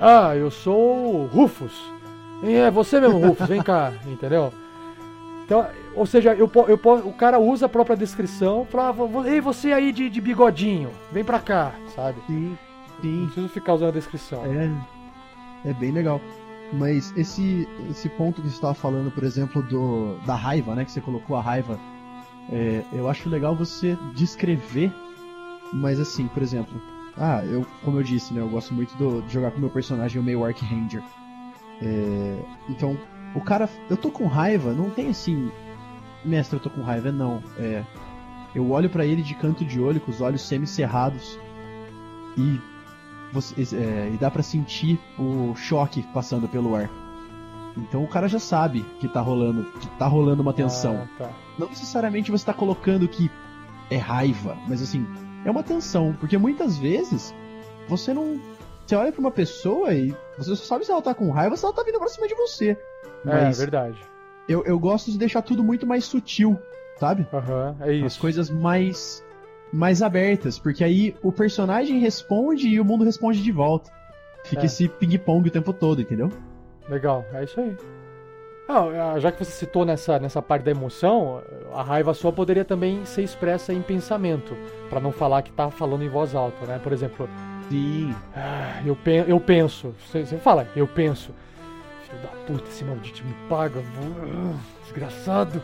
[0.00, 1.92] Ah, eu sou Rufus.
[2.42, 4.52] É, você mesmo, Rufus, vem cá, entendeu?
[5.44, 8.94] Então, ou seja, eu, eu, o cara usa a própria descrição, fala,
[9.24, 12.20] ah, ei, você aí de, de bigodinho, vem pra cá, sabe?
[12.26, 12.58] Sim,
[13.00, 13.16] sim.
[13.18, 14.44] Não preciso ficar usando a descrição.
[14.44, 14.70] É,
[15.70, 16.20] é bem legal.
[16.72, 20.84] Mas esse, esse ponto que você estava falando, por exemplo, do, da raiva, né?
[20.84, 21.78] Que você colocou a raiva.
[22.50, 24.92] É, eu acho legal você descrever,
[25.72, 26.80] mas assim, por exemplo,
[27.16, 29.70] ah, eu, como eu disse, né, eu gosto muito do, de jogar com o meu
[29.70, 31.02] personagem, o meio Arc Ranger.
[31.80, 32.38] É,
[32.68, 32.98] então,
[33.34, 35.50] o cara, eu tô com raiva, não tem assim,
[36.24, 37.42] mestre, eu tô com raiva, não.
[37.58, 37.84] É,
[38.54, 41.38] eu olho para ele de canto de olho, com os olhos semicerrados
[42.36, 42.60] e
[43.32, 46.88] você, é, e dá para sentir o choque passando pelo ar.
[47.76, 51.02] Então o cara já sabe que tá rolando, que tá rolando uma tensão.
[51.02, 51.30] Ah, tá.
[51.58, 53.30] Não necessariamente você tá colocando que
[53.90, 55.04] é raiva, mas assim,
[55.44, 57.34] é uma tensão, porque muitas vezes
[57.88, 58.40] você não
[58.86, 61.56] você olha para uma pessoa e você só sabe se ela tá com raiva ou
[61.56, 62.70] se ela tá vindo pra cima de você.
[62.70, 62.78] É,
[63.24, 64.13] mas é, verdade.
[64.48, 66.58] Eu, eu gosto de deixar tudo muito mais sutil,
[66.98, 67.26] sabe?
[67.32, 68.06] Aham, uhum, é isso.
[68.06, 69.24] As coisas mais
[69.72, 73.90] mais abertas, porque aí o personagem responde e o mundo responde de volta.
[74.44, 74.66] Fica é.
[74.66, 76.30] esse ping-pong o tempo todo, entendeu?
[76.88, 77.76] Legal, é isso aí.
[78.68, 81.42] Ah, já que você citou nessa, nessa parte da emoção,
[81.72, 84.56] a raiva sua poderia também ser expressa em pensamento,
[84.88, 86.78] para não falar que tá falando em voz alta, né?
[86.82, 87.28] Por exemplo,
[87.68, 88.14] Sim.
[88.34, 91.32] Ah, eu, pe eu penso, você, você fala, eu penso,
[92.14, 94.54] filho da puta, esse maldito me paga, vou,
[94.84, 95.62] desgraçado.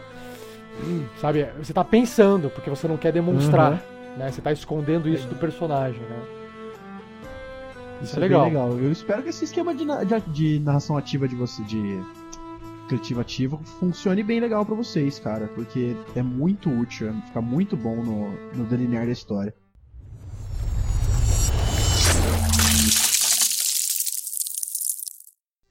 [0.83, 3.73] Hum, sabe, você tá pensando, porque você não quer demonstrar.
[3.73, 4.31] Uhum né?
[4.31, 6.23] Você tá escondendo isso do personagem, né?
[8.03, 8.45] Isso, isso é, é legal.
[8.45, 8.79] legal.
[8.79, 12.01] Eu espero que esse esquema de, de, de narração ativa de você, de
[12.89, 17.97] criativo ativo, funcione bem legal para vocês, cara, porque é muito útil, fica muito bom
[17.97, 19.55] no, no delinear da história.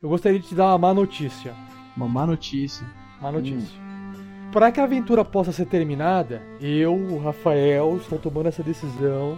[0.02, 1.54] Eu gostaria de te dar uma má notícia.
[1.96, 2.88] Uma má notícia.
[3.22, 3.78] Má notícia.
[3.78, 4.50] Hum.
[4.50, 9.38] Para que a aventura possa ser terminada, eu, o Rafael, estou tomando essa decisão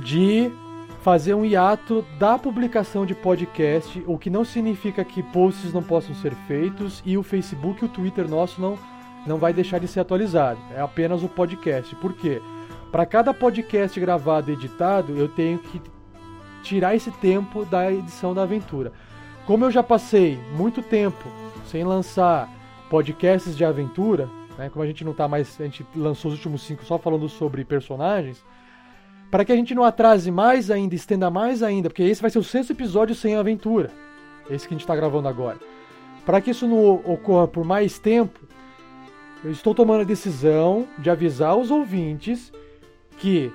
[0.00, 0.50] de
[1.02, 6.16] fazer um hiato da publicação de podcast, o que não significa que posts não possam
[6.16, 8.76] ser feitos e o Facebook e o Twitter nosso não,
[9.24, 10.58] não vai deixar de ser atualizado.
[10.74, 11.94] É apenas o podcast.
[11.94, 12.42] Por quê?
[12.90, 15.80] Para cada podcast gravado e editado, eu tenho que
[16.64, 18.92] tirar esse tempo da edição da aventura.
[19.46, 21.24] Como eu já passei muito tempo
[21.66, 22.52] sem lançar
[22.90, 24.28] podcasts de aventura,
[24.58, 24.68] né?
[24.68, 25.60] Como a gente não tá mais.
[25.60, 28.44] A gente lançou os últimos cinco só falando sobre personagens.
[29.30, 32.38] Para que a gente não atrase mais ainda, estenda mais ainda, porque esse vai ser
[32.38, 33.90] o sexto episódio sem aventura.
[34.50, 35.58] Esse que a gente está gravando agora.
[36.24, 38.40] Para que isso não ocorra por mais tempo,
[39.44, 42.52] eu estou tomando a decisão de avisar os ouvintes
[43.18, 43.52] que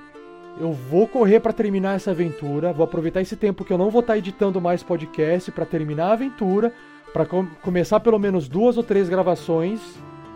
[0.58, 4.00] eu vou correr para terminar essa aventura, vou aproveitar esse tempo que eu não vou
[4.00, 6.72] estar tá editando mais podcast para terminar a aventura,
[7.12, 9.80] para com começar pelo menos duas ou três gravações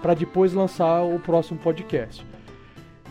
[0.03, 2.25] para depois lançar o próximo podcast.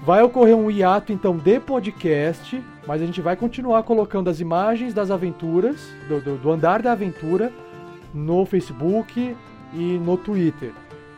[0.06, 4.94] Vai ocorrer um hiato então de podcast, mas a gente vai continuar colocando as imagens
[4.94, 7.52] das aventuras, do, do, do andar da aventura,
[8.14, 9.36] no Facebook
[9.74, 10.72] e no Twitter.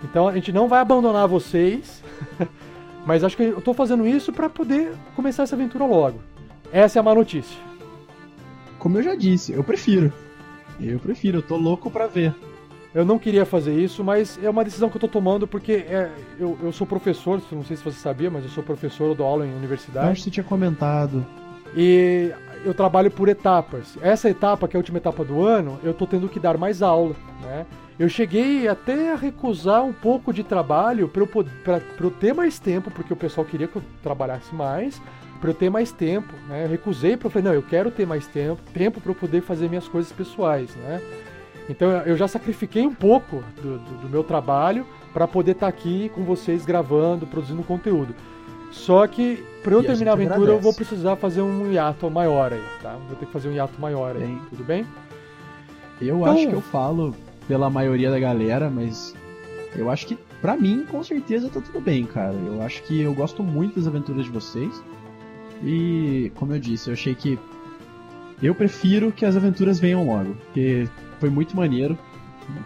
[0.04, 2.04] Então a gente não vai abandonar vocês,
[3.08, 6.20] mas acho que eu estou fazendo isso para poder começar essa aventura logo.
[6.74, 7.58] Essa é a má notícia.
[8.78, 10.12] Como eu já disse, eu prefiro.
[10.78, 12.36] Eu prefiro, eu tô louco pra ver.
[12.94, 16.12] Eu não queria fazer isso, mas é uma decisão que eu tô tomando porque é,
[16.38, 19.26] eu, eu sou professor, não sei se você sabia, mas eu sou professor, eu dou
[19.26, 20.06] aula em universidade.
[20.06, 21.26] Eu acho que você tinha comentado.
[21.78, 22.34] E
[22.66, 23.98] eu trabalho por etapas.
[24.02, 26.82] Essa etapa, que é a última etapa do ano, eu tô tendo que dar mais
[26.82, 27.66] aula, né?
[28.00, 31.30] Eu cheguei até a recusar um pouco de trabalho para eu,
[32.00, 35.02] eu ter mais tempo, porque o pessoal queria que eu trabalhasse mais,
[35.42, 36.66] para eu ter mais tempo, né?
[36.66, 39.42] Eu recusei porque eu falei, não, eu quero ter mais tempo, tempo para eu poder
[39.42, 41.02] fazer minhas coisas pessoais, né?
[41.70, 45.70] Então eu já sacrifiquei um pouco do, do, do meu trabalho para poder estar tá
[45.70, 48.14] aqui com vocês gravando, produzindo conteúdo.
[48.72, 50.58] Só que para eu e terminar a, a aventura agradece.
[50.58, 52.96] eu vou precisar fazer um hiato maior aí, tá?
[53.08, 54.86] Vou ter que fazer um hiato maior aí, bem, tudo bem?
[56.00, 57.16] Eu então, acho que eu falo
[57.48, 59.16] pela maioria da galera, mas
[59.76, 62.34] eu acho que pra mim, com certeza tá tudo bem, cara.
[62.34, 64.84] Eu acho que eu gosto muito das aventuras de vocês.
[65.64, 67.40] E, como eu disse, eu achei que.
[68.42, 70.88] Eu prefiro que as aventuras venham logo, porque
[71.20, 71.98] foi muito maneiro.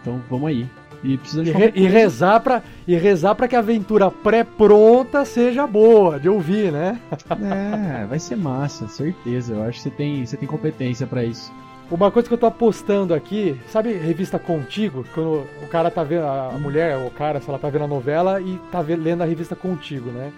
[0.02, 0.68] Então vamos aí.
[1.04, 5.24] E precisa de E, re- e rezar pra, e rezar pra que a aventura pré-pronta
[5.26, 7.00] seja boa, de ouvir, né?
[7.42, 9.54] É, vai ser massa, certeza.
[9.54, 11.52] Eu acho que você tem, você tem competência pra isso.
[11.92, 15.06] Uma coisa que eu tô apostando aqui, sabe revista Contigo?
[15.14, 17.88] Quando o cara tá vendo, a mulher, ou o cara, se ela tá vendo a
[17.88, 20.32] novela e tá lendo a revista Contigo, né?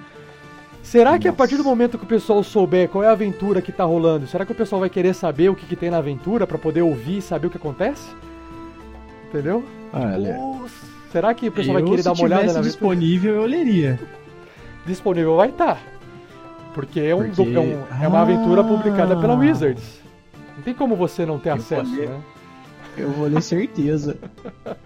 [0.82, 1.38] Será que a Nossa.
[1.38, 4.46] partir do momento que o pessoal souber qual é a aventura que tá rolando, será
[4.46, 7.20] que o pessoal vai querer saber o que, que tem na aventura pra poder ouvir
[7.20, 8.10] e saber o que acontece?
[9.30, 9.64] Entendeu?
[9.94, 10.66] Olha, Ou
[11.12, 12.68] será que o pessoal vai eu, querer se dar uma olhada na aventura?
[12.70, 14.00] disponível, eu leria.
[14.88, 15.80] Disponível vai estar.
[16.74, 18.64] Porque, é, um, Porque- é, um- é uma aventura Ah.
[18.64, 20.02] publicada pela Wizards.
[20.56, 22.22] Não tem como você não ter Eu acesso, né?
[22.98, 24.18] Eu vou ler certeza.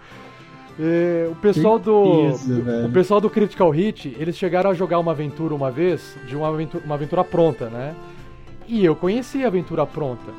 [0.80, 2.36] É, o pessoal do.
[2.36, 2.86] Certeza, velho.
[2.86, 6.46] O pessoal do Critical Hit, eles chegaram a jogar uma aventura uma vez, de uma
[6.48, 7.96] aventura, uma aventura pronta, né?
[8.68, 10.30] E eu conheci a aventura pronta.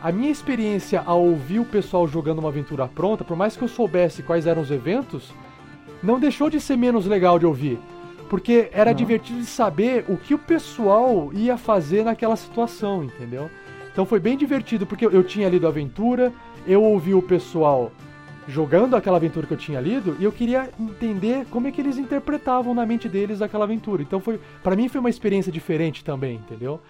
[0.00, 3.68] A minha experiência ao ouvir o pessoal jogando uma aventura pronta, por mais que eu
[3.68, 5.32] soubesse quais eram os eventos,
[6.00, 7.76] não deixou de ser menos legal de ouvir.
[8.28, 8.96] Porque era Não.
[8.96, 13.50] divertido de saber o que o pessoal ia fazer naquela situação, entendeu?
[13.92, 16.32] Então foi bem divertido, porque eu tinha lido a aventura,
[16.66, 17.92] eu ouvi o pessoal
[18.48, 21.98] jogando aquela aventura que eu tinha lido e eu queria entender como é que eles
[21.98, 24.02] interpretavam na mente deles aquela aventura.
[24.02, 26.80] Então foi, para mim foi uma experiência diferente também, entendeu?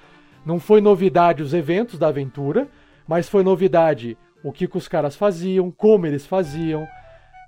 [0.46, 2.68] Não foi novidade os eventos da aventura,
[3.06, 6.86] mas foi novidade o que, que os caras faziam, como eles faziam,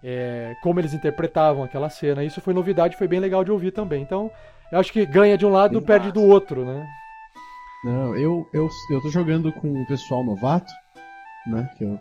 [0.03, 2.23] é, como eles interpretavam aquela cena.
[2.23, 4.03] Isso foi novidade, foi bem legal de ouvir também.
[4.03, 4.31] Então
[4.71, 6.87] eu acho que ganha de um lado, Bem perde do outro, né?
[7.85, 10.73] Não, eu, eu, eu tô jogando com o pessoal novato,
[11.47, 11.69] né?
[11.77, 12.01] Que eu-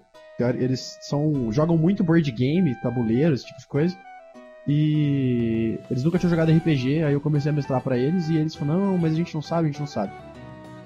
[0.59, 1.51] eles são.
[1.51, 3.97] jogam muito board game, tabuleiro, esse tipo de coisa.
[4.67, 8.55] E eles nunca tinham jogado RPG, aí eu comecei a mestrar pra eles e eles
[8.55, 10.13] falaram, não, mas a gente não sabe, a gente não sabe.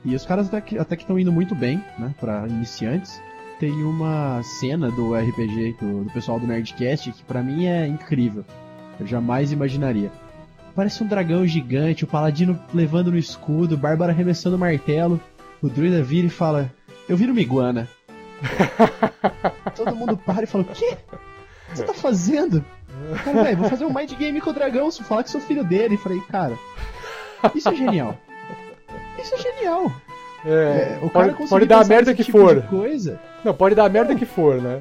[0.04, 3.22] E os caras até que estão indo muito bem, né, pra iniciantes.
[3.60, 8.44] Tem uma cena do RPG do, do pessoal do Nerdcast que pra mim é incrível.
[9.00, 10.12] Eu jamais imaginaria.
[10.78, 15.20] Parece um dragão gigante, o paladino levando no escudo, Bárbara arremessando o martelo.
[15.60, 16.72] O druida vira e fala:
[17.10, 17.88] Eu viro uma iguana.
[19.76, 20.96] Todo mundo para e fala: O quê?
[21.12, 22.64] O que você tá fazendo?
[23.24, 25.64] Cara, velho, vou fazer um mind game com o dragão, se falar que sou filho
[25.64, 25.96] dele.
[25.96, 26.54] E falei: Cara,
[27.56, 28.16] isso é genial.
[29.20, 29.92] Isso é genial.
[30.46, 32.62] É, É, o cara pode, pode dar a merda que tipo for.
[32.68, 34.80] coisa, Não, pode dar a merda que for, né?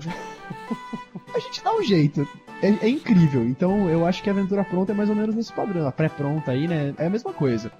[1.34, 2.28] a gente dá um jeito.
[2.62, 3.44] É, é incrível.
[3.44, 5.86] Então eu acho que a aventura pronta é mais ou menos nesse padrão.
[5.86, 6.94] A pré-pronta aí, né?
[6.98, 7.70] É a mesma coisa.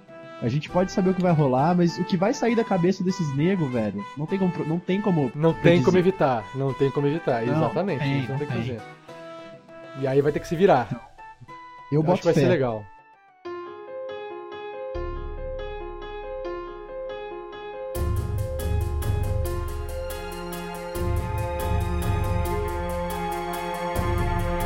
[0.41, 3.03] A gente pode saber o que vai rolar, mas o que vai sair da cabeça
[3.03, 4.53] desses negros, velho, não tem como.
[4.67, 6.43] Não tem como Não tem como evitar.
[6.53, 7.99] Não tem como evitar, Não, exatamente.
[8.03, 8.61] tem, não tem que tem.
[8.61, 8.81] fazer.
[9.99, 10.87] E aí vai ter que se virar.
[11.91, 12.41] Eu Eu acho boto que vai fé.
[12.41, 12.83] ser legal.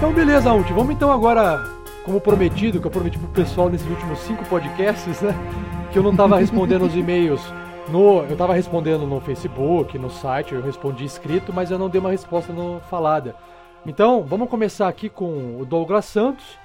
[0.02, 0.74] Então beleza, Ult.
[0.74, 1.64] Vamos então agora,
[2.04, 5.32] como prometido, que eu prometi pro pessoal nesses últimos cinco podcasts, né?
[5.92, 7.40] Que eu não tava respondendo os e-mails
[7.88, 8.24] no.
[8.24, 12.10] Eu tava respondendo no Facebook, no site, eu respondi escrito, mas eu não dei uma
[12.10, 13.36] resposta no falada.
[13.86, 16.58] Então, vamos começar aqui com o Douglas Santos,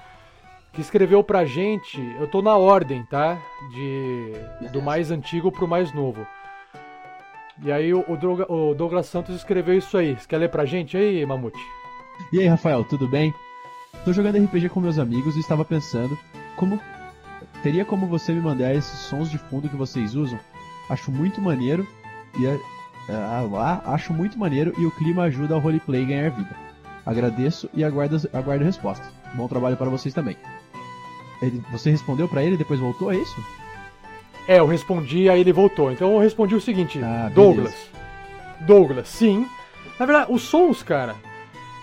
[0.73, 2.01] que escreveu pra gente.
[2.19, 3.37] Eu tô na ordem, tá?
[3.75, 4.33] De
[4.73, 6.27] do mais antigo pro mais novo.
[7.63, 10.15] E aí o, o Douglas Santos escreveu isso aí.
[10.15, 11.61] Você quer ler pra gente aí, Mamute?
[12.33, 13.33] E aí, Rafael, tudo bem?
[14.05, 16.17] Tô jogando RPG com meus amigos e estava pensando
[16.57, 16.81] como
[17.63, 20.39] teria como você me mandar esses sons de fundo que vocês usam?
[20.89, 21.87] Acho muito maneiro
[22.39, 22.59] e é-
[23.09, 26.57] ah, ah, acho muito maneiro e o clima ajuda ao roleplay a ganhar vida.
[27.05, 29.05] Agradeço e aguardo, aguardo resposta.
[29.35, 30.37] Bom trabalho para vocês também.
[31.43, 33.37] Ele- você respondeu pra ele e depois voltou, é isso?
[34.49, 35.91] É, eu respondi, aí ele voltou.
[35.91, 37.31] Então eu respondi o seguinte: Ah.
[37.35, 37.75] Douglas.
[38.61, 39.47] Douglas, sim.
[39.99, 41.15] Na verdade, os sons, cara,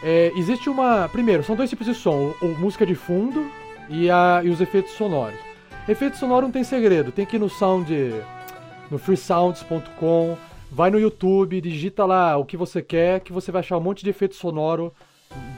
[0.04, 1.08] é, existe uma.
[1.10, 3.50] Primeiro, são dois tipos de som: o, o música de fundo
[3.90, 5.40] e, a, e os efeitos sonoros.
[5.88, 7.94] Efeito sonoro não tem segredo, tem que ir no sound.
[8.90, 10.38] no freesounds.com,
[10.72, 14.04] vai no YouTube, digita lá o que você quer, que você vai achar um monte
[14.04, 14.94] de efeito sonoro,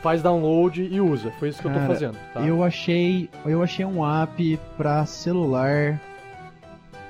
[0.02, 1.32] faz download e usa.
[1.40, 2.42] Foi isso que eu Cara, tô fazendo, tá?
[2.42, 6.02] Eu achei, eu achei um app pra celular.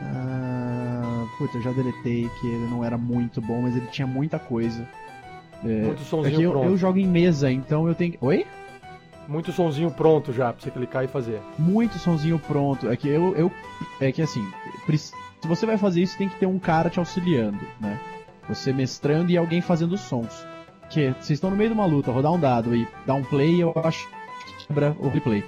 [0.02, 4.38] Ah, puta, eu já deletei que ele não era muito bom, mas ele tinha muita
[4.38, 4.86] coisa.
[5.64, 6.68] Muito É que sonzinho eu, pronto.
[6.68, 8.14] eu jogo em mesa, então eu tenho.
[8.22, 8.46] Oi?
[9.28, 11.40] Muito sonzinho pronto já pra você clicar e fazer.
[11.58, 12.90] Muito sonzinho pronto.
[12.90, 13.36] É que eu.
[13.36, 13.52] eu
[14.00, 14.46] é que assim,
[14.98, 18.00] se você vai fazer isso, tem que ter um cara te auxiliando, né?
[18.48, 20.46] Você mestrando e alguém fazendo os sons.
[20.92, 23.64] Que vocês estão no meio de uma luta, rodar um dado e dar um play,
[23.64, 24.08] eu acho
[24.60, 25.44] que quebra o replay.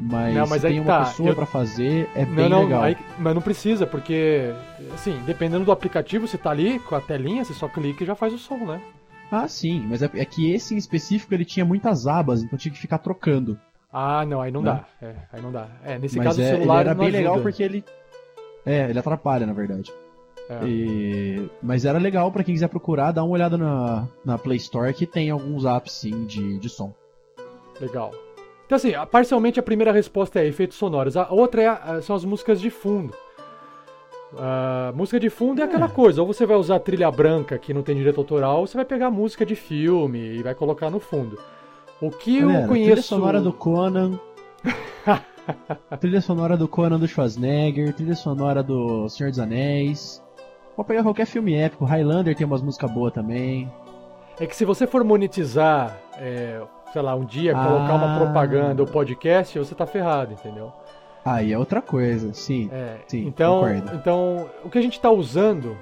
[0.00, 2.82] Mas, Não, mas tem uma tá, pessoa eu- pra fazer, é Não, bem não, legal.
[2.82, 4.50] aí- mas não precisa, porque,
[4.94, 8.14] assim, dependendo do aplicativo, você tá ali com a telinha, você só clica e já
[8.14, 8.80] faz o som, né?
[9.34, 12.70] Ah, sim, mas é, é que esse em específico ele tinha muitas abas, então tinha
[12.72, 13.58] que ficar trocando.
[13.90, 14.72] Ah, não, aí não Né?
[15.00, 15.06] dá.
[15.06, 15.68] É, aí não dá.
[15.84, 17.48] É, nesse mas caso o é, celular ele era não bem legal ajuda.
[17.50, 17.84] porque ele.
[18.66, 19.90] É, ele atrapalha, na verdade.
[20.50, 20.64] É.
[20.66, 24.92] E- Mas era legal pra quem quiser procurar, dar uma olhada na, na Play Store
[24.92, 26.92] que tem alguns apps sim de, de som.
[27.80, 28.12] Legal.
[28.66, 31.16] Então, assim, parcialmente a primeira resposta é efeitos sonoros.
[31.16, 31.62] A outra
[31.96, 33.14] é são as músicas de fundo.
[34.38, 37.82] A música de fundo é aquela coisa, ou você vai usar trilha branca que não
[37.82, 41.38] tem direito autoral, ou você vai pegar música de filme e vai colocar no fundo.
[42.00, 43.02] O que Galera, eu Trilha conheço.
[43.08, 44.18] sonora do Conan.
[46.00, 50.22] trilha sonora do Conan do Schwarzenegger, trilha sonora do Senhor dos Anéis.
[50.74, 51.84] Pode pegar qualquer filme épico.
[51.84, 53.70] Highlander tem umas músicas boas também.
[54.40, 56.60] É que se você for monetizar, é,
[56.92, 58.18] sei lá, um dia, colocar uma Ah.
[58.18, 60.72] propaganda ou podcast, você tá ferrado, entendeu?
[61.24, 62.68] Aí é outra coisa, sim.
[62.72, 63.94] É, Sim, então, concordo.
[63.94, 65.76] então, o que a gente tá usando,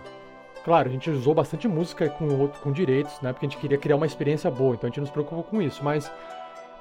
[0.64, 3.32] claro, a gente usou bastante música com, com direitos, né?
[3.32, 5.82] Porque a gente queria criar uma experiência boa, então a gente nos preocupou com isso.
[5.82, 6.12] Mas,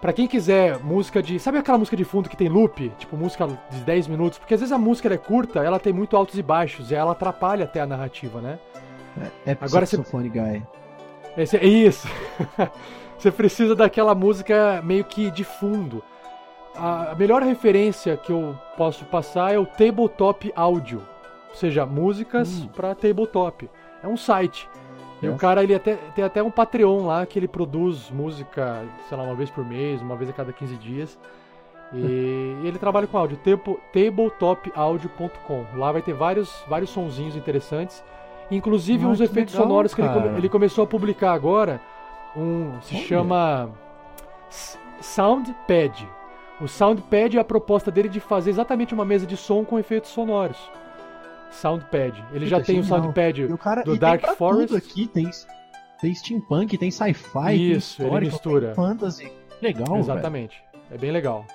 [0.01, 1.39] pra quem quiser música de.
[1.39, 2.89] Sabe aquela música de fundo que tem loop?
[2.97, 4.37] Tipo, música de 10 minutos?
[4.37, 7.13] Porque às vezes a música é curta, ela tem muito altos e baixos, e ela
[7.13, 8.59] atrapalha até a narrativa, né?
[9.45, 10.63] É Agora você- guy.
[11.37, 12.07] Esse, é isso.
[13.17, 16.01] Você precisa daquela música meio que de fundo.
[16.81, 21.01] A melhor referência que eu posso passar é o Tabletop Audio.
[21.49, 22.67] Ou seja, músicas Hum.
[22.75, 23.69] para tabletop.
[24.03, 24.69] É um site.
[25.21, 25.41] E o Yes.
[25.41, 29.35] cara ele até, tem até um Patreon lá que ele produz música, sei lá, uma
[29.35, 31.19] vez por mês, uma vez a cada 15 dias.
[31.91, 31.97] E
[32.63, 33.37] ele trabalha com áudio,
[33.91, 35.65] tabletopaudio.com.
[35.75, 38.01] Lá vai ter vários, vários sonzinhos interessantes.
[38.51, 40.37] Inclusive Ah, uns efeitos legal, sonoros que ele, cara.
[40.37, 41.81] ele começou a publicar agora.
[42.37, 43.03] Um se Olha.
[43.05, 43.69] chama
[45.01, 46.07] Soundpad.
[46.61, 50.09] O Soundpad é a proposta dele de fazer exatamente uma mesa de som com efeitos
[50.11, 50.57] sonoros.
[51.51, 52.23] Soundpad.
[52.33, 52.83] Ele já tem o.
[52.83, 54.67] Soundpad E o cara do Dark tem Forest.
[54.67, 55.29] tudo aqui, tem,
[55.99, 58.65] tem steampunk, tem sci-fi, tem Isso, ele histórico, mistura.
[58.67, 59.31] tem fantasy.
[59.61, 59.97] Legal.
[59.97, 60.61] Exatamente.
[60.91, 61.45] É bem legal.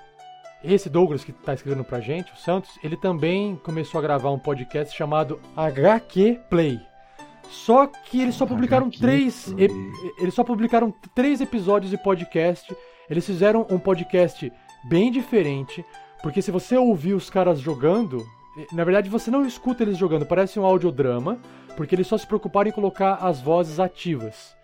[0.62, 4.39] Esse Douglas que está escrevendo pra gente, o Santos, ele também começou a gravar um
[4.39, 6.81] podcast chamado HQ Play.
[7.51, 9.55] Só que eles só publicaram HQ três.
[10.18, 12.74] Eles só publicaram três episódios de podcast.
[13.09, 14.51] Eles fizeram um podcast
[14.85, 15.85] bem diferente.
[16.23, 18.27] Porque se você ouvir os caras jogando,
[18.73, 21.39] na verdade você não escuta eles jogando, parece um audiodrama,
[21.77, 24.55] porque eles só se preocuparam em colocar as vozes ativas.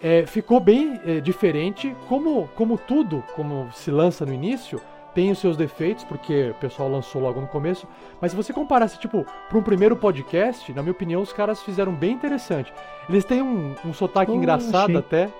[0.00, 4.80] É, ficou bem é, diferente, como, como tudo, como se lança no início,
[5.14, 7.86] tem os seus defeitos, porque o pessoal lançou logo no começo,
[8.20, 11.92] mas se você comparasse, tipo, para um primeiro podcast, na minha opinião, os caras fizeram
[11.94, 12.72] bem interessante.
[13.08, 14.96] Eles têm um, um sotaque Oh, engraçado achei.
[14.96, 15.30] até.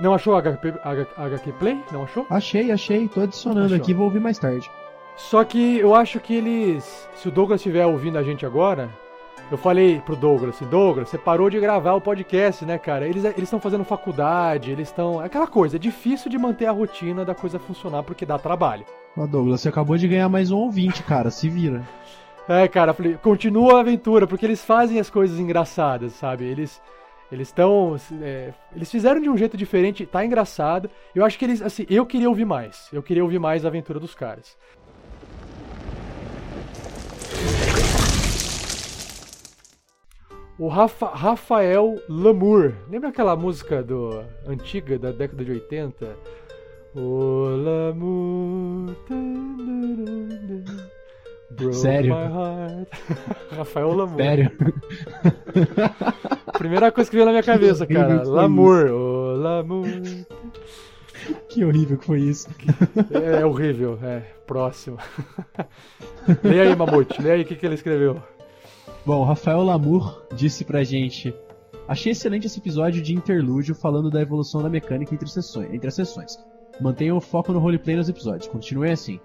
[0.00, 0.74] Não achou HQ,
[1.16, 1.78] HQ Play?
[1.92, 2.26] Não achou?
[2.30, 3.76] Achei, achei, tô adicionando Achou.
[3.76, 4.70] aqui, vou ouvir mais tarde.
[5.16, 7.08] Só que eu acho que eles.
[7.14, 8.88] Se o Douglas estiver ouvindo a gente agora,
[9.50, 13.06] eu falei pro Douglas assim: Douglas, você parou de gravar o podcast, né, cara?
[13.06, 15.20] Eles estão fazendo faculdade, eles estão.
[15.20, 18.86] Aquela coisa, é difícil de manter a rotina da coisa funcionar porque dá trabalho.
[19.16, 21.82] Ó, Douglas, você acabou de ganhar mais um ouvinte, cara, se vira.
[22.48, 26.44] É, cara, eu falei, continua a aventura, porque eles fazem as coisas engraçadas, sabe?
[26.44, 26.80] Eles.
[27.32, 27.96] Eles estão.
[28.76, 30.90] eles fizeram de um jeito diferente, tá engraçado.
[31.14, 31.62] Eu acho que eles.
[31.62, 32.88] Assim, eu queria ouvir mais.
[32.92, 34.54] Eu queria ouvir mais a aventura dos caras.
[40.58, 42.74] O Rafa- Rafael Lamour.
[42.88, 46.16] Lembra aquela música do antiga da década de 80?
[46.94, 48.94] O Lamour.
[51.56, 52.14] Broke Sério?
[53.56, 54.16] Rafael Lamour.
[54.16, 54.50] Sério.
[56.58, 58.22] Primeira coisa que veio na minha cabeça, cara.
[58.24, 58.90] Lamour.
[58.90, 59.86] O Lamour.
[61.48, 62.48] que horrível que foi isso.
[63.10, 63.98] É, é horrível.
[64.02, 64.98] É, próximo.
[66.42, 67.20] Leia aí, Mamute.
[67.20, 68.22] Leia aí o que, que ele escreveu.
[69.04, 71.34] Bom, o Rafael Lamour disse pra gente:
[71.88, 75.94] Achei excelente esse episódio de interlúdio falando da evolução da mecânica entre, sessões, entre as
[75.94, 76.38] sessões.
[76.80, 78.48] Mantenham o foco no roleplay nos episódios.
[78.48, 79.20] Continuem assim.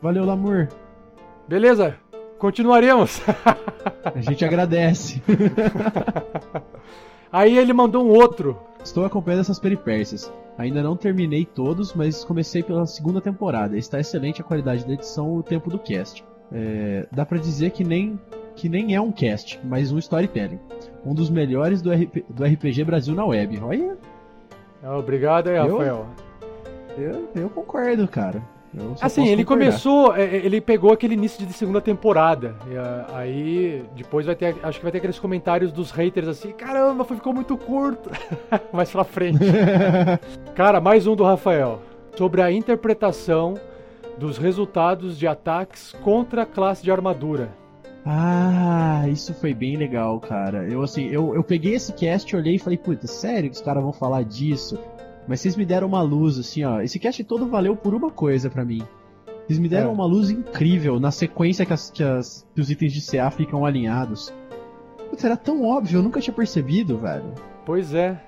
[0.00, 0.68] Valeu, Lamour.
[1.48, 1.96] Beleza,
[2.38, 3.20] continuaremos.
[4.04, 5.22] A gente agradece.
[7.30, 8.58] Aí ele mandou um outro.
[8.82, 10.32] Estou acompanhando essas peripécias.
[10.56, 13.76] Ainda não terminei todos, mas comecei pela segunda temporada.
[13.76, 16.24] Está excelente a qualidade da edição e o tempo do cast.
[16.52, 18.20] É, dá pra dizer que nem,
[18.54, 20.60] que nem é um cast, mas um storytelling.
[21.04, 23.58] Um dos melhores do, RP, do RPG Brasil na web.
[23.62, 23.98] Olha,
[24.98, 25.78] Obrigado aí, Eu?
[25.78, 26.06] Rafael.
[26.96, 28.40] eu, eu concordo, cara.
[28.76, 32.56] Eu Assim, ele começou, é, é, ele pegou aquele início de segunda temporada.
[32.76, 37.04] Ah, aí depois vai ter, acho que vai ter aqueles comentários dos haters assim, caramba,
[37.04, 38.10] ficou muito curto.
[38.72, 39.38] Mais pra frente.
[40.54, 41.80] Cara, mais um do Rafael.
[42.16, 43.54] Sobre a interpretação
[44.18, 47.50] dos resultados de ataques contra a classe de armadura.
[48.06, 50.68] Ah, isso foi bem legal, cara.
[50.68, 53.82] Eu assim, eu, eu peguei esse cast, olhei e falei, puta, sério que os caras
[53.82, 54.78] vão falar disso?
[55.26, 56.80] Mas vocês me deram uma luz, assim, ó.
[56.80, 58.82] Esse cast todo valeu por uma coisa para mim.
[59.46, 59.92] Vocês me deram É.
[59.92, 63.64] uma luz incrível na sequência que, as- que as- que os itens de CA ficam
[63.64, 64.32] alinhados.
[65.10, 67.32] Putz, era tão óbvio, eu nunca tinha percebido, velho.
[67.64, 68.18] Pois é.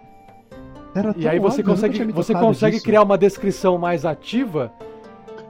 [0.95, 2.85] Era E tão aí você óbvio, consegue, você consegue disso.
[2.87, 4.73] criar uma descrição mais ativa.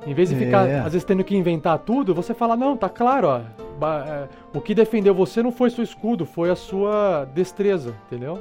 [0.05, 0.79] Em vez de ficar, É.
[0.81, 3.41] às vezes, tendo que inventar tudo, você fala, não, tá claro, ó.
[3.85, 8.41] é, O que defendeu você não foi seu escudo, foi a sua destreza, entendeu?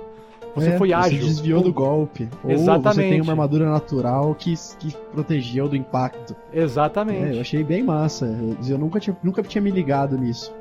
[0.56, 1.20] Você É, foi ágil.
[1.20, 2.30] Você desviou do golpe.
[2.44, 3.10] Ou você Exatamente.
[3.10, 6.36] tem uma armadura natural que, que protegeu do impacto.
[6.54, 7.36] É, Exatamente.
[7.36, 8.26] eu achei bem massa.
[8.68, 10.54] Eu, nunca, tinha, nunca tinha me ligado nisso.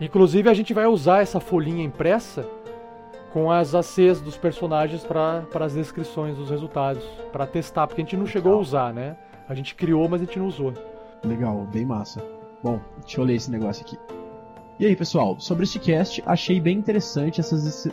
[0.00, 2.46] Inclusive, a gente vai usar essa folhinha impressa
[3.32, 8.16] com as ACs dos personagens para as descrições dos resultados, para testar, porque a gente
[8.16, 9.16] não chegou a usar, né?
[9.48, 10.72] A gente criou, mas a gente não usou.
[11.24, 12.22] Legal, bem massa.
[12.62, 13.98] Bom, deixa eu ler esse negócio aqui.
[14.78, 17.86] E aí, pessoal, sobre este cast, achei bem interessante essas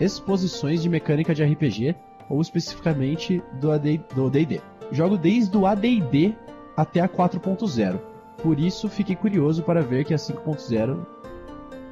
[0.00, 1.94] exposições de mecânica de RPG,
[2.28, 4.60] ou especificamente do D&D.
[4.90, 6.34] Jogo desde o AD&D
[6.76, 8.00] até a 4.0.
[8.42, 11.06] Por isso, fiquei curioso para ver que a 5.0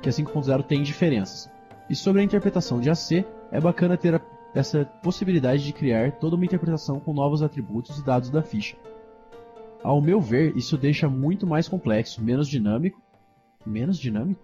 [0.00, 1.50] que a 5.0 tem diferenças.
[1.90, 4.20] E sobre a interpretação de AC, é bacana ter a-
[4.54, 8.76] essa possibilidade de criar toda uma interpretação com novos atributos e dados da ficha.
[9.82, 13.00] Ao meu ver, isso deixa muito mais complexo, menos dinâmico,
[13.66, 14.40] menos dinâmico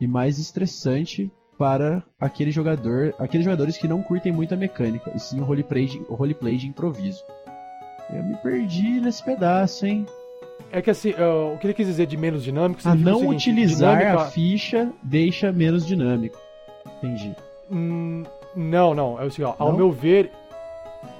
[0.00, 5.18] e mais estressante para aquele jogador, aqueles jogadores que não curtem muito a mecânica, e
[5.20, 7.22] sim o roleplay de, o roleplay de improviso.
[8.12, 10.06] Eu me perdi nesse pedaço, hein?
[10.70, 13.20] É que assim, uh, o que ele quis dizer de menos dinâmico A não o
[13.20, 16.38] seguinte, utilizar dinâmico- a ficha deixa menos dinâmico.
[16.98, 17.34] Entendi.
[17.70, 18.24] Hum,
[18.54, 19.20] não, não.
[19.20, 20.30] É assim, ó, ao meu ver,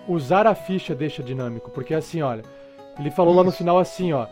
[0.06, 1.70] usar a ficha deixa dinâmico.
[1.70, 2.42] Porque assim, olha,
[2.98, 3.58] ele falou lá no Isso.
[3.58, 4.26] final assim, ó.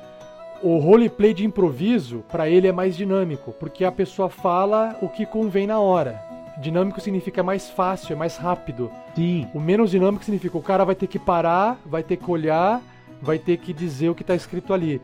[0.63, 5.27] O roleplay de improviso, pra ele, é mais dinâmico, porque a pessoa fala o que
[5.27, 6.23] convém na hora.
[6.61, 8.91] Dinâmico significa mais fácil, é mais rápido.
[9.15, 9.49] Sim.
[9.53, 12.81] O menos dinâmico significa o cara vai ter que parar, vai ter que olhar,
[13.21, 15.01] vai ter que dizer o que tá escrito ali.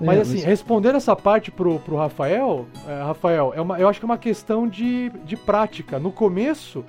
[0.00, 4.00] Mas É, assim, respondendo essa parte pro, pro Rafael, é, Rafael, é uma, eu acho
[4.00, 5.98] que é uma questão de, de prática.
[5.98, 6.84] No começo,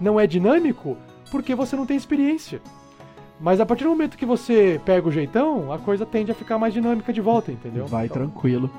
[0.00, 0.96] não é dinâmico
[1.30, 2.60] porque você não tem experiência.
[3.40, 6.58] Mas a partir do momento que você pega o jeitão, a coisa tende a ficar
[6.58, 7.86] mais dinâmica de volta, entendeu?
[7.86, 8.70] Vai Então, tranquilo.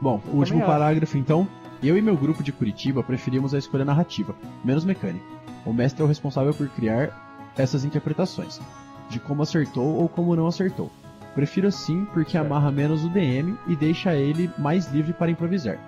[0.00, 1.46] Bom, o Eu último parágrafo então.
[1.82, 4.34] Eu e meu grupo de Curitiba preferimos a escolha narrativa,
[4.64, 5.24] menos mecânica.
[5.64, 8.60] O mestre é o responsável por criar essas interpretações,
[9.08, 10.90] de como acertou ou como não acertou.
[11.34, 12.46] Prefiro assim porque Certo.
[12.46, 15.78] amarra menos o DM e deixa ele mais livre para improvisar.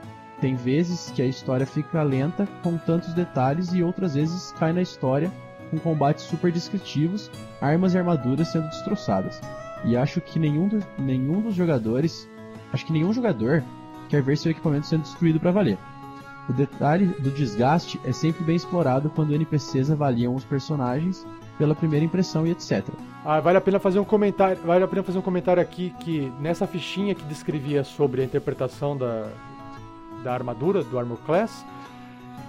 [0.40, 4.82] Tem vezes que a história fica lenta com tantos detalhes e outras vezes cai na
[4.82, 5.30] história
[5.72, 7.30] com combates super descritivos,
[7.60, 9.40] armas e armaduras sendo destroçadas.
[9.84, 12.28] E acho que nenhum, do- nenhum dos jogadores,
[12.72, 13.64] acho que nenhum jogador
[14.08, 15.78] quer ver seu equipamento sendo destruído para valer.
[16.48, 21.26] O detalhe do desgaste é sempre bem explorado quando NPCs avaliam os personagens
[21.56, 22.84] pela primeira impressão e etc.
[23.24, 26.30] Ah, vale a pena fazer um comentário, vale a pena fazer um comentário aqui que
[26.40, 29.28] nessa fichinha que descrevia sobre a interpretação da,
[30.22, 31.64] da armadura do Armor Class,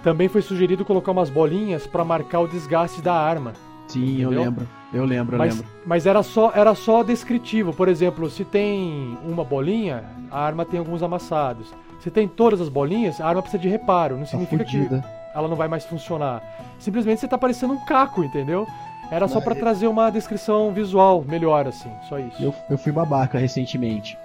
[0.04, 3.54] também foi sugerido colocar umas bolinhas para marcar o desgaste da arma.
[3.88, 4.44] Sim, eu Entendeu?
[4.44, 4.68] lembro.
[4.92, 5.70] Eu lembro, eu Mas, lembro.
[5.84, 7.72] mas era só era só descritivo.
[7.72, 11.74] Por exemplo, se tem uma bolinha, a arma tem alguns amassados.
[12.00, 14.14] Se tem todas as bolinhas, a arma precisa de reparo.
[14.16, 15.04] Não Tá significa que fudida.
[15.34, 16.42] ela não vai mais funcionar.
[16.78, 18.66] Simplesmente você tá parecendo um caco, entendeu?
[19.10, 21.90] Era só Mas- pra trazer uma descrição visual melhor, assim.
[22.08, 22.42] Só isso.
[22.42, 24.16] Eu, eu fui babaca recentemente.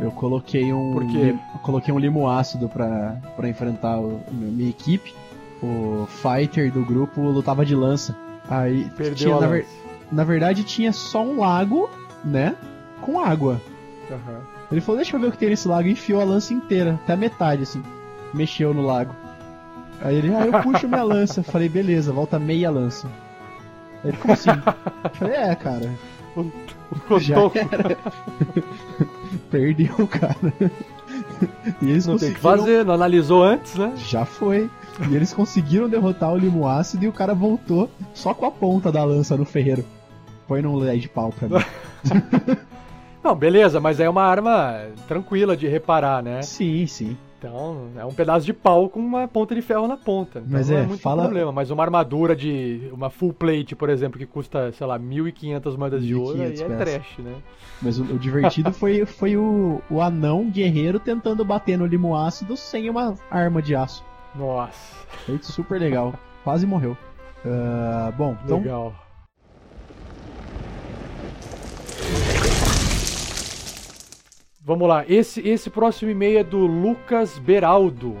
[0.00, 0.92] Eu coloquei um.
[0.92, 1.36] Por quê?
[1.62, 5.14] coloquei um limo ácido pra, pra enfrentar o, a minha equipe.
[5.62, 8.16] O fighter do grupo lutava de lança.
[8.48, 9.66] Aí Perdeu tinha, a na, ver-
[10.10, 11.90] na verdade tinha só um lago,
[12.24, 12.56] né?
[13.02, 13.60] Com água.
[14.10, 14.40] Aham.
[14.72, 16.94] Ele falou, deixa eu ver o que tem nesse lago, e enfiou a lança inteira,
[17.02, 17.82] até a metade, assim.
[18.32, 19.14] Mexeu no lago.
[20.00, 21.42] Aí ele, ah, eu puxo minha lança.
[21.42, 23.06] Falei, beleza, volta meia lança.
[24.02, 24.48] Aí ele, como assim?
[25.14, 25.90] Falei, é, cara,
[26.90, 27.58] O Cotoco.
[29.50, 30.36] Perdeu, cara.
[31.82, 33.92] E eles não tem o que conseguiram- fazer, não analisou antes, né?
[33.96, 34.68] Já foi.
[35.10, 38.90] E eles conseguiram derrotar o limo ácido e o cara voltou só com a ponta
[38.92, 39.84] da lança no ferreiro.
[40.46, 41.64] Põe num lei de pau pra mim.
[43.22, 46.42] Não, beleza, mas é uma arma tranquila de reparar, né?
[46.42, 47.16] sim, sim.
[47.42, 50.40] Então, é um pedaço de pau com uma ponta de ferro na ponta.
[50.40, 51.50] Então Mas não é, é, muito fala- problema.
[51.50, 52.90] Mas uma armadura de.
[52.92, 56.60] Uma full plate, por exemplo, que custa, sei lá, 1.500 moedas de ouro, aí 1.500
[56.60, 56.94] é peças.
[56.94, 57.34] trash, né?
[57.80, 62.56] Mas o, o divertido foi, foi o, o anão guerreiro tentando bater no limo ácido
[62.58, 64.04] sem uma arma de aço.
[64.34, 66.12] Nossa, Foi super legal.
[66.44, 66.94] Quase morreu.
[67.44, 68.92] Ah, bom, então
[74.64, 75.04] Vamos lá.
[75.08, 78.16] Esse, esse próximo e-mail é do Lucas Beraldo.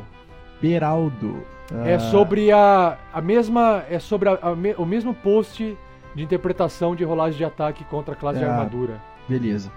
[0.60, 1.42] Beraldo.
[1.86, 3.84] É Ah, sobre a, a mesma.
[3.88, 5.76] É sobre a- a me- o mesmo post
[6.14, 8.50] de interpretação de rolagem de ataque contra a classe de Ah.
[8.52, 9.00] armadura.
[9.28, 9.70] Beleza.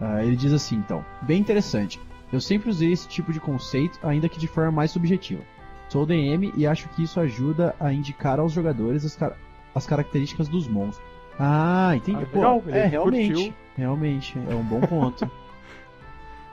[0.00, 1.04] Ah, ele diz assim, então.
[1.22, 2.00] Bem interessante.
[2.32, 5.42] Eu sempre usei esse tipo de conceito, ainda que de forma mais subjetiva.
[5.88, 9.36] Sou DM e acho que isso ajuda a indicar aos jogadores as, car-
[9.74, 11.06] as características dos monstros.
[11.38, 12.22] Ah, entendi.
[12.22, 13.32] Ah, Pô, legal, ele é, realmente.
[13.34, 13.54] curtiu.
[13.76, 15.28] Realmente, é um bom ponto.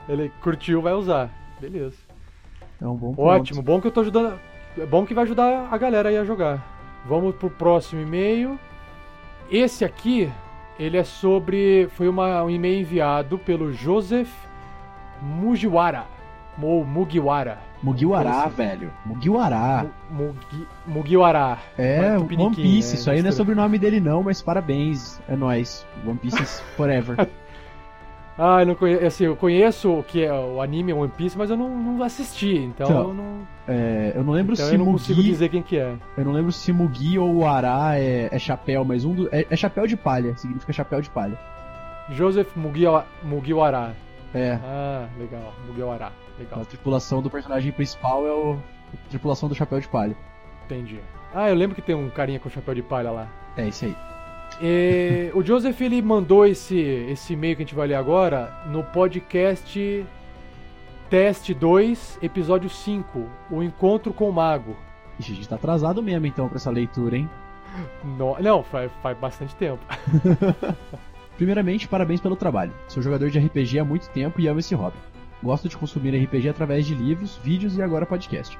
[0.10, 1.30] Ele curtiu, vai usar.
[1.60, 1.96] Beleza.
[2.82, 3.22] É um bom ponto.
[3.28, 4.40] Ótimo, bom que eu tô ajudando.
[4.78, 6.66] É bom que vai ajudar a galera aí a jogar.
[7.06, 8.60] Vamos pro próximo e-mail.
[9.50, 10.32] Esse aqui,
[10.80, 11.88] ele é sobre.
[11.96, 14.32] Foi uma, um e-mail enviado pelo Joseph
[15.22, 16.06] Mugiwara.
[16.62, 17.58] Ou Mugiwara.
[17.82, 18.56] Mugiwara, Assim.
[18.56, 18.92] velho.
[19.06, 19.88] Mugiwara.
[20.12, 21.58] Mu- Mugi, Mugiwara.
[21.78, 22.94] É, One Piece.
[22.94, 23.00] né?
[23.00, 25.20] Isso aí não é sobrenome dele não, mas parabéns.
[25.28, 25.86] É nóis.
[26.06, 27.28] One Piece forever.
[28.44, 29.06] Ah, eu não conheço.
[29.06, 32.56] Assim, eu conheço o que é o anime One Piece, mas eu não, não assisti.
[32.56, 35.30] Então, Então, eu não, É, eu não lembro então se eu não consigo Mugi...
[35.30, 35.94] dizer quem que é.
[36.18, 39.30] Eu não lembro se Mugi ou Ará é, é chapéu, mas um do...
[39.32, 40.36] é, é chapéu de palha.
[40.38, 41.38] Significa chapéu de palha.
[42.10, 43.96] Joseph Mugiwa- Mugiwara.
[44.34, 44.58] É.
[44.64, 45.54] Ah, legal.
[45.68, 46.12] Mugiwara.
[46.40, 46.62] Legal.
[46.62, 48.58] A tripulação do personagem principal é o...
[48.94, 50.16] a tripulação do chapéu de palha.
[50.66, 51.00] Entendi.
[51.34, 53.28] Ah, eu lembro que tem um carinha com chapéu de palha lá.
[53.56, 53.96] É isso aí.
[54.62, 58.84] E, o Joseph ele mandou esse, esse e-mail que a gente vai ler agora no
[58.84, 60.06] podcast
[61.10, 64.76] Teste 2, episódio 5, O Encontro com o Mago.
[65.20, 67.30] Ixi, a gente tá atrasado mesmo então pra essa leitura, hein?
[68.18, 69.84] No- não, faz, faz bastante tempo.
[71.38, 72.72] Primeiramente, parabéns pelo trabalho.
[72.88, 74.98] Sou jogador de RPG há muito tempo e amo esse hobby.
[75.42, 78.58] Gosto de consumir RPG através de livros, vídeos e agora podcast.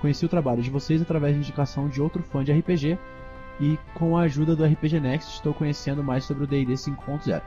[0.00, 2.98] Conheci o trabalho de vocês através de indicação de outro fã de RPG
[3.62, 7.40] e com a ajuda do RPG Next estou conhecendo mais sobre o D&D 5.0.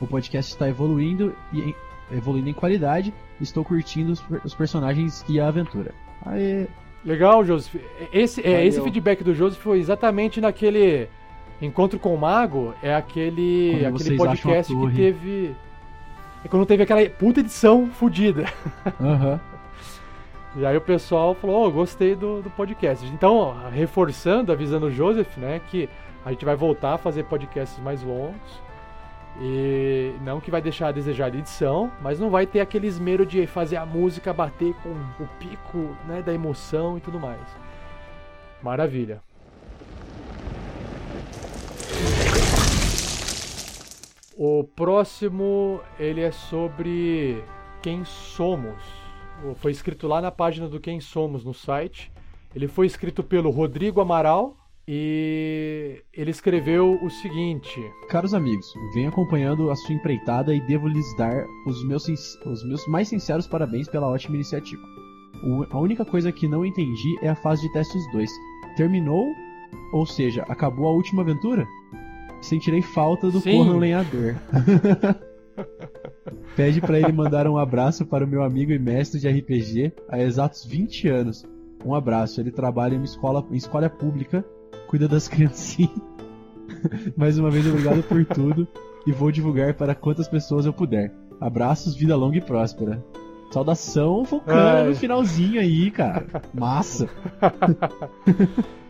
[0.00, 1.74] O podcast está evoluindo e em,
[2.10, 5.92] evoluindo em qualidade estou curtindo os, os personagens e a aventura.
[6.24, 6.66] Aê,
[7.04, 7.74] Legal, Joseph.
[8.10, 11.06] Esse, é, esse feedback do Joseph foi exatamente naquele
[11.60, 12.74] Encontro com o Mago.
[12.82, 15.54] É aquele, Quando aquele podcast que teve.
[16.42, 18.46] É quando teve aquela puta edição fodida.
[19.00, 19.40] aham.
[20.56, 23.04] E aí o pessoal falou, oh, gostei do, do podcast.
[23.06, 25.88] Então, ó, reforçando, avisando o Joseph, né, que
[26.24, 28.62] a gente vai voltar a fazer podcasts mais longos.
[29.40, 33.26] E não que vai deixar a desejar de edição, mas não vai ter aquele esmero
[33.26, 37.40] de fazer a música bater com o pico né, da emoção e tudo mais.
[38.62, 39.20] Maravilha.
[44.36, 47.42] O próximo, ele é sobre
[47.82, 49.03] quem somos.
[49.56, 52.10] Foi escrito lá na página do Quem Somos no site.
[52.54, 54.56] Ele foi escrito pelo Rodrigo Amaral
[54.86, 61.16] e ele escreveu o seguinte: Caros amigos, venho acompanhando a sua empreitada e devo lhes
[61.16, 64.82] dar os meus, os meus mais sinceros parabéns pela ótima iniciativa.
[65.42, 68.30] O- a única coisa que não entendi é a fase de testes 2.
[68.76, 69.26] Terminou?
[69.92, 71.66] Ou seja, acabou a última aventura?
[72.40, 73.56] Sentirei falta do Sim.
[73.58, 74.36] corno lenhador.
[76.56, 80.18] Pede pra ele mandar um abraço para o meu amigo e mestre de RPG há
[80.20, 81.44] exatos 20 anos.
[81.84, 84.44] Um abraço, ele trabalha em uma escola, em escola pública,
[84.86, 85.90] cuida das criancinhas.
[87.16, 88.66] Mais uma vez, obrigado por tudo
[89.06, 91.12] e vou divulgar para quantas pessoas eu puder.
[91.40, 93.04] Abraços, vida longa e próspera.
[93.50, 96.26] Saudação Vulcana no finalzinho aí, cara.
[96.52, 97.08] Massa.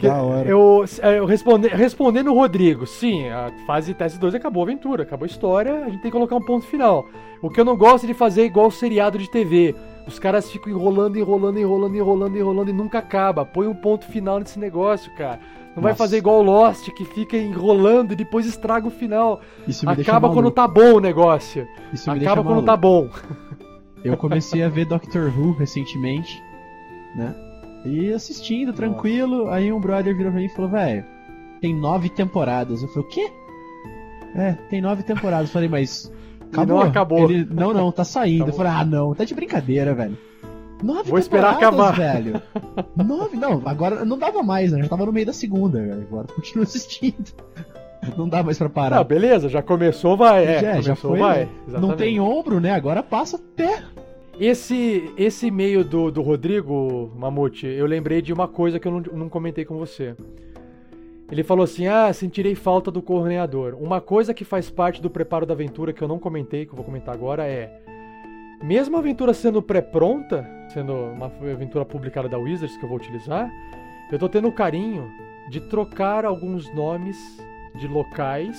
[0.00, 0.48] Da hora.
[0.48, 5.02] Eu, é, eu responde- respondendo o Rodrigo, sim, a fase teste 2 acabou a aventura,
[5.02, 7.06] acabou a história, a gente tem que colocar um ponto final.
[7.42, 9.74] O que eu não gosto é de fazer igual o seriado de TV.
[10.06, 13.44] Os caras ficam enrolando, enrolando, enrolando, enrolando, enrolando e nunca acaba.
[13.44, 15.38] Põe um ponto final nesse negócio, cara.
[15.76, 16.02] Não vai Nossa.
[16.02, 19.40] fazer igual o Lost, que fica enrolando e depois estraga o final.
[19.68, 21.66] Isso me Acaba quando tá bom o negócio.
[21.92, 23.08] Isso me Acaba quando tá bom.
[24.02, 26.42] Eu comecei a ver Doctor Who recentemente,
[27.14, 27.34] né?
[27.84, 29.48] E assistindo, tranquilo.
[29.48, 31.04] Aí um brother virou pra mim e falou, velho,
[31.60, 32.82] tem nove temporadas.
[32.82, 33.30] Eu falei, o quê?
[34.34, 35.48] É, tem nove temporadas.
[35.48, 36.12] Eu falei, mas.
[36.52, 36.76] Acabou.
[36.80, 37.30] não acabou.
[37.30, 38.42] Ele, não, não, tá saindo.
[38.44, 38.52] Acabou.
[38.54, 40.16] Eu falei, ah, não, tá de brincadeira, velho.
[40.82, 41.94] Nove Vou esperar acabar.
[41.94, 42.40] velho.
[42.96, 44.82] Nove, não, agora não dava mais, né?
[44.82, 46.02] Já tava no meio da segunda, velho.
[46.02, 47.32] Agora continua assistindo.
[48.16, 48.98] Não dá mais pra parar.
[48.98, 50.42] Ah, beleza, já começou, vai.
[50.46, 51.18] É, Já, começou, já foi.
[51.18, 51.44] vai.
[51.68, 51.78] né?
[51.78, 52.72] Não tem ombro, né?
[52.72, 53.82] Agora passa até.
[54.40, 59.00] Esse, esse e-mail do, do Rodrigo Mamute, eu lembrei de uma coisa que eu não,
[59.00, 60.16] não comentei com você.
[61.30, 63.76] Ele falou assim: Ah, sentirei falta do corneador.
[63.78, 66.76] Uma coisa que faz parte do preparo da aventura que eu não comentei, que eu
[66.76, 67.82] vou comentar agora, é.
[68.62, 73.50] Mesmo a aventura sendo pré-pronta, sendo uma aventura publicada da Wizards que eu vou utilizar,
[74.10, 75.06] eu tô tendo o carinho
[75.50, 77.18] de trocar alguns nomes
[77.74, 78.58] de locais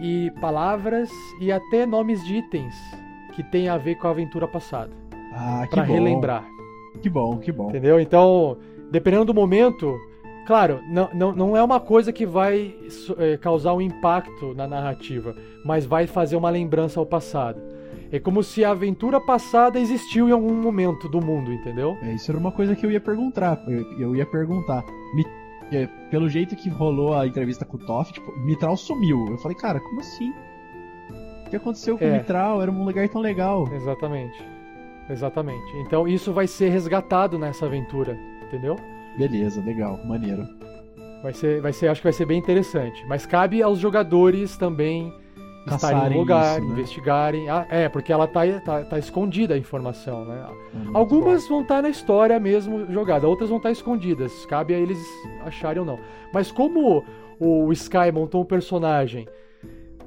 [0.00, 1.08] e palavras
[1.40, 2.74] e até nomes de itens
[3.34, 4.90] que tem a ver com a aventura passada.
[5.34, 5.92] Ah, que Pra bom.
[5.94, 6.44] relembrar.
[7.00, 7.68] Que bom, que bom.
[7.70, 7.98] Entendeu?
[7.98, 8.56] Então,
[8.90, 9.98] dependendo do momento,
[10.46, 12.74] claro, não, não, não é uma coisa que vai
[13.18, 15.34] eh, causar um impacto na narrativa,
[15.64, 17.60] mas vai fazer uma lembrança ao passado.
[18.10, 21.96] É como se a aventura passada existiu em algum momento do mundo, entendeu?
[22.02, 23.58] É, isso era uma coisa que eu ia perguntar.
[23.66, 24.84] Eu, eu ia perguntar.
[25.14, 25.24] Mi-
[25.74, 29.28] é, pelo jeito que rolou a entrevista com o Toff, tipo, Mitral sumiu.
[29.30, 30.30] Eu falei, cara, como assim?
[31.52, 32.08] O que aconteceu com É.
[32.08, 32.62] o Mitral?
[32.62, 33.68] Era um lugar tão legal.
[33.74, 34.42] Exatamente.
[35.10, 35.76] Exatamente.
[35.86, 38.16] Então isso vai ser resgatado nessa aventura,
[38.46, 38.74] entendeu?
[39.18, 40.48] Beleza, legal, maneiro.
[41.22, 43.04] Vai ser, vai ser, acho que vai ser bem interessante.
[43.06, 45.12] Mas cabe aos jogadores também
[45.66, 46.72] estarem Caçarem no lugar, isso, né?
[46.72, 47.50] investigarem.
[47.50, 50.46] Ah, é, porque ela tá, tá, tá escondida a informação, né?
[50.74, 54.46] É Algumas vão estar na história mesmo jogada, outras vão estar escondidas.
[54.46, 54.98] Cabe a eles
[55.44, 55.98] acharem ou não.
[56.32, 57.04] Mas como
[57.38, 59.28] o Sky montou um personagem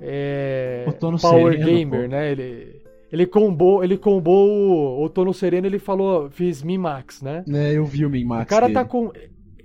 [0.07, 2.07] é, Power sereno, Gamer, pô.
[2.07, 2.31] né?
[2.31, 7.43] Ele, ele combou, ele combou o, o Tono Sereno, ele falou, fiz Min-Max, né?
[7.51, 8.45] É, eu vi o Min Max.
[8.45, 8.73] O cara dele.
[8.75, 9.11] tá com.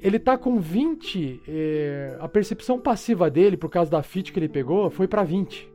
[0.03, 1.43] Ele tá com 20.
[1.47, 5.69] é, a percepção passiva dele, por causa da fit que ele pegou, foi pra 20.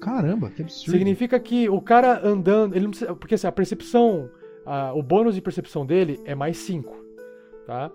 [0.00, 0.90] Caramba, que absurdo.
[0.90, 2.74] Significa que o cara andando.
[2.74, 4.28] Ele não precisa, porque assim, a percepção.
[4.66, 6.94] a- o bônus de percepção dele é mais 5.
[7.66, 7.90] Tá?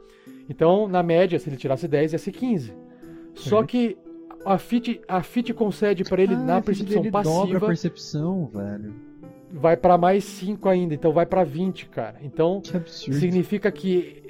[0.49, 2.73] Então, na média, se ele tirasse 10, ia ser 15.
[3.35, 3.68] Só Certo.
[3.68, 3.98] que
[4.47, 8.45] a fit, a fit concede pra ele Ah, na percepção dele dobra a passiva, percepção,
[8.53, 8.93] velho.
[9.51, 10.93] vai pra mais 5 ainda.
[10.93, 12.15] Então vai pra 20, cara.
[12.21, 12.61] Então.
[12.61, 13.19] Que absurdo.
[13.19, 14.21] Significa que,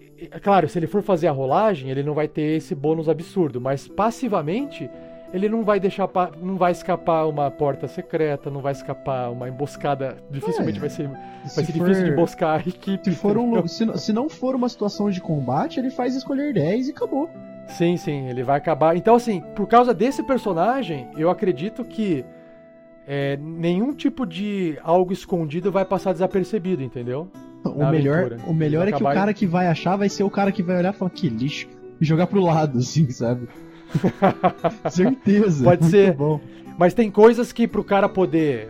[0.41, 3.87] claro, se ele for fazer a rolagem, ele não vai ter esse bônus absurdo, mas
[3.87, 4.89] passivamente
[5.33, 6.09] ele não vai deixar,
[6.41, 10.15] não vai escapar uma porta secreta, não vai escapar uma emboscada.
[10.31, 13.03] Dificilmente É, vai ser, vai Se ser for- difícil de emboscar a equipe.
[13.11, 16.53] Se, for um, se, não- se não for uma situação de combate, ele faz escolher
[16.53, 17.29] 10 e acabou.
[17.69, 18.95] Sim, sim, ele vai acabar.
[18.95, 22.25] Então, assim, por causa desse personagem, eu acredito que
[23.05, 27.29] é, nenhum tipo de algo escondido vai passar desapercebido, entendeu?
[27.63, 28.49] O Na melhor, aventura.
[28.49, 30.77] o melhor é que o cara que vai achar vai ser o cara que vai
[30.77, 31.67] olhar e falar que lixo
[31.99, 33.47] e jogar pro lado, assim, sabe?
[34.89, 35.63] Certeza.
[35.63, 36.13] Pode ser.
[36.13, 36.39] Bom.
[36.77, 38.69] Mas tem coisas que pro cara poder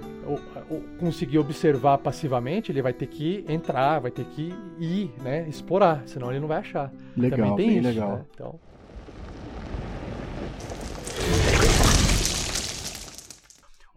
[1.00, 5.48] conseguir observar passivamente, ele vai ter que entrar, vai ter que ir, né?
[5.48, 6.92] Explorar, senão ele não vai achar.
[7.16, 8.12] Legal, Também tem bem isso, legal.
[8.12, 8.22] né?
[8.34, 8.60] Então...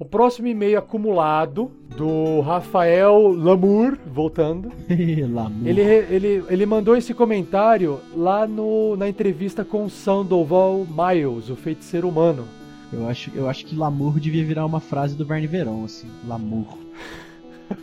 [0.00, 4.72] O próximo e-mail acumulado do Rafael Lamour, voltando.
[5.30, 5.68] Lamu.
[5.68, 12.08] Ele, ele, ele mandou esse comentário lá no, na entrevista com Sandoval Miles, o feiticeiro
[12.08, 12.48] humano.
[12.90, 16.08] Eu acho, eu acho que Lamour devia virar uma frase do Verne Verão, assim.
[16.26, 16.78] Lamour.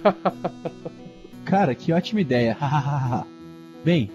[1.45, 2.57] Cara, que ótima ideia.
[3.85, 4.09] bem,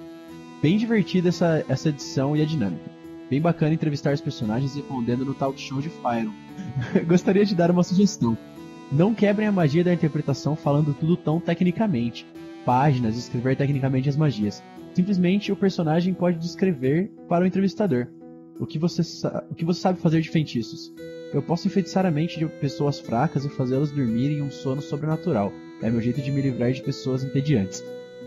[0.61, 2.91] bem divertida essa, essa edição e a dinâmica.
[3.31, 6.42] Bem bacana entrevistar os personagens respondendo no talk show de Fyron.
[7.07, 8.37] Gostaria de dar uma sugestão.
[8.91, 12.27] Não quebrem a magia da interpretação falando tudo tão tecnicamente.
[12.65, 14.63] Páginas, escrever tecnicamente as magias.
[14.95, 18.09] Simplesmente o personagem pode descrever para o entrevistador.
[18.61, 19.03] O que você,
[19.51, 20.93] o que você sabe fazer de feitiços?
[21.33, 25.51] Eu posso enfeitiçar a mente de pessoas fracas e fazê-las dormir em um sono sobrenatural.
[25.81, 27.83] É meu jeito de me livrar de pessoas entediantes.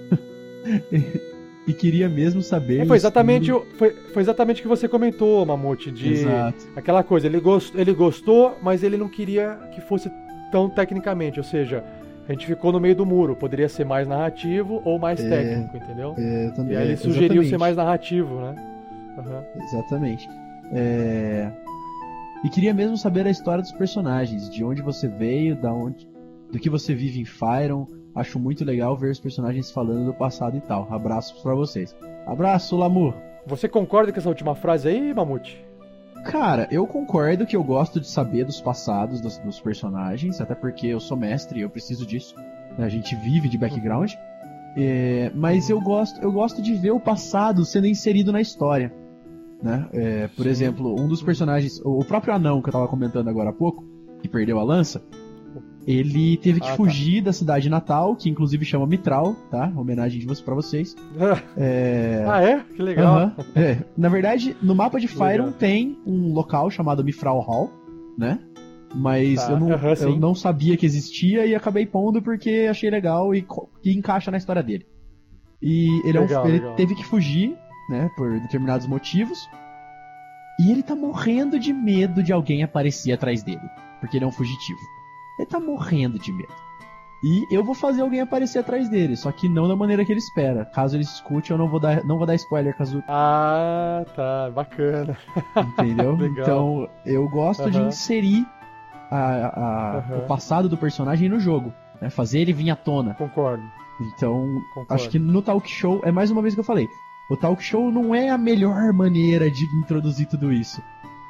[1.68, 2.82] e queria mesmo saber.
[2.82, 6.68] É, foi, exatamente, o- foi, foi exatamente o que você comentou, Mamute, de Exato.
[6.76, 10.12] aquela coisa, ele, gost, ele gostou, mas ele não queria que fosse
[10.52, 11.84] tão tecnicamente, ou seja,
[12.28, 15.30] a gente ficou no meio do muro, poderia ser mais narrativo ou mais É.
[15.30, 16.16] técnico, entendeu?
[16.18, 17.50] É, também, E aí ele é, sugeriu exatamente.
[17.50, 18.56] ser mais narrativo, né?
[19.18, 19.44] Aham.
[19.64, 20.28] Exatamente.
[20.72, 21.52] É,
[22.44, 26.08] E queria mesmo saber a história dos personagens, de onde você veio, da onde,
[26.52, 27.88] do que você vive em Fyron.
[28.16, 30.88] Acho muito legal ver os personagens falando do passado e tal.
[30.90, 31.94] Abraços pra vocês.
[32.26, 33.14] Abraço, Lamu.
[33.46, 35.64] Você concorda com essa última frase aí, Mamute?
[36.24, 40.88] Cara, eu concordo que eu gosto de saber dos passados dos, dos personagens, até porque
[40.88, 42.36] eu sou mestre e eu preciso disso.
[42.78, 42.86] né?
[42.86, 44.14] A gente vive de background.
[44.78, 48.92] É, mas eu gosto, eu gosto de ver o passado sendo inserido na história.
[49.62, 49.88] Né?
[49.94, 53.54] É, por exemplo, um dos personagens, o próprio anão que eu tava comentando agora há
[53.54, 53.86] pouco,
[54.22, 55.02] que perdeu a lança,
[55.88, 56.76] ele teve que Ah, tá.
[56.78, 59.72] fugir da cidade natal, que inclusive chama Mitral, tá?
[59.76, 60.96] Homenagem de você para vocês.
[61.58, 62.60] É, ah, é?
[62.76, 63.32] Que legal.
[63.56, 63.78] É.
[63.98, 65.28] Na verdade, no mapa de Legal.
[65.32, 67.72] Fyron tem um local chamado Mifral Hall,
[68.18, 68.40] né?
[68.94, 73.36] Mas Tá, eu, não, eu não sabia que existia e acabei pondo porque achei legal
[73.36, 73.46] e,
[73.84, 74.86] e encaixa na história dele.
[75.62, 76.76] E ele, é um- Legal, ele legal.
[76.76, 77.56] teve que fugir,
[77.90, 79.38] né, por determinados motivos.
[80.60, 83.60] E ele tá morrendo de medo de alguém aparecer atrás dele,
[84.00, 84.80] porque ele é um fugitivo.
[85.38, 86.54] Ele tá morrendo de medo.
[87.24, 90.20] E eu vou fazer alguém aparecer atrás dele, só que não da maneira que ele
[90.20, 90.64] espera.
[90.66, 94.52] Caso ele escute, eu não vou dar, não vou dar spoiler caso Ah, tá.
[94.54, 95.18] Bacana.
[95.58, 96.18] Entendeu?
[96.22, 98.46] Então, eu gosto de inserir
[99.10, 101.74] a- a- o passado do personagem no jogo.
[102.02, 102.10] Né?
[102.10, 103.14] Fazer ele vir à tona.
[103.16, 103.64] Concordo.
[104.02, 104.94] Então, Concordo.
[104.94, 106.88] acho que no talk show, é mais uma vez que eu falei,
[107.32, 110.82] o talk show não é a melhor maneira de introduzir tudo isso.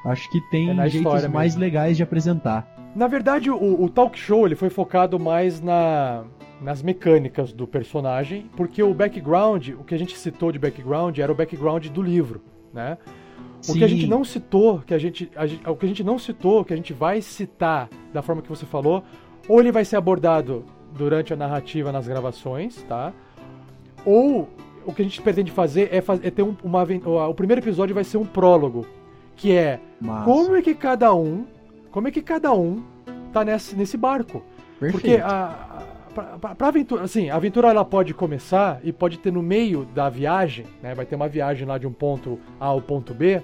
[0.05, 1.59] Acho que tem É jeitos mais mesmo.
[1.61, 2.67] legais de apresentar.
[2.95, 6.23] Na verdade, o, o talk show ele foi focado mais na,
[6.61, 11.31] nas mecânicas do personagem, porque o background, o que a gente citou de background, era
[11.31, 12.41] o background do livro,
[12.73, 12.97] né?
[13.67, 14.07] O que a gente Sim.
[14.07, 16.93] não citou, que a gente, a o que a gente não citou, que a gente
[16.93, 19.03] vai citar da forma que você falou,
[19.49, 20.63] ou ele vai ser abordado
[20.95, 23.11] durante a narrativa nas gravações, tá?
[24.05, 24.47] Ou
[24.85, 26.83] o que a gente pretende fazer é, é ter um- uma
[27.27, 28.85] o primeiro episódio vai ser um prólogo,
[29.35, 31.45] que é Mas, como é que cada um,
[31.95, 32.83] como é que cada um
[33.31, 34.43] tá nesse, nesse barco?
[34.77, 34.91] perfeito.
[34.91, 35.79] Porque a,
[36.59, 40.93] aventura, assim, a aventura ela pode começar e pode ter no meio da viagem, né?
[40.93, 43.41] Vai ter uma viagem lá de um ponto A ao ponto B.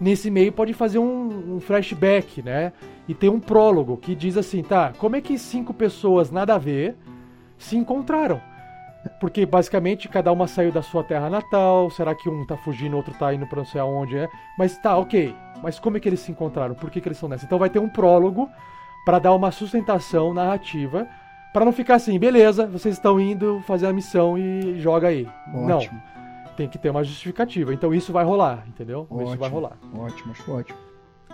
[0.00, 2.72] Nesse meio pode fazer um, um flashback, né?
[3.06, 4.94] E tem um prólogo que diz assim, tá?
[4.96, 6.96] Como é que cinco pessoas nada a ver
[7.58, 8.40] se encontraram?
[9.20, 11.90] Porque basicamente cada uma saiu da sua terra natal.
[11.90, 14.28] Será que um tá fugindo, outro tá indo pra não sei aonde é?
[14.58, 15.34] Mas tá, ok.
[15.62, 16.74] Mas como é que eles se encontraram?
[16.74, 17.44] Por que, que eles estão nessa?
[17.44, 18.50] Então vai ter um prólogo
[19.04, 21.06] pra dar uma sustentação narrativa
[21.56, 25.26] Pra não ficar assim, beleza, vocês estão indo fazer a missão e joga aí.
[25.54, 26.02] Não, Ótimo,
[26.54, 27.72] tem que ter uma justificativa.
[27.72, 29.06] Então isso vai rolar, entendeu?
[29.10, 29.48] Isso vai Ótimo.
[29.48, 29.78] rolar.
[29.94, 30.78] ótimo, acho ótimo.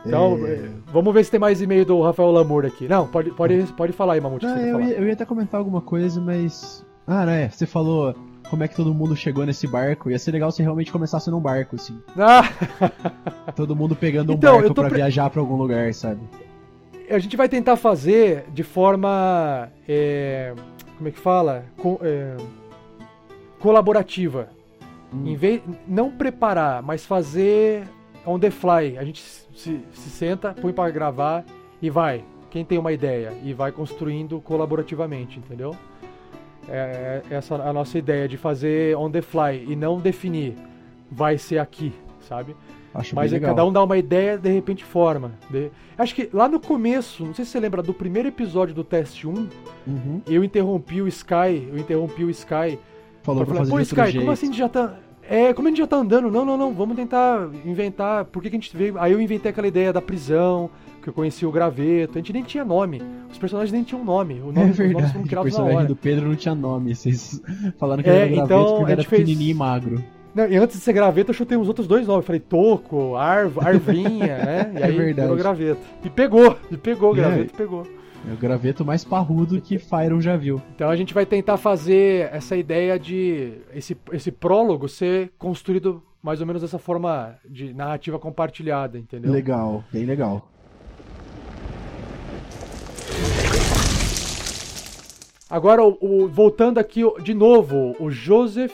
[0.06, 2.86] Então, É, eh, vamos ver se tem mais e-mail do Rafael Lamour aqui.
[2.86, 4.46] Não, pode, pode, pode falar aí, Mamute.
[4.46, 6.86] Não, eu, ia, eu ia até comentar alguma coisa, mas.
[7.06, 7.48] Ah, não é.
[7.48, 8.14] Você falou
[8.48, 10.10] como é que todo mundo chegou nesse barco.
[10.10, 11.98] Ia ser legal se realmente começasse num barco, assim.
[12.18, 12.42] Ah,
[13.56, 16.20] Todo mundo pegando um Então, eu barco pra pre- viajar pra algum lugar, sabe?
[17.10, 19.68] a gente vai tentar fazer de forma.
[19.86, 20.54] eh,
[20.96, 21.64] como é que fala?
[21.76, 22.36] Co- eh,
[23.58, 24.48] colaborativa.
[25.12, 25.26] Hum.
[25.26, 27.84] Em vez, não preparar, mas fazer
[28.26, 28.96] on the fly.
[28.98, 31.44] A gente se, se senta, põe pra gravar
[31.80, 32.24] e vai.
[32.50, 35.74] Quem tem uma ideia e vai construindo colaborativamente, entendeu?
[36.68, 40.54] É, é essa a nossa ideia de fazer on the fly e não definir.
[41.10, 42.54] Vai ser aqui, sabe?
[42.94, 45.32] Acho Mas é cada um dá uma ideia, de repente forma.
[45.50, 48.84] De- Acho que lá no começo, não sei se você lembra do primeiro episódio do
[48.84, 49.48] teste 1,
[49.86, 50.20] Uhum.
[50.26, 52.78] eu interrompi o Sky, eu interrompi o Sky
[53.22, 54.18] Falou pra fazer pô, Sky, jeito.
[54.18, 54.94] como assim a gente já tá.
[55.28, 56.30] É, como a gente já tá andando?
[56.30, 58.24] Não, não, não, vamos tentar inventar.
[58.26, 58.98] Por que, que a gente veio.
[58.98, 60.68] Aí eu inventei aquela ideia da prisão,
[61.02, 62.12] que eu conheci o graveto.
[62.14, 63.02] A gente nem tinha nome.
[63.30, 64.40] Os personagens nem tinham nome.
[64.40, 66.94] O nome É os verdade, foram o personagem do Pedro não tinha nome.
[66.94, 67.42] Vocês
[67.78, 70.04] falaram que É, ele era graveto então, porque ele era fez- pequenininho e magro.
[70.34, 72.24] Não, e antes de ser graveto, eu chutei uns outros dois nomes.
[72.24, 74.72] Falei Toco, Arv, Arvinha, né?
[74.78, 75.20] E É aí verdade.
[75.28, 75.80] virou graveto.
[76.04, 77.16] E pegou, e pegou, o É.
[77.20, 77.86] graveto pegou.
[78.30, 80.62] É o graveto mais parrudo que Fyron já viu.
[80.74, 86.40] Então a gente vai tentar fazer essa ideia de esse, esse prólogo ser construído mais
[86.40, 89.32] ou menos dessa forma de narrativa compartilhada, entendeu?
[89.32, 90.48] Legal, bem legal.
[95.52, 98.72] Agora, o, o- voltando aqui de novo, o Joseph.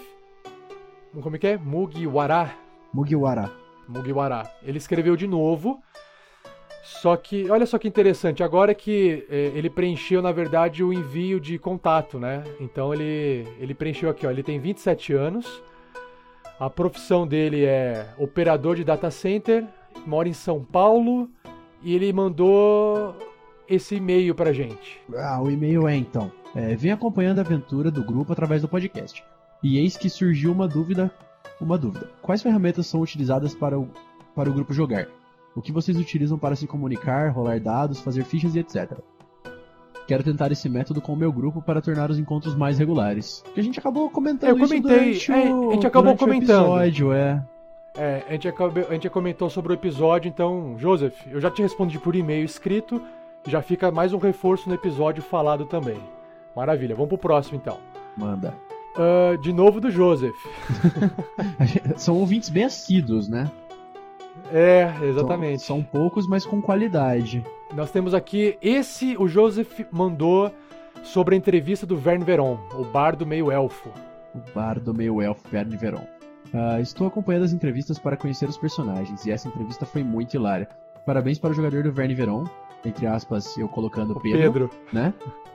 [1.21, 1.59] Como é que é?
[1.59, 2.53] Mugiwara.
[2.95, 3.51] Mugiwara.
[3.89, 4.49] Mugiwara.
[4.63, 5.83] Ele escreveu de novo.
[6.85, 11.39] Só que, olha só que interessante, agora que eh, ele preencheu, na verdade, o envio
[11.41, 12.45] de contato, né?
[12.61, 15.63] Então ele, ele preencheu aqui, ó, ele tem 27 anos,
[16.59, 19.67] a profissão dele é operador de data center,
[20.07, 21.29] mora em São Paulo,
[21.83, 23.15] e ele mandou
[23.69, 24.99] esse e-mail pra gente.
[25.15, 26.33] Ah, o e-mail é então.
[26.55, 29.23] É, vem acompanhando a aventura do grupo através do podcast.
[29.63, 31.11] E eis que surgiu uma dúvida.
[31.61, 32.09] Uma dúvida.
[32.23, 33.89] Quais ferramentas são utilizadas para o,
[34.35, 35.07] para o grupo jogar?
[35.55, 38.99] O que vocês utilizam para se comunicar, rolar dados, fazer fichas e etc.
[40.07, 43.45] Quero tentar esse método com o meu grupo para tornar os encontros mais regulares.
[43.53, 46.23] Que a gente acabou comentando Eu isso comentei, durante é, o, a gente acabou durante
[46.23, 46.61] o comentando.
[46.81, 47.45] episódio, é.
[47.97, 51.61] É, a gente, acabou- a gente comentou sobre o episódio, então, Joseph, eu já te
[51.61, 53.03] respondi por e-mail escrito,
[53.47, 55.99] já fica mais um reforço no episódio falado também.
[56.55, 57.79] Maravilha, vamos pro próximo então.
[58.17, 58.55] Manda.
[58.97, 60.35] Ah, de novo do Joseph.
[61.97, 63.51] São ouvintes bem assíduos, né?
[64.53, 65.63] É, exatamente.
[65.63, 67.45] São, são poucos, mas com qualidade.
[67.75, 70.51] Nós temos aqui, esse o Joseph mandou
[71.03, 73.91] sobre a entrevista do Verne Veron, o bardo meio elfo.
[74.35, 76.07] O bardo meio elfo Verne Veron.
[76.53, 80.69] Ah, estou acompanhando as entrevistas para conhecer os personagens, e essa entrevista foi muito hilária.
[81.05, 82.45] Parabéns para o jogador do Verne Veron,
[82.85, 84.71] entre aspas, eu colocando O Pedro, Pedro.
[84.93, 85.13] né?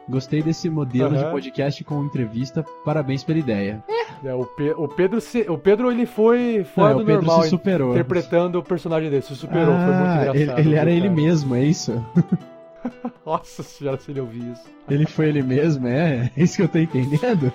[0.10, 1.32] Gostei desse modelo de Aham.
[1.32, 3.82] podcast com entrevista, parabéns pela ideia.
[4.22, 7.22] É, o, Pe- o Pedro, se- o Pedro ele foi fora Não, do o Pedro
[7.26, 7.91] normal se superou.
[7.91, 10.60] interpretando o personagem dele, se superou, foi muito Ah, engraçado.
[10.60, 11.22] ele, ele era viu, ele cara?
[11.22, 12.06] mesmo, é isso?
[13.26, 14.64] Nossa senhora, se ele ouvir isso.
[14.90, 16.30] Ele foi ele mesmo, é?
[16.36, 17.52] É isso que eu tô entendendo?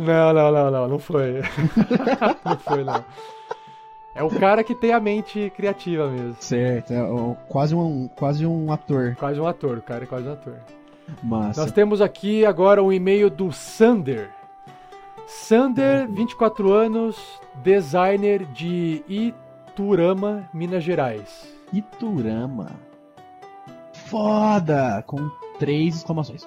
[0.00, 1.42] Não, não, não, não, não foi.
[2.44, 3.04] não foi, não.
[4.20, 6.36] É o cara que tem a mente criativa mesmo.
[6.40, 9.16] Certo, é ó, quase um, quase um ator.
[9.18, 10.56] Quase um ator, o cara é quase um ator.
[11.22, 11.62] Massa.
[11.62, 14.28] Nós temos aqui agora um e-mail do Sander.
[15.26, 17.16] Sander, 24 anos,
[17.62, 21.50] designer de Iturama, Minas Gerais.
[21.72, 22.72] Iturama.
[23.94, 25.02] Foda!
[25.06, 26.46] Com três exclamações.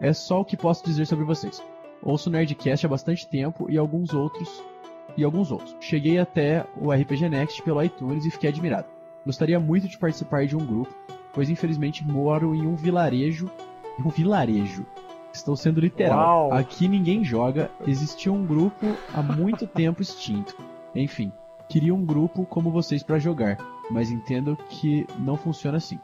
[0.00, 1.62] É só o que posso dizer sobre vocês.
[2.02, 4.71] Ouço o Nerdcast há bastante tempo e alguns outros.
[5.16, 5.76] E alguns outros.
[5.80, 8.86] Cheguei até o RPG Next pelo iTunes e fiquei admirado.
[9.24, 10.94] Gostaria muito de participar de um grupo,
[11.32, 13.50] pois infelizmente moro em um vilarejo.
[13.98, 14.84] Um vilarejo.
[15.32, 16.48] Estou sendo literal.
[16.48, 16.52] Uau.
[16.52, 17.70] Aqui ninguém joga.
[17.86, 20.56] Existia um grupo há muito tempo extinto.
[20.94, 21.32] Enfim,
[21.68, 23.56] queria um grupo como vocês para jogar,
[23.90, 25.98] mas entendo que não funciona assim.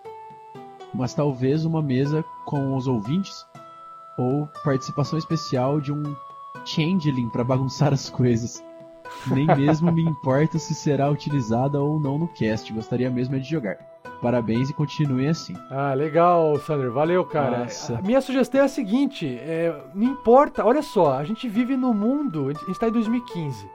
[0.94, 3.46] Mas talvez uma mesa com os ouvintes
[4.16, 6.16] ou participação especial de um
[6.64, 8.64] changeling para bagunçar as coisas.
[9.26, 13.48] Nem mesmo me importa se será utilizada ou não no cast, gostaria mesmo é de
[13.48, 13.76] jogar.
[14.20, 15.54] Parabéns e continuem assim.
[15.70, 16.90] Ah, legal, Sander.
[16.90, 17.60] Valeu, cara.
[17.60, 17.98] Nossa.
[17.98, 21.94] A minha sugestão é a seguinte: é, não importa, olha só, a gente vive no
[21.94, 23.68] mundo, a gente está em 2015.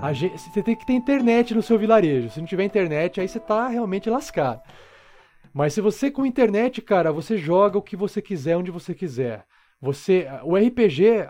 [0.00, 2.30] A gente- você tem que ter internet no seu vilarejo.
[2.30, 4.60] Se não tiver internet, aí você tá realmente lascado.
[5.54, 9.44] Mas se você com internet, cara, você joga o que você quiser, onde você quiser.
[9.80, 11.26] Você, o RPG,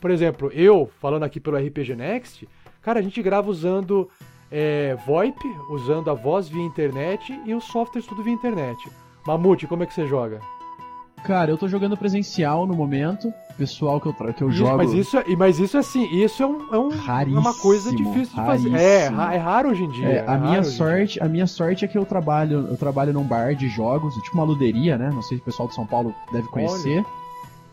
[0.00, 2.48] por exemplo, eu falando aqui pelo RPG Next,
[2.82, 4.08] cara, a gente grava usando
[4.50, 5.38] é, VoIP,
[5.70, 8.78] usando a voz via internet e os softwares tudo via internet.
[9.26, 10.40] Mamute, como é que você joga?
[11.24, 13.32] Cara, eu tô jogando presencial no momento.
[13.56, 14.76] Pessoal que eu, que eu Isso, jogo.
[14.78, 17.90] mas isso, é- mas isso é assim, isso é, um, é, um- é uma coisa
[17.90, 18.68] Raríssimo, difícil de fazer.
[18.74, 19.20] É, raríssimo.
[19.20, 20.08] é raro hoje em dia.
[20.08, 23.22] É, é a minha sorte, a minha sorte é que eu trabalho, eu trabalho num
[23.22, 25.10] bar de jogos, tipo uma luderia, né?
[25.14, 27.04] Não sei se o pessoal de São Paulo deve conhecer.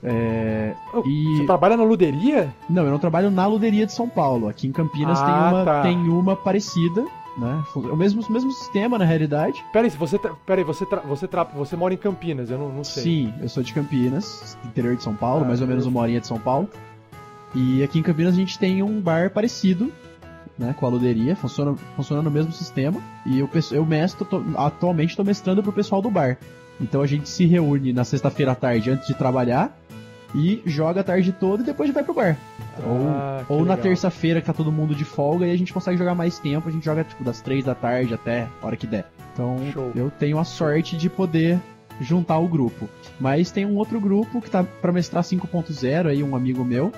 [0.03, 2.53] É, Oh, e- Você trabalha na luderia?
[2.69, 4.47] Não, eu não trabalho na luderia de São Paulo.
[4.47, 5.81] Aqui em Campinas Ah, tem, uma, tá.
[5.81, 7.01] tem uma parecida,
[7.37, 7.63] né?
[7.75, 9.63] É o mesmo, mesmo sistema na realidade.
[9.73, 10.19] Peraí, você.
[10.45, 11.01] Peraí, você, tra...
[11.01, 11.43] você, tra...
[11.43, 13.03] você mora em Campinas, eu não, não sei.
[13.03, 16.19] Sim, eu sou de Campinas, interior de São Paulo, Ah, mais ou menos uma horinha
[16.21, 16.69] de São Paulo.
[17.53, 19.91] E aqui em Campinas a gente tem um bar parecido,
[20.57, 23.01] né, com a luderia, funciona, funciona no mesmo sistema.
[23.25, 26.37] E eu, eu mestro, tô- atualmente estou mestrando pro pessoal do bar.
[26.79, 29.75] Então a gente se reúne na sexta-feira à tarde antes de trabalhar
[30.33, 32.37] e joga a tarde toda e depois vai pro bar.
[32.81, 35.97] Ah, que Ou na terça-feira que tá todo mundo de folga e a gente consegue
[35.97, 38.87] jogar mais tempo, a gente joga tipo das três da tarde até a hora que
[38.87, 39.05] der.
[39.33, 39.91] Então Show.
[39.95, 41.59] eu tenho a sorte de poder
[41.99, 42.87] juntar o grupo.
[43.19, 46.91] Mas tem um outro grupo que tá pra mestrar 5.0 aí, um amigo meu.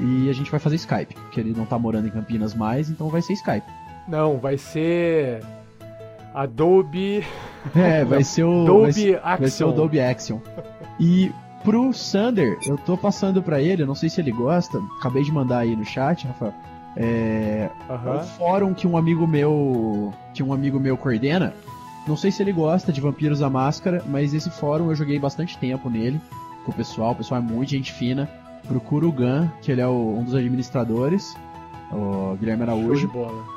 [0.00, 3.08] E a gente vai fazer Skype, porque ele não tá morando em Campinas mais, então
[3.08, 3.66] vai ser Skype.
[4.06, 5.42] Não, vai ser.
[6.34, 7.24] Adobe.
[7.74, 8.62] É, vai ser o.
[8.62, 9.38] Adobe vai Action.
[9.40, 10.38] vai ser o Adobe Action.
[10.98, 11.30] E
[11.64, 15.58] pro Sander, eu tô passando pra ele, não sei se ele gosta, acabei de mandar
[15.58, 16.54] aí no chat, Rafael.
[16.96, 18.16] É, É Aham.
[18.16, 21.52] um fórum que um amigo meu que um amigo meu coordena.
[22.06, 25.58] Não sei se ele gosta de Vampiros à Máscara, mas esse fórum eu joguei bastante
[25.58, 26.18] tempo nele
[26.64, 27.12] com o pessoal.
[27.12, 28.28] O pessoal é muito gente fina.
[28.66, 31.34] Procura o Gan, que ele é o- um dos administradores,
[31.92, 33.10] o Guilherme Araújo.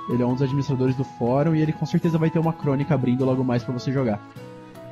[0.10, 2.94] Ele é um dos administradores do fórum e ele com certeza vai ter uma crônica
[2.94, 4.20] abrindo logo mais pra você jogar.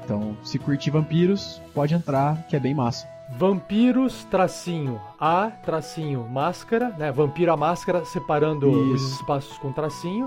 [0.09, 3.07] Então, se curtir vampiros, pode entrar, que é bem massa.
[3.37, 7.11] Vampiros, tracinho, a, tracinho, máscara, né?
[7.11, 9.21] Vampiro a máscara, separando os Isso.
[9.21, 10.25] espaços com tracinho.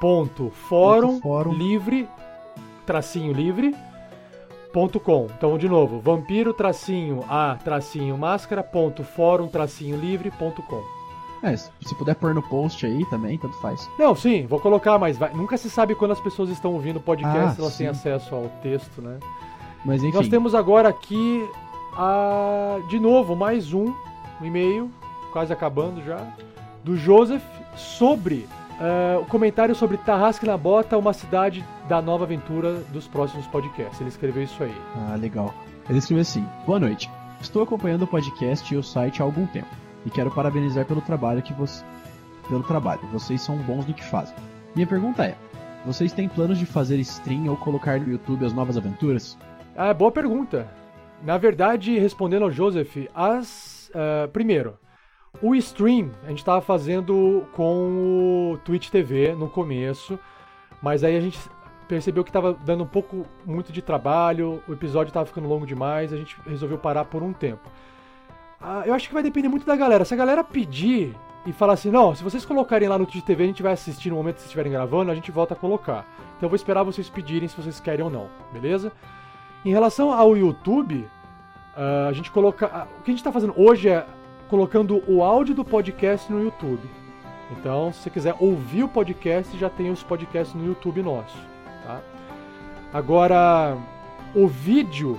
[0.00, 1.52] Ponto, fórum, Ponto, fórum.
[1.52, 2.08] livre,
[2.86, 3.76] tracinho livre.
[4.72, 5.26] Ponto com.
[5.36, 10.82] Então, de novo, vampiro, tracinho, a, tracinho, máscara, ponto, fórum, tracinho livre, ponto com.
[11.42, 13.88] É, se puder pôr no post aí também, tanto faz.
[13.98, 17.00] Não, sim, vou colocar, mas vai- nunca se sabe quando as pessoas estão ouvindo o
[17.00, 17.90] podcast, Ah, se elas têm sim.
[17.90, 19.18] acesso ao texto, né?
[19.84, 20.16] Mas enfim.
[20.16, 21.48] Nós temos agora aqui,
[21.96, 23.94] a, de novo, mais um
[24.42, 24.90] e-mail,
[25.32, 26.18] quase acabando já,
[26.84, 27.42] do Joseph,
[27.76, 28.48] sobre
[28.80, 34.00] eh, o comentário sobre Tarrasque na Bota, uma cidade da nova aventura dos próximos podcasts.
[34.00, 34.74] Ele escreveu isso aí.
[34.96, 35.54] Ah, legal.
[35.88, 37.08] Ele escreveu assim: Boa noite.
[37.40, 39.68] Estou acompanhando o podcast e o site há algum tempo
[40.06, 41.84] e quero parabenizar pelo trabalho que você
[42.48, 43.00] pelo trabalho.
[43.12, 44.34] Vocês são bons no que fazem.
[44.74, 45.36] Minha pergunta é:
[45.84, 49.38] vocês têm planos de fazer stream ou colocar no YouTube as novas aventuras?
[49.76, 50.68] Ah, boa pergunta.
[51.22, 53.90] Na verdade, respondendo ao Joseph, as.
[53.94, 54.78] ah, primeiro,
[55.42, 60.18] o stream a gente estava fazendo com o Twitch TV no começo,
[60.82, 61.38] mas aí a gente
[61.86, 66.12] percebeu que estava dando um pouco muito de trabalho, o episódio estava ficando longo demais,
[66.12, 67.68] a gente resolveu parar por um tempo.
[68.60, 70.04] Ah, eu acho que vai depender muito da galera.
[70.04, 71.14] Se a galera pedir
[71.46, 74.10] e falar assim, não, se vocês colocarem lá no Twitch TV, a gente vai assistir
[74.10, 76.04] no momento que vocês estiverem gravando, a gente volta a colocar.
[76.36, 78.92] Então eu vou esperar vocês pedirem se vocês querem ou não, beleza?
[79.64, 81.08] Em relação ao YouTube,
[81.76, 82.68] ah, a gente coloca.
[82.72, 84.04] ah, O que a gente está fazendo hoje é
[84.48, 86.88] colocando o áudio do podcast no YouTube.
[87.52, 91.36] Então, se você quiser ouvir o podcast, já tem os podcasts no YouTube nosso.
[91.84, 92.00] Tá?
[92.92, 93.76] Agora,
[94.34, 95.18] o vídeo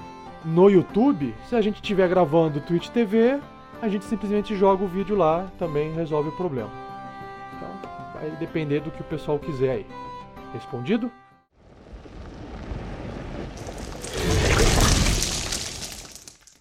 [0.49, 3.39] no YouTube, se a gente estiver gravando Twitch TV,
[3.81, 6.71] a gente simplesmente joga o vídeo lá, também resolve o problema.
[7.55, 7.69] Então,
[8.13, 9.85] vai depender do que o pessoal quiser aí.
[10.53, 11.11] Respondido?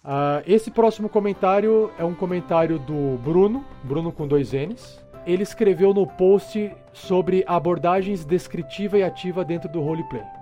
[0.05, 5.03] Uh, esse próximo comentário é um comentário do Bruno, Bruno com dois N's.
[5.25, 10.38] Ele escreveu no post sobre abordagens descritiva e ativa dentro do roleplay.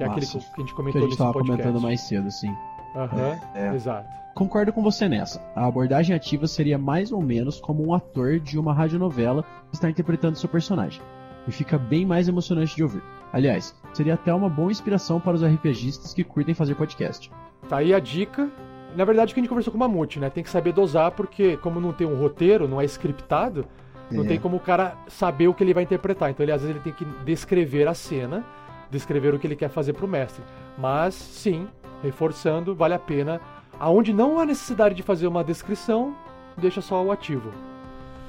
[0.00, 0.18] Que é Massa.
[0.18, 1.62] aquele que a gente Que comentou a gente nesse tava podcast.
[1.62, 2.54] comentando mais cedo, sim.
[2.96, 3.74] Aham, É.
[3.74, 4.08] exato.
[4.34, 5.40] Concordo com você nessa.
[5.54, 9.90] A abordagem ativa seria mais ou menos como um ator de uma radionovela que está
[9.90, 11.02] interpretando seu personagem.
[11.46, 13.02] E fica bem mais emocionante de ouvir.
[13.32, 17.30] Aliás, seria até uma boa inspiração para os RPGistas que curtem fazer podcast.
[17.68, 18.48] Tá aí a dica.
[18.96, 20.30] Na verdade, o que a gente conversou com o Mamute, né?
[20.30, 23.64] Tem que saber dosar, porque como não tem um roteiro, não é scriptado,
[24.10, 24.26] não É.
[24.26, 26.30] tem como o cara saber o que ele vai interpretar.
[26.30, 28.44] Então, ele, às vezes, ele tem que descrever a cena,
[28.90, 30.42] descrever o que ele quer fazer pro mestre.
[30.76, 31.68] Mas, sim,
[32.02, 33.40] reforçando, vale a pena.
[33.78, 36.14] Aonde não há necessidade de fazer uma descrição,
[36.56, 37.50] deixa só o ativo.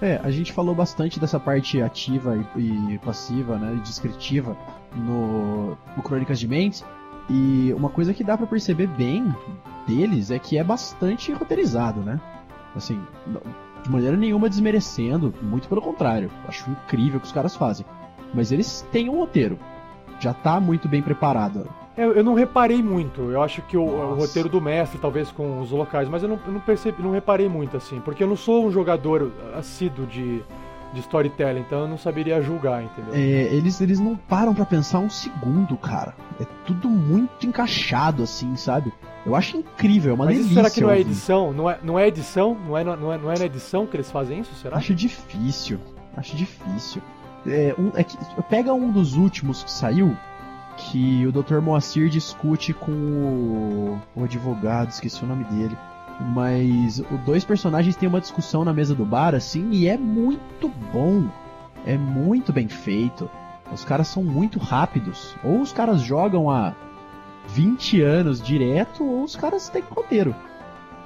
[0.02, 4.58] É, a gente falou bastante dessa parte ativa e, e passiva, né, e descritiva
[4.96, 6.84] no, no Crônicas de Mentes.
[7.30, 9.34] E uma coisa que dá pra perceber bem
[9.88, 12.20] deles é que é bastante roteirizado, né?
[12.76, 13.00] Assim,
[13.84, 16.32] de maneira nenhuma desmerecendo, muito pelo contrário.
[16.48, 17.86] Acho incrível o que os caras fazem.
[18.34, 19.60] Mas eles têm um roteiro.
[20.22, 21.68] Já tá muito bem preparado.
[21.98, 23.32] Eu, eu não reparei muito.
[23.32, 26.40] Eu acho que o, o roteiro do mestre, talvez com os locais, mas eu não,
[26.46, 30.42] eu não percebi, não reparei muito assim, porque eu não sou um jogador assíduo de,
[30.94, 33.14] de storytelling, então eu não saberia julgar, entendeu?
[33.14, 36.16] É, eles, eles não param pra pensar um segundo, cara.
[36.40, 38.94] É tudo muito encaixado, assim, sabe?
[39.26, 40.56] Eu acho incrível, é uma mas delícia.
[40.56, 41.52] será que não é edição?
[41.52, 42.58] Não é, não é edição?
[42.66, 44.54] Não é, não, é, não é na edição que eles fazem isso?
[44.56, 44.78] Será?
[44.78, 45.80] Acho difícil.
[46.16, 47.02] Acho difícil.
[47.46, 48.18] É, um, é que,
[48.50, 50.16] pega um dos últimos que saiu,
[50.78, 51.60] que o Dr.
[51.60, 55.78] Moacir discute com o, o advogado, esqueci o nome dele.
[56.34, 60.70] Mas os dois personagens têm uma discussão na mesa do bar, assim, e é muito
[60.94, 61.28] bom.
[61.86, 63.30] É muito bem feito.
[63.72, 65.36] Os caras são muito rápidos.
[65.44, 66.76] Ou os caras jogam há
[67.48, 70.36] 20 anos direto, ou os caras têm roteiro.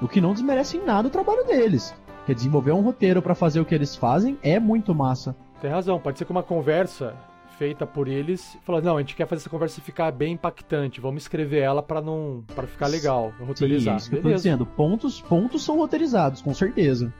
[0.02, 1.94] O que não desmerece em nada o trabalho deles.
[2.18, 5.34] Porque desenvolver um roteiro pra fazer o que eles fazem é muito massa.
[5.60, 7.14] Tem razão, pode ser que uma conversa
[7.58, 11.22] feita por eles, falar, não, a gente quer fazer essa conversa ficar bem impactante, vamos
[11.22, 13.94] escrever ela pra não para ficar legal, Sim, roteirizar.
[13.94, 14.66] é isso que eu tô dizendo.
[14.66, 17.10] Pontos, pontos são roteirizados, com certeza.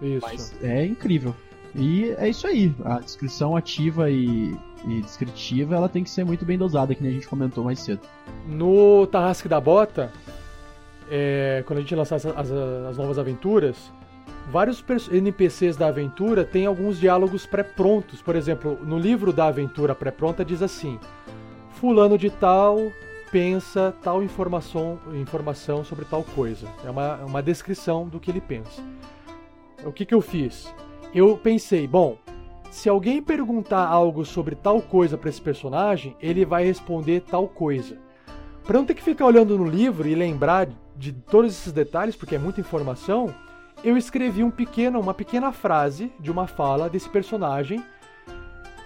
[0.00, 0.20] Isso.
[0.26, 1.34] Mas é incrível.
[1.74, 2.72] E é isso aí.
[2.84, 4.54] A descrição ativa e,
[4.86, 7.80] e descritiva ela tem que ser muito bem dosada, que nem a gente comentou mais
[7.80, 8.02] cedo.
[8.46, 10.12] No Tarrasque da Bota,
[11.10, 13.90] é, quando a gente lançar as, as- as novas aventuras,
[14.50, 18.22] vários NPCs da aventura têm alguns diálogos pré-prontos.
[18.22, 20.98] Por exemplo, no livro da aventura pré-pronta diz assim:
[21.70, 22.78] Fulano de tal
[23.30, 26.68] pensa tal informação, informação sobre tal coisa.
[26.84, 28.80] É uma, uma descrição do que ele pensa.
[29.84, 30.72] O que, que eu fiz?
[31.12, 32.16] Eu pensei, bom,
[32.70, 37.98] se alguém perguntar algo sobre tal coisa para esse personagem, ele vai responder tal coisa.
[38.64, 42.36] Pra não ter que ficar olhando no livro e lembrar de todos esses detalhes, porque
[42.36, 43.34] é muita informação,
[43.84, 47.84] eu escrevi um pequeno, uma pequena frase de uma fala desse personagem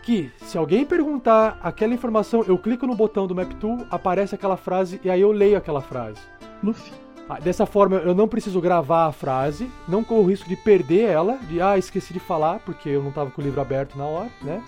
[0.03, 4.57] que, se alguém perguntar aquela informação, eu clico no botão do Map Tool, aparece aquela
[4.57, 6.20] frase e aí eu leio aquela frase.
[6.62, 6.93] Luffy.
[7.29, 11.11] Ah, Dessa forma, eu não preciso gravar a frase, não corro o risco de perder
[11.11, 14.05] ela, de ah, esqueci de falar, porque eu não estava com o livro aberto na
[14.07, 14.62] hora, né?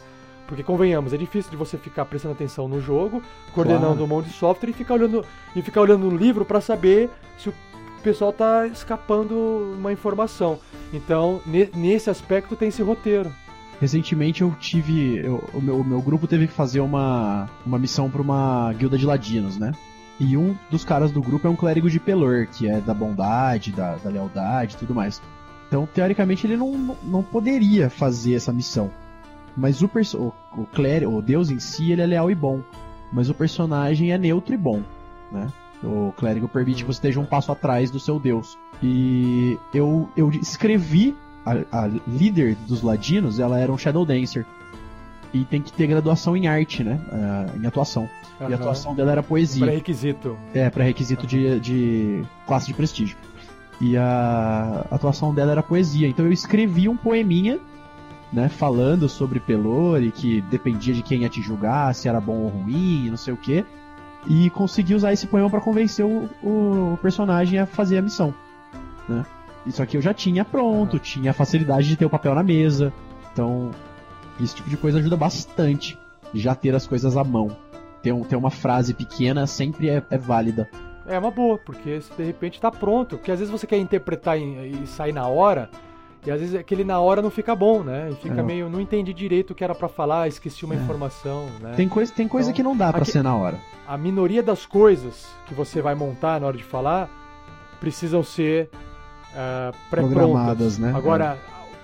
[0.47, 3.23] Porque convenhamos, é difícil de você ficar prestando atenção no jogo,
[3.55, 4.05] coordenando Claro.
[4.05, 5.25] um monte de software e ficar olhando
[5.57, 7.09] e ficar olhando no livro para saber
[7.39, 7.55] se o
[8.01, 9.35] pessoal tá escapando
[9.79, 10.59] uma informação.
[10.93, 13.31] Então, ne- nesse aspecto tem esse roteiro.
[13.81, 15.17] Recentemente eu tive.
[15.19, 18.99] eu- o, meu, o meu grupo teve que fazer uma, uma missão pra uma guilda
[18.99, 19.73] de ladinos, né?
[20.19, 23.73] E um dos caras do grupo é um clérigo de Pelor, que é da bondade,
[23.73, 25.23] da, da lealdade e tudo mais.
[25.67, 28.91] Então, teoricamente, ele não, não- poderia fazer essa missão.
[29.57, 29.87] Mas o,
[30.17, 32.61] o, o clérigo, o deus em si, ele é leal e bom.
[33.13, 34.83] Mas o personagem é neutro e bom,
[35.33, 35.47] né?
[35.83, 38.59] O clérigo permite que você esteja um passo atrás do seu deus.
[38.83, 44.45] E eu, eu escrevi a, a líder dos ladinos, ela era um Shadow Dancer.
[45.33, 47.01] E tem que ter graduação em arte, né?
[47.13, 48.09] Ah, em atuação.
[48.41, 49.65] E a atuação dela era poesia.
[49.65, 50.37] Pré-requisito.
[50.53, 53.17] É, pré-requisito de, de classe de prestígio.
[53.81, 56.09] E a atuação dela era poesia.
[56.09, 57.59] Então eu escrevi um poeminha,
[58.33, 62.49] né, falando sobre Pelori, que dependia de quem ia te julgar, se era bom ou
[62.49, 63.65] ruim, não sei o quê.
[64.27, 68.35] E consegui usar esse poema pra convencer o, o personagem a fazer a missão,
[69.09, 69.25] né?
[69.67, 72.93] Isso aqui eu já tinha pronto, tinha a facilidade de ter o papel na mesa,
[73.33, 73.71] Então,
[74.41, 75.99] esse tipo de coisa ajuda bastante.
[76.33, 77.57] Já ter as coisas à mão.
[78.03, 80.69] Ter, um, ter uma frase pequena sempre é, é válida.
[81.07, 83.17] É uma boa, porque se de repente tá pronto.
[83.17, 85.69] Porque às vezes você quer interpretar e sair na hora,
[86.27, 88.11] e às vezes aquele na hora não fica bom, né?
[88.11, 88.43] E fica É.
[88.43, 88.69] meio.
[88.69, 90.79] Não entendi direito o que era pra falar, esqueci uma É.
[90.79, 91.73] informação, né?
[91.77, 93.59] Tem coisa, tem coisa Então, que não dá pra aqui- ser na hora.
[93.89, 97.09] A minoria das coisas que você vai montar na hora de falar
[97.81, 98.69] precisam ser
[99.35, 100.19] ah, pré-prontas.
[100.19, 100.93] Programadas, né?
[100.95, 101.39] Agora,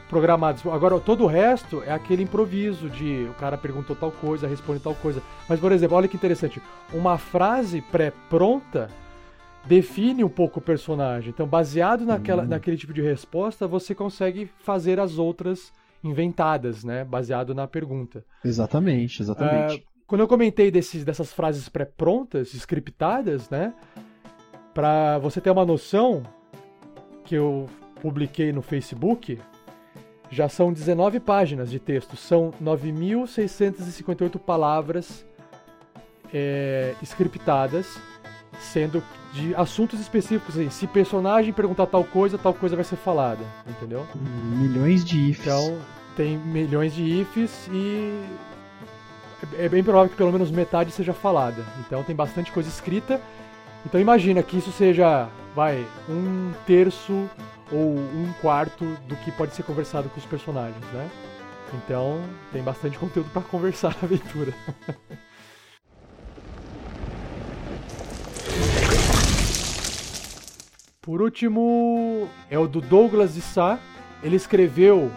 [0.09, 0.67] programados.
[0.67, 4.95] Agora, todo o resto é aquele improviso de o cara perguntou tal coisa, responde tal
[4.97, 5.23] coisa.
[5.49, 6.61] Mas, por exemplo, olha que interessante.
[6.93, 8.91] Uma frase pré-pronta
[9.67, 11.31] define um pouco o personagem.
[11.31, 12.47] Então, baseado naquela, Hum.
[12.49, 15.73] naquele tipo de resposta, você consegue fazer as outras
[16.05, 17.05] inventadas, né?
[17.05, 18.25] Baseado na pergunta.
[18.45, 19.85] Exatamente, exatamente.
[19.85, 23.75] Ah, quando eu comentei desses, dessas frases pré-prontas, scriptadas, né?
[24.73, 26.23] Pra você ter uma noção,
[27.25, 27.67] que eu
[28.01, 29.39] publiquei no Facebook,
[30.31, 32.17] já são 19 páginas de texto.
[32.17, 35.27] São 9.658 palavras
[36.33, 37.99] é, scriptadas,
[38.61, 39.03] sendo
[39.33, 40.57] de assuntos específicos.
[40.57, 44.07] Assim, se personagem perguntar tal coisa, tal coisa vai ser falada, entendeu?
[44.15, 45.47] Milhões de ifs.
[45.47, 45.79] Então,
[46.17, 48.25] tem milhões de ifs e
[49.59, 51.63] é bem provável que pelo menos metade seja falada.
[51.81, 53.21] Então, tem bastante coisa escrita.
[53.85, 57.29] Então, imagina que isso seja, vai, um terço
[57.71, 61.11] ou um quarto do que pode ser conversado com os personagens, né?
[61.75, 62.23] Então,
[62.53, 64.53] tem bastante conteúdo para conversar na aventura.
[71.07, 73.79] Por último, é o do Douglas de Sá.
[74.25, 75.11] Ele escreveu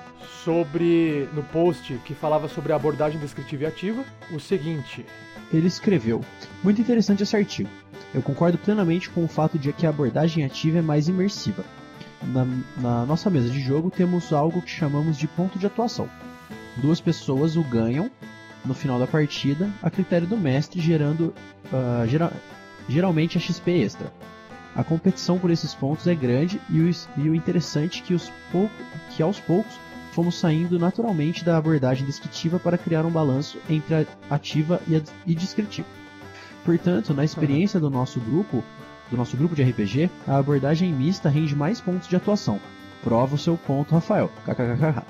[0.44, 5.04] sobre, no post que falava sobre a abordagem descritiva e ativa, o seguinte:
[5.52, 6.22] Ele escreveu:
[6.64, 7.70] Muito interessante esse artigo.
[8.14, 11.66] Eu concordo plenamente com o fato de que a abordagem ativa é mais imersiva.
[12.22, 12.46] Na,
[12.78, 16.08] na nossa mesa de jogo temos algo que chamamos de ponto de atuação.
[16.78, 18.12] Duas pessoas o ganham
[18.64, 21.34] no final da partida, a critério do mestre, gerando
[22.08, 22.32] gera-
[22.88, 24.12] geralmente a XP extra.
[24.76, 28.32] A competição por esses pontos é grande e o, e o interessante é que, os
[28.52, 28.70] pou-
[29.10, 29.74] que aos poucos
[30.12, 35.02] fomos saindo naturalmente da abordagem descritiva para criar um balanço entre a ativa e, a,
[35.26, 35.88] e descritiva.
[36.64, 38.64] Portanto, na experiência do nosso grupo,
[39.10, 42.60] do nosso grupo de RPG, a abordagem mista rende mais pontos de atuação.
[43.04, 44.30] Prova o seu ponto, Rafael.
[44.46, 45.04] KKKK.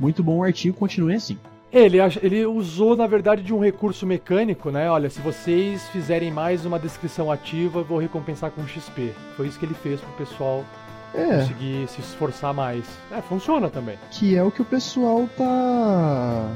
[0.00, 1.38] Muito bom o artigo, continue assim.
[1.72, 4.90] Ele, ele usou, na verdade, de um recurso mecânico, né?
[4.90, 9.12] Olha, se vocês fizerem mais uma descrição ativa, eu vou recompensar com XP.
[9.36, 10.64] Foi isso que ele fez pro pessoal
[11.12, 12.84] É, conseguir se esforçar mais.
[13.10, 13.98] É, funciona também.
[14.10, 16.50] que é o que o pessoal tá.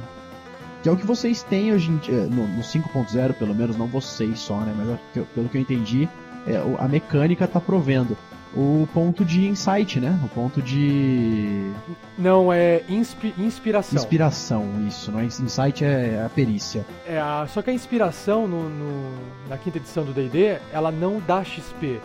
[0.82, 3.86] Que é o que vocês têm hoje em dia, no, no 5.0, pelo menos, não
[3.86, 4.72] vocês só, né?
[4.76, 6.08] Mas pelo que eu entendi,
[6.46, 8.16] é, a mecânica tá provendo.
[8.54, 10.18] O ponto de insight, né?
[10.24, 11.70] O ponto de
[12.18, 13.96] Não, é inspi- inspiração.
[13.96, 15.24] inspiração, isso, não é?
[15.24, 16.84] Insight é a perícia.
[17.06, 19.14] É, a- só que a inspiração no, no-
[19.48, 22.00] na quinta edição do D&D, ela não dá XP.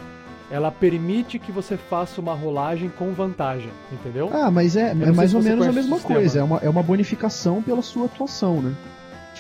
[0.52, 4.30] Ela permite que você faça uma rolagem com vantagem, entendeu?
[4.32, 6.20] Ah, mas é, é mais ou menos a mesma sistema.
[6.20, 6.40] coisa.
[6.40, 8.72] É uma, é uma bonificação pela sua atuação, né?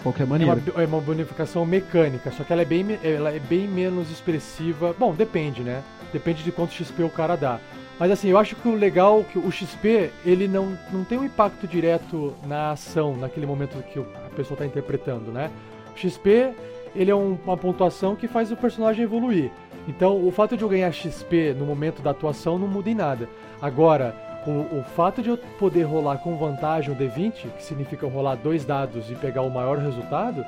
[0.05, 0.53] Qualquer É maneira.
[0.75, 4.95] uma, é uma bonificação mecânica, só que ela é, bem, ela é bem menos expressiva.
[4.99, 5.81] Bom, depende, né?
[6.13, 7.59] Depende de quanto XP o cara dá.
[7.99, 11.17] Mas assim, eu acho que o legal é que o XP, ele não, não tem
[11.17, 15.49] um impacto direto na ação, naquele momento que a pessoa está interpretando, né?
[15.95, 16.51] O XP,
[16.95, 19.49] ele é um- uma pontuação que faz o personagem evoluir.
[19.87, 23.27] Então, o fato de eu ganhar XP no momento da atuação não muda em nada.
[23.61, 24.15] Agora,
[24.45, 28.65] o, o fato de eu poder rolar com vantagem o D20, que significa rolar dois
[28.65, 30.45] dados e pegar o maior resultado,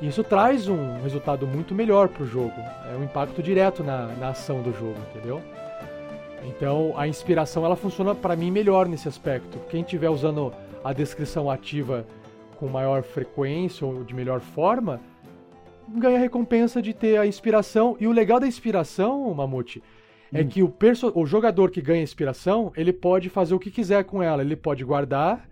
[0.00, 2.54] isso traz um resultado muito melhor pro jogo.
[2.92, 5.40] É um impacto direto na, na ação do jogo, entendeu?
[6.44, 9.58] Então a inspiração ela funciona para mim melhor nesse aspecto.
[9.68, 10.52] Quem estiver usando
[10.82, 12.06] a descrição ativa
[12.58, 15.00] com maior frequência ou de melhor forma,
[15.88, 17.96] ganha a recompensa de ter a inspiração.
[17.98, 19.82] E o legal da inspiração, Mamute,
[20.32, 24.04] é que o, perso o jogador que ganha inspiração, ele pode fazer o que quiser
[24.04, 24.42] com ela.
[24.42, 25.48] Ele pode guardar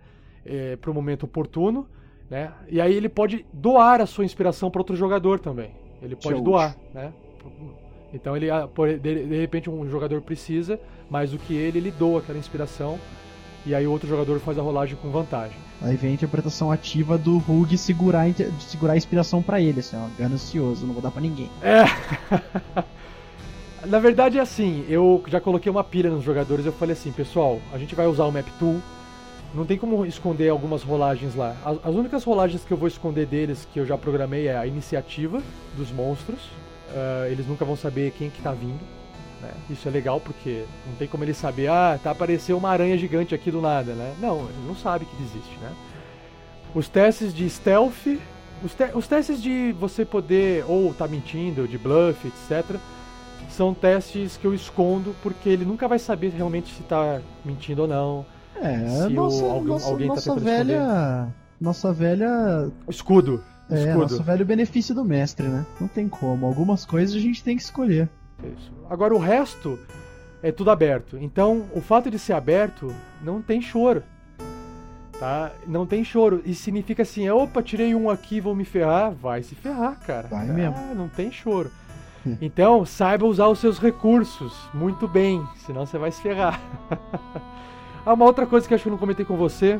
[0.81, 1.87] para o momento oportuno,
[2.29, 2.51] né?
[2.69, 5.71] E aí ele pode doar a sua inspiração para outro jogador também.
[6.01, 6.43] Ele pode Show.
[6.43, 7.13] doar, né?
[8.13, 8.67] Então ele, ah,
[9.01, 10.79] de, repente um jogador precisa,
[11.09, 12.99] mais do que ele, ele doa aquela inspiração.
[13.65, 15.57] E aí o outro jogador faz a rolagem com vantagem.
[15.81, 18.25] Aí vem a interpretação ativa do Hug segurar,
[18.59, 21.49] segurar a inspiração pra ele, assim, ó, ganancioso, não vou dar pra ninguém.
[21.61, 21.83] É.
[23.85, 27.59] Na verdade é assim, eu já coloquei uma pilha nos jogadores, eu falei assim, pessoal,
[27.73, 28.81] a gente vai usar o Map Tool,
[29.53, 31.55] não tem como esconder algumas rolagens lá.
[31.63, 34.67] As, as únicas rolagens que eu vou esconder deles, que eu já programei, é a
[34.67, 35.41] iniciativa
[35.75, 36.39] dos monstros.
[36.93, 38.79] Ah, eles nunca vão saber quem que tá vindo.
[39.41, 39.51] né?
[39.69, 43.33] Isso é legal porque não tem como ele saber, ah, tá apareceu uma aranha gigante
[43.33, 44.13] aqui do nada, né?
[44.19, 45.71] Não, ele não sabe que existe, né?
[46.75, 48.19] Os testes de stealth,
[48.63, 52.75] os, te os testes de você poder ou tá mentindo, de bluff, etc.
[53.59, 57.87] São testes que eu escondo porque ele nunca vai saber realmente se tá mentindo ou
[57.89, 58.25] não.
[58.55, 61.27] É, Se nossa, o- alguém- nossa, alguém tá nossa tentando velha.
[61.59, 62.71] Nossa velha.
[62.87, 63.43] Escudo.
[63.69, 63.99] É, escudo.
[63.99, 65.65] nosso velho benefício do mestre, né?
[65.77, 66.45] Não tem como.
[66.45, 68.07] Algumas coisas a gente tem que escolher.
[68.41, 68.71] Isso.
[68.89, 69.77] Agora o resto
[70.41, 71.17] é tudo aberto.
[71.19, 74.03] Então, o fato de ser aberto não tem choro.
[75.19, 75.51] Tá?
[75.67, 76.41] Não tem choro.
[76.45, 79.11] E significa assim, opa, tirei um aqui, vou me ferrar.
[79.11, 80.29] Vai se ferrar, cara.
[80.29, 80.95] Vai Ah, mesmo.
[80.95, 81.69] Não tem choro.
[82.41, 86.59] Então, saiba usar os seus recursos muito bem, senão você vai se ferrar.
[88.05, 89.79] ah, uma outra coisa que acho que eu não comentei com você,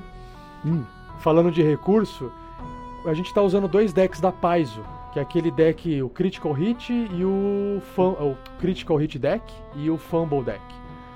[0.65, 0.83] Hum,
[1.19, 2.29] falando de recurso,
[3.05, 4.83] a gente tá usando dois decks da Paizo,
[5.13, 9.43] que é aquele deck, o Critical Hit e o, o Critical Hit Deck
[9.75, 10.61] e o Fumble Deck.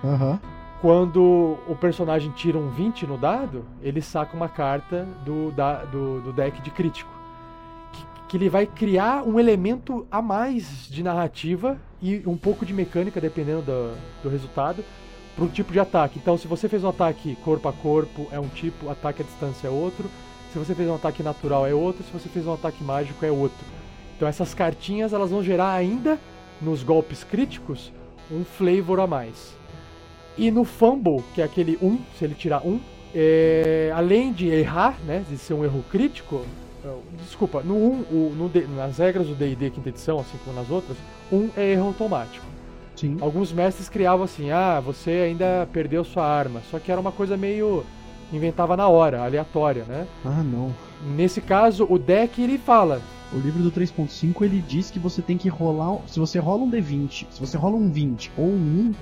[0.03, 0.39] Aham.
[0.81, 6.19] Quando o personagem tira um 20 no dado, ele saca uma carta do, da- do,
[6.21, 7.12] do deck de crítico.
[8.33, 13.21] Que, ele vai criar um elemento a mais de narrativa e um pouco de mecânica,
[13.21, 14.83] dependendo do, do resultado,
[15.35, 16.17] para um tipo de ataque.
[16.17, 19.67] Então, se você fez um ataque corpo a corpo, é um tipo, ataque à distância
[19.67, 20.09] é outro.
[20.51, 22.03] Se você fez um ataque natural, é outro.
[22.03, 23.63] Se você fez um ataque mágico, é outro.
[24.17, 26.17] Então, essas cartinhas elas vão gerar ainda,
[26.59, 27.91] nos golpes críticos,
[28.31, 29.55] um flavor a mais.
[30.35, 32.79] E no fumble, que é aquele 1, se ele tirar 1,
[33.13, 36.43] é, além de errar, né, de ser um erro crítico,
[37.17, 37.79] desculpa, no 1,
[38.11, 40.97] o- no D- nas regras do D&D quinta edição, assim como nas outras,
[41.31, 42.45] 1 é erro automático.
[42.95, 43.17] Sim.
[43.21, 47.35] Alguns mestres criavam assim, ah, você ainda perdeu sua arma, só que era uma coisa
[47.37, 47.83] meio
[48.31, 50.07] inventava na hora, aleatória, né?
[50.25, 50.73] Ah, não.
[51.15, 53.01] Nesse caso, o deck ele fala,
[53.35, 55.97] O livro do 3.5 ele diz que você tem que rolar.
[56.05, 58.93] Se você rola um D20, se você rola um 20 ou um 1,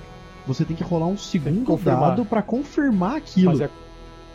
[0.46, 3.50] você tem que rolar um segundo dado pra confirmar aquilo.
[3.50, 3.68] mas é,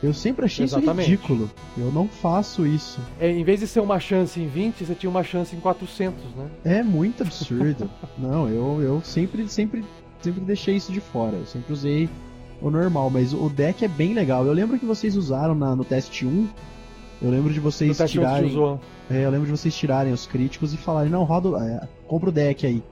[0.01, 1.11] Eu sempre achei Exatamente.
[1.11, 1.49] isso ridículo.
[1.77, 2.99] Eu não faço isso.
[3.19, 6.23] é, em vez de ser uma chance em 20, você tinha uma chance em 400,
[6.35, 6.47] né?
[6.63, 7.89] É muito absurdo.
[8.17, 9.83] não, eu, eu sempre, sempre,
[10.21, 11.35] sempre deixei isso de fora.
[11.37, 12.07] Eu sempre usei
[12.61, 14.45] o normal, mas o deck é bem legal.
[14.45, 16.47] Eu lembro que vocês usaram na- no teste 1.
[17.19, 18.79] Eu lembro de vocês teste 1 que você tirarem.
[19.09, 21.49] É, eu lembro de vocês tirarem os críticos e falarem, não, roda.
[21.65, 22.83] É, compra o deck aí.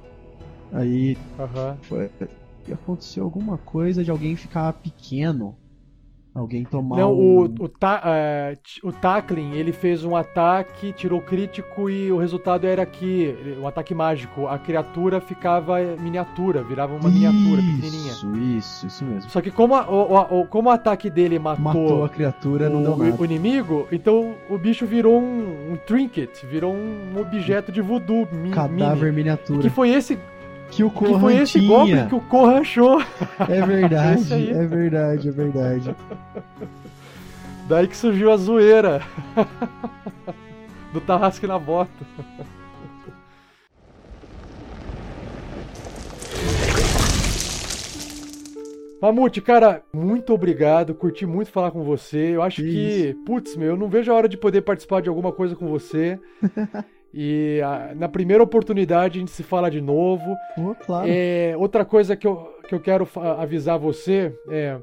[0.73, 1.77] Aí Aham.
[1.83, 2.09] foi.
[2.67, 5.55] e Aconteceu alguma coisa de alguém ficar pequeno.
[6.35, 6.97] Alguém tomar.
[6.97, 7.37] Não, um...
[7.37, 8.01] o, o, ta,
[8.61, 13.65] t- o Tackling, ele fez um ataque, tirou crítico e o resultado era que, um
[13.65, 18.11] ataque mágico, a criatura ficava miniatura, virava uma miniatura pequenininha.
[18.11, 19.29] Isso, isso, isso mesmo.
[19.29, 22.83] Só que como, a- o, o- como o ataque dele matou, Matou a criatura, não
[22.83, 23.15] deu o, nada.
[23.17, 28.49] o inimigo, então o bicho virou um, um trinket, virou um objeto de voodoo mi,
[28.49, 29.15] Cadáver mini.
[29.23, 29.61] miniatura.
[29.61, 30.19] Que foi esse,
[30.71, 31.67] Que o que Corran foi esse tinha.
[31.69, 33.01] golpe que o Corran achou.
[33.47, 34.49] É verdade, aí.
[34.49, 35.95] é verdade, é verdade.
[37.67, 39.01] Daí que surgiu a zoeira
[40.93, 41.91] do Tarrasque na bota.
[49.01, 50.95] Mamute, cara, muito obrigado.
[50.95, 52.35] Curti muito falar com você.
[52.35, 55.09] Eu acho Que que, putz, meu, eu não vejo a hora de poder participar de
[55.09, 56.19] alguma coisa com você.
[57.17, 60.35] e ah, na primeira oportunidade a gente se fala de novo.
[60.53, 61.07] Pô, claro.
[61.09, 62.35] É, outra coisa que eu,
[62.67, 63.07] que eu quero
[63.39, 64.77] avisar você é.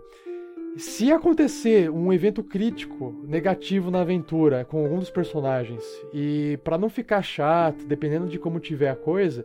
[0.75, 5.85] Se acontecer um evento crítico negativo na aventura com algum dos personagens
[6.15, 9.45] e pra não ficar chato, dependendo de como tiver a coisa,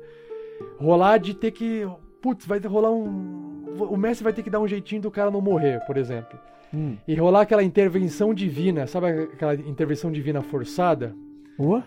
[0.79, 1.85] rolar de ter que,
[2.21, 5.41] putz, vai rolar um, o mestre vai ter que dar um jeitinho do cara não
[5.41, 6.39] morrer, por exemplo.
[6.73, 6.95] Hum.
[7.05, 11.13] E rolar aquela intervenção divina, sabe aquela intervenção divina forçada?
[11.59, 11.81] Ô,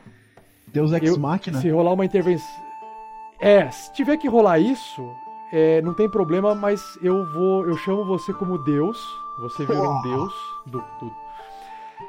[0.72, 1.60] Deus Ex Eu- Machina.
[1.60, 2.48] Se rolar uma intervenção.
[3.38, 5.10] É, se tiver que rolar isso,
[5.52, 7.66] é, não tem problema, mas eu vou.
[7.66, 8.98] Eu chamo você como Deus.
[9.40, 10.02] Você vira um Oh.
[10.02, 10.34] Deus
[10.66, 11.12] do, do-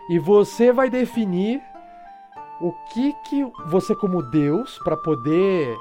[0.10, 1.62] E você vai definir
[2.60, 5.76] o que que você como Deus para poder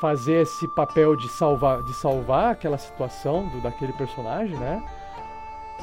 [0.00, 4.82] fazer esse papel de salvar, de salvar aquela situação do, daquele personagem, né?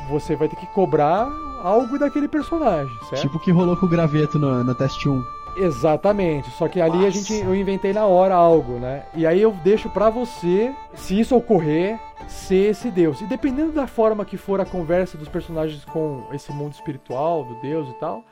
[0.10, 1.28] Você vai ter que cobrar
[1.64, 3.22] algo daquele personagem, certo?
[3.22, 5.24] Tipo o que rolou com o graveto no, no teste 1.
[5.58, 7.12] Exatamente, só que ali a Nossa.
[7.12, 9.04] gente eu inventei na hora algo, né?
[9.14, 13.22] E aí eu deixo pra você, se isso ocorrer, ser esse Deus.
[13.22, 17.56] E dependendo da forma que for a conversa dos personagens com esse mundo espiritual do
[17.62, 18.24] Deus e tal,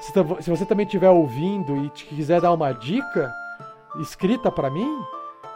[0.00, 3.32] se, você também estiver ouvindo e te quiser dar uma dica
[4.00, 4.88] escrita pra mim,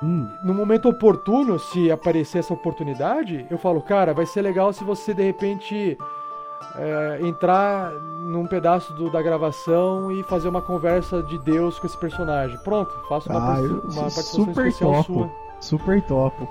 [0.03, 4.85] Hum, no momento oportuno, se aparecer essa oportunidade, eu falo, cara, vai ser legal se
[4.85, 5.97] você de repente
[6.77, 11.97] é, entrar num pedaço do- da gravação e fazer uma conversa de Deus com esse
[11.99, 12.57] personagem.
[12.65, 15.05] Pronto, faço uma, Ah, eu uma participação super especial topo.
[15.05, 15.31] sua.
[15.61, 16.49] super topo.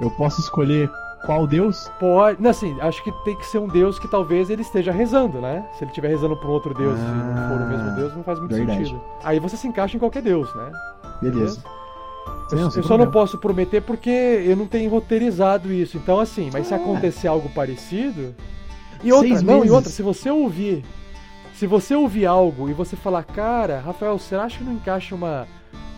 [0.00, 0.90] Eu posso escolher
[1.26, 1.90] qual Deus?
[1.98, 2.40] Pode.
[2.42, 5.64] Não, assim, acho que tem que ser um Deus que talvez ele esteja rezando, né?
[5.74, 8.14] Se ele estiver rezando pra um outro Deus e não for o mesmo Ah, Deus,
[8.16, 8.78] não faz muito verdade.
[8.84, 9.00] sentido.
[9.22, 10.70] Aí você se encaixa em qualquer Deus, né?
[11.22, 11.62] Beleza.
[12.52, 15.96] Eu, eu só não posso prometer porque eu não tenho roteirizado isso.
[15.96, 16.76] Então, assim, mas se Ah.
[16.76, 18.34] acontecer algo parecido.
[19.04, 19.72] E outra, Seis não, e meses.
[19.72, 20.84] outra, se você ouvir.
[21.54, 25.46] Se você ouvir algo e você falar, cara, Rafael, será que não encaixa uma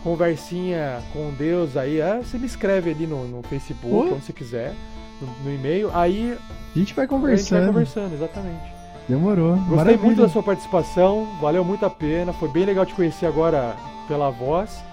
[0.03, 1.99] conversinha com Deus aí?
[2.01, 4.73] Ah, você me escreve ali no, no Facebook, onde você quiser,
[5.19, 5.89] no, no e-mail.
[5.93, 7.67] Aí A gente vai a gente vai conversando.
[7.67, 8.77] conversando, exatamente.
[9.09, 9.55] Demorou.
[9.55, 10.03] Gostei Maravilha.
[10.03, 13.75] muito da sua participação, valeu muito a pena, foi bem legal te conhecer agora
[14.07, 14.83] pela voz.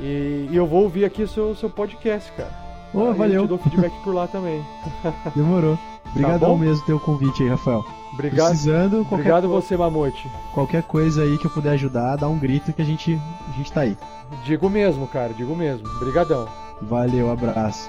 [0.00, 2.50] E, e eu vou ouvir aqui o seu, seu podcast, cara.
[2.94, 3.42] Ô, Aí Eu valeu.
[3.42, 4.62] te dou feedback por lá também.
[5.34, 5.78] Demorou.
[6.12, 6.58] Obrigadão bom?
[6.58, 7.84] mesmo pelo convite aí, Rafael.
[8.12, 10.30] Obrigado, Precisando, qualquer, obrigado co- você, Mamute.
[10.52, 13.18] qualquer coisa aí que eu puder ajudar, dá um grito que a gente,
[13.48, 13.96] a gente tá aí.
[14.44, 15.88] Digo mesmo, cara, digo mesmo.
[15.96, 16.46] Obrigadão.
[16.82, 17.88] Valeu, abraço.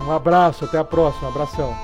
[0.00, 1.74] Um abraço, até a próxima, abração.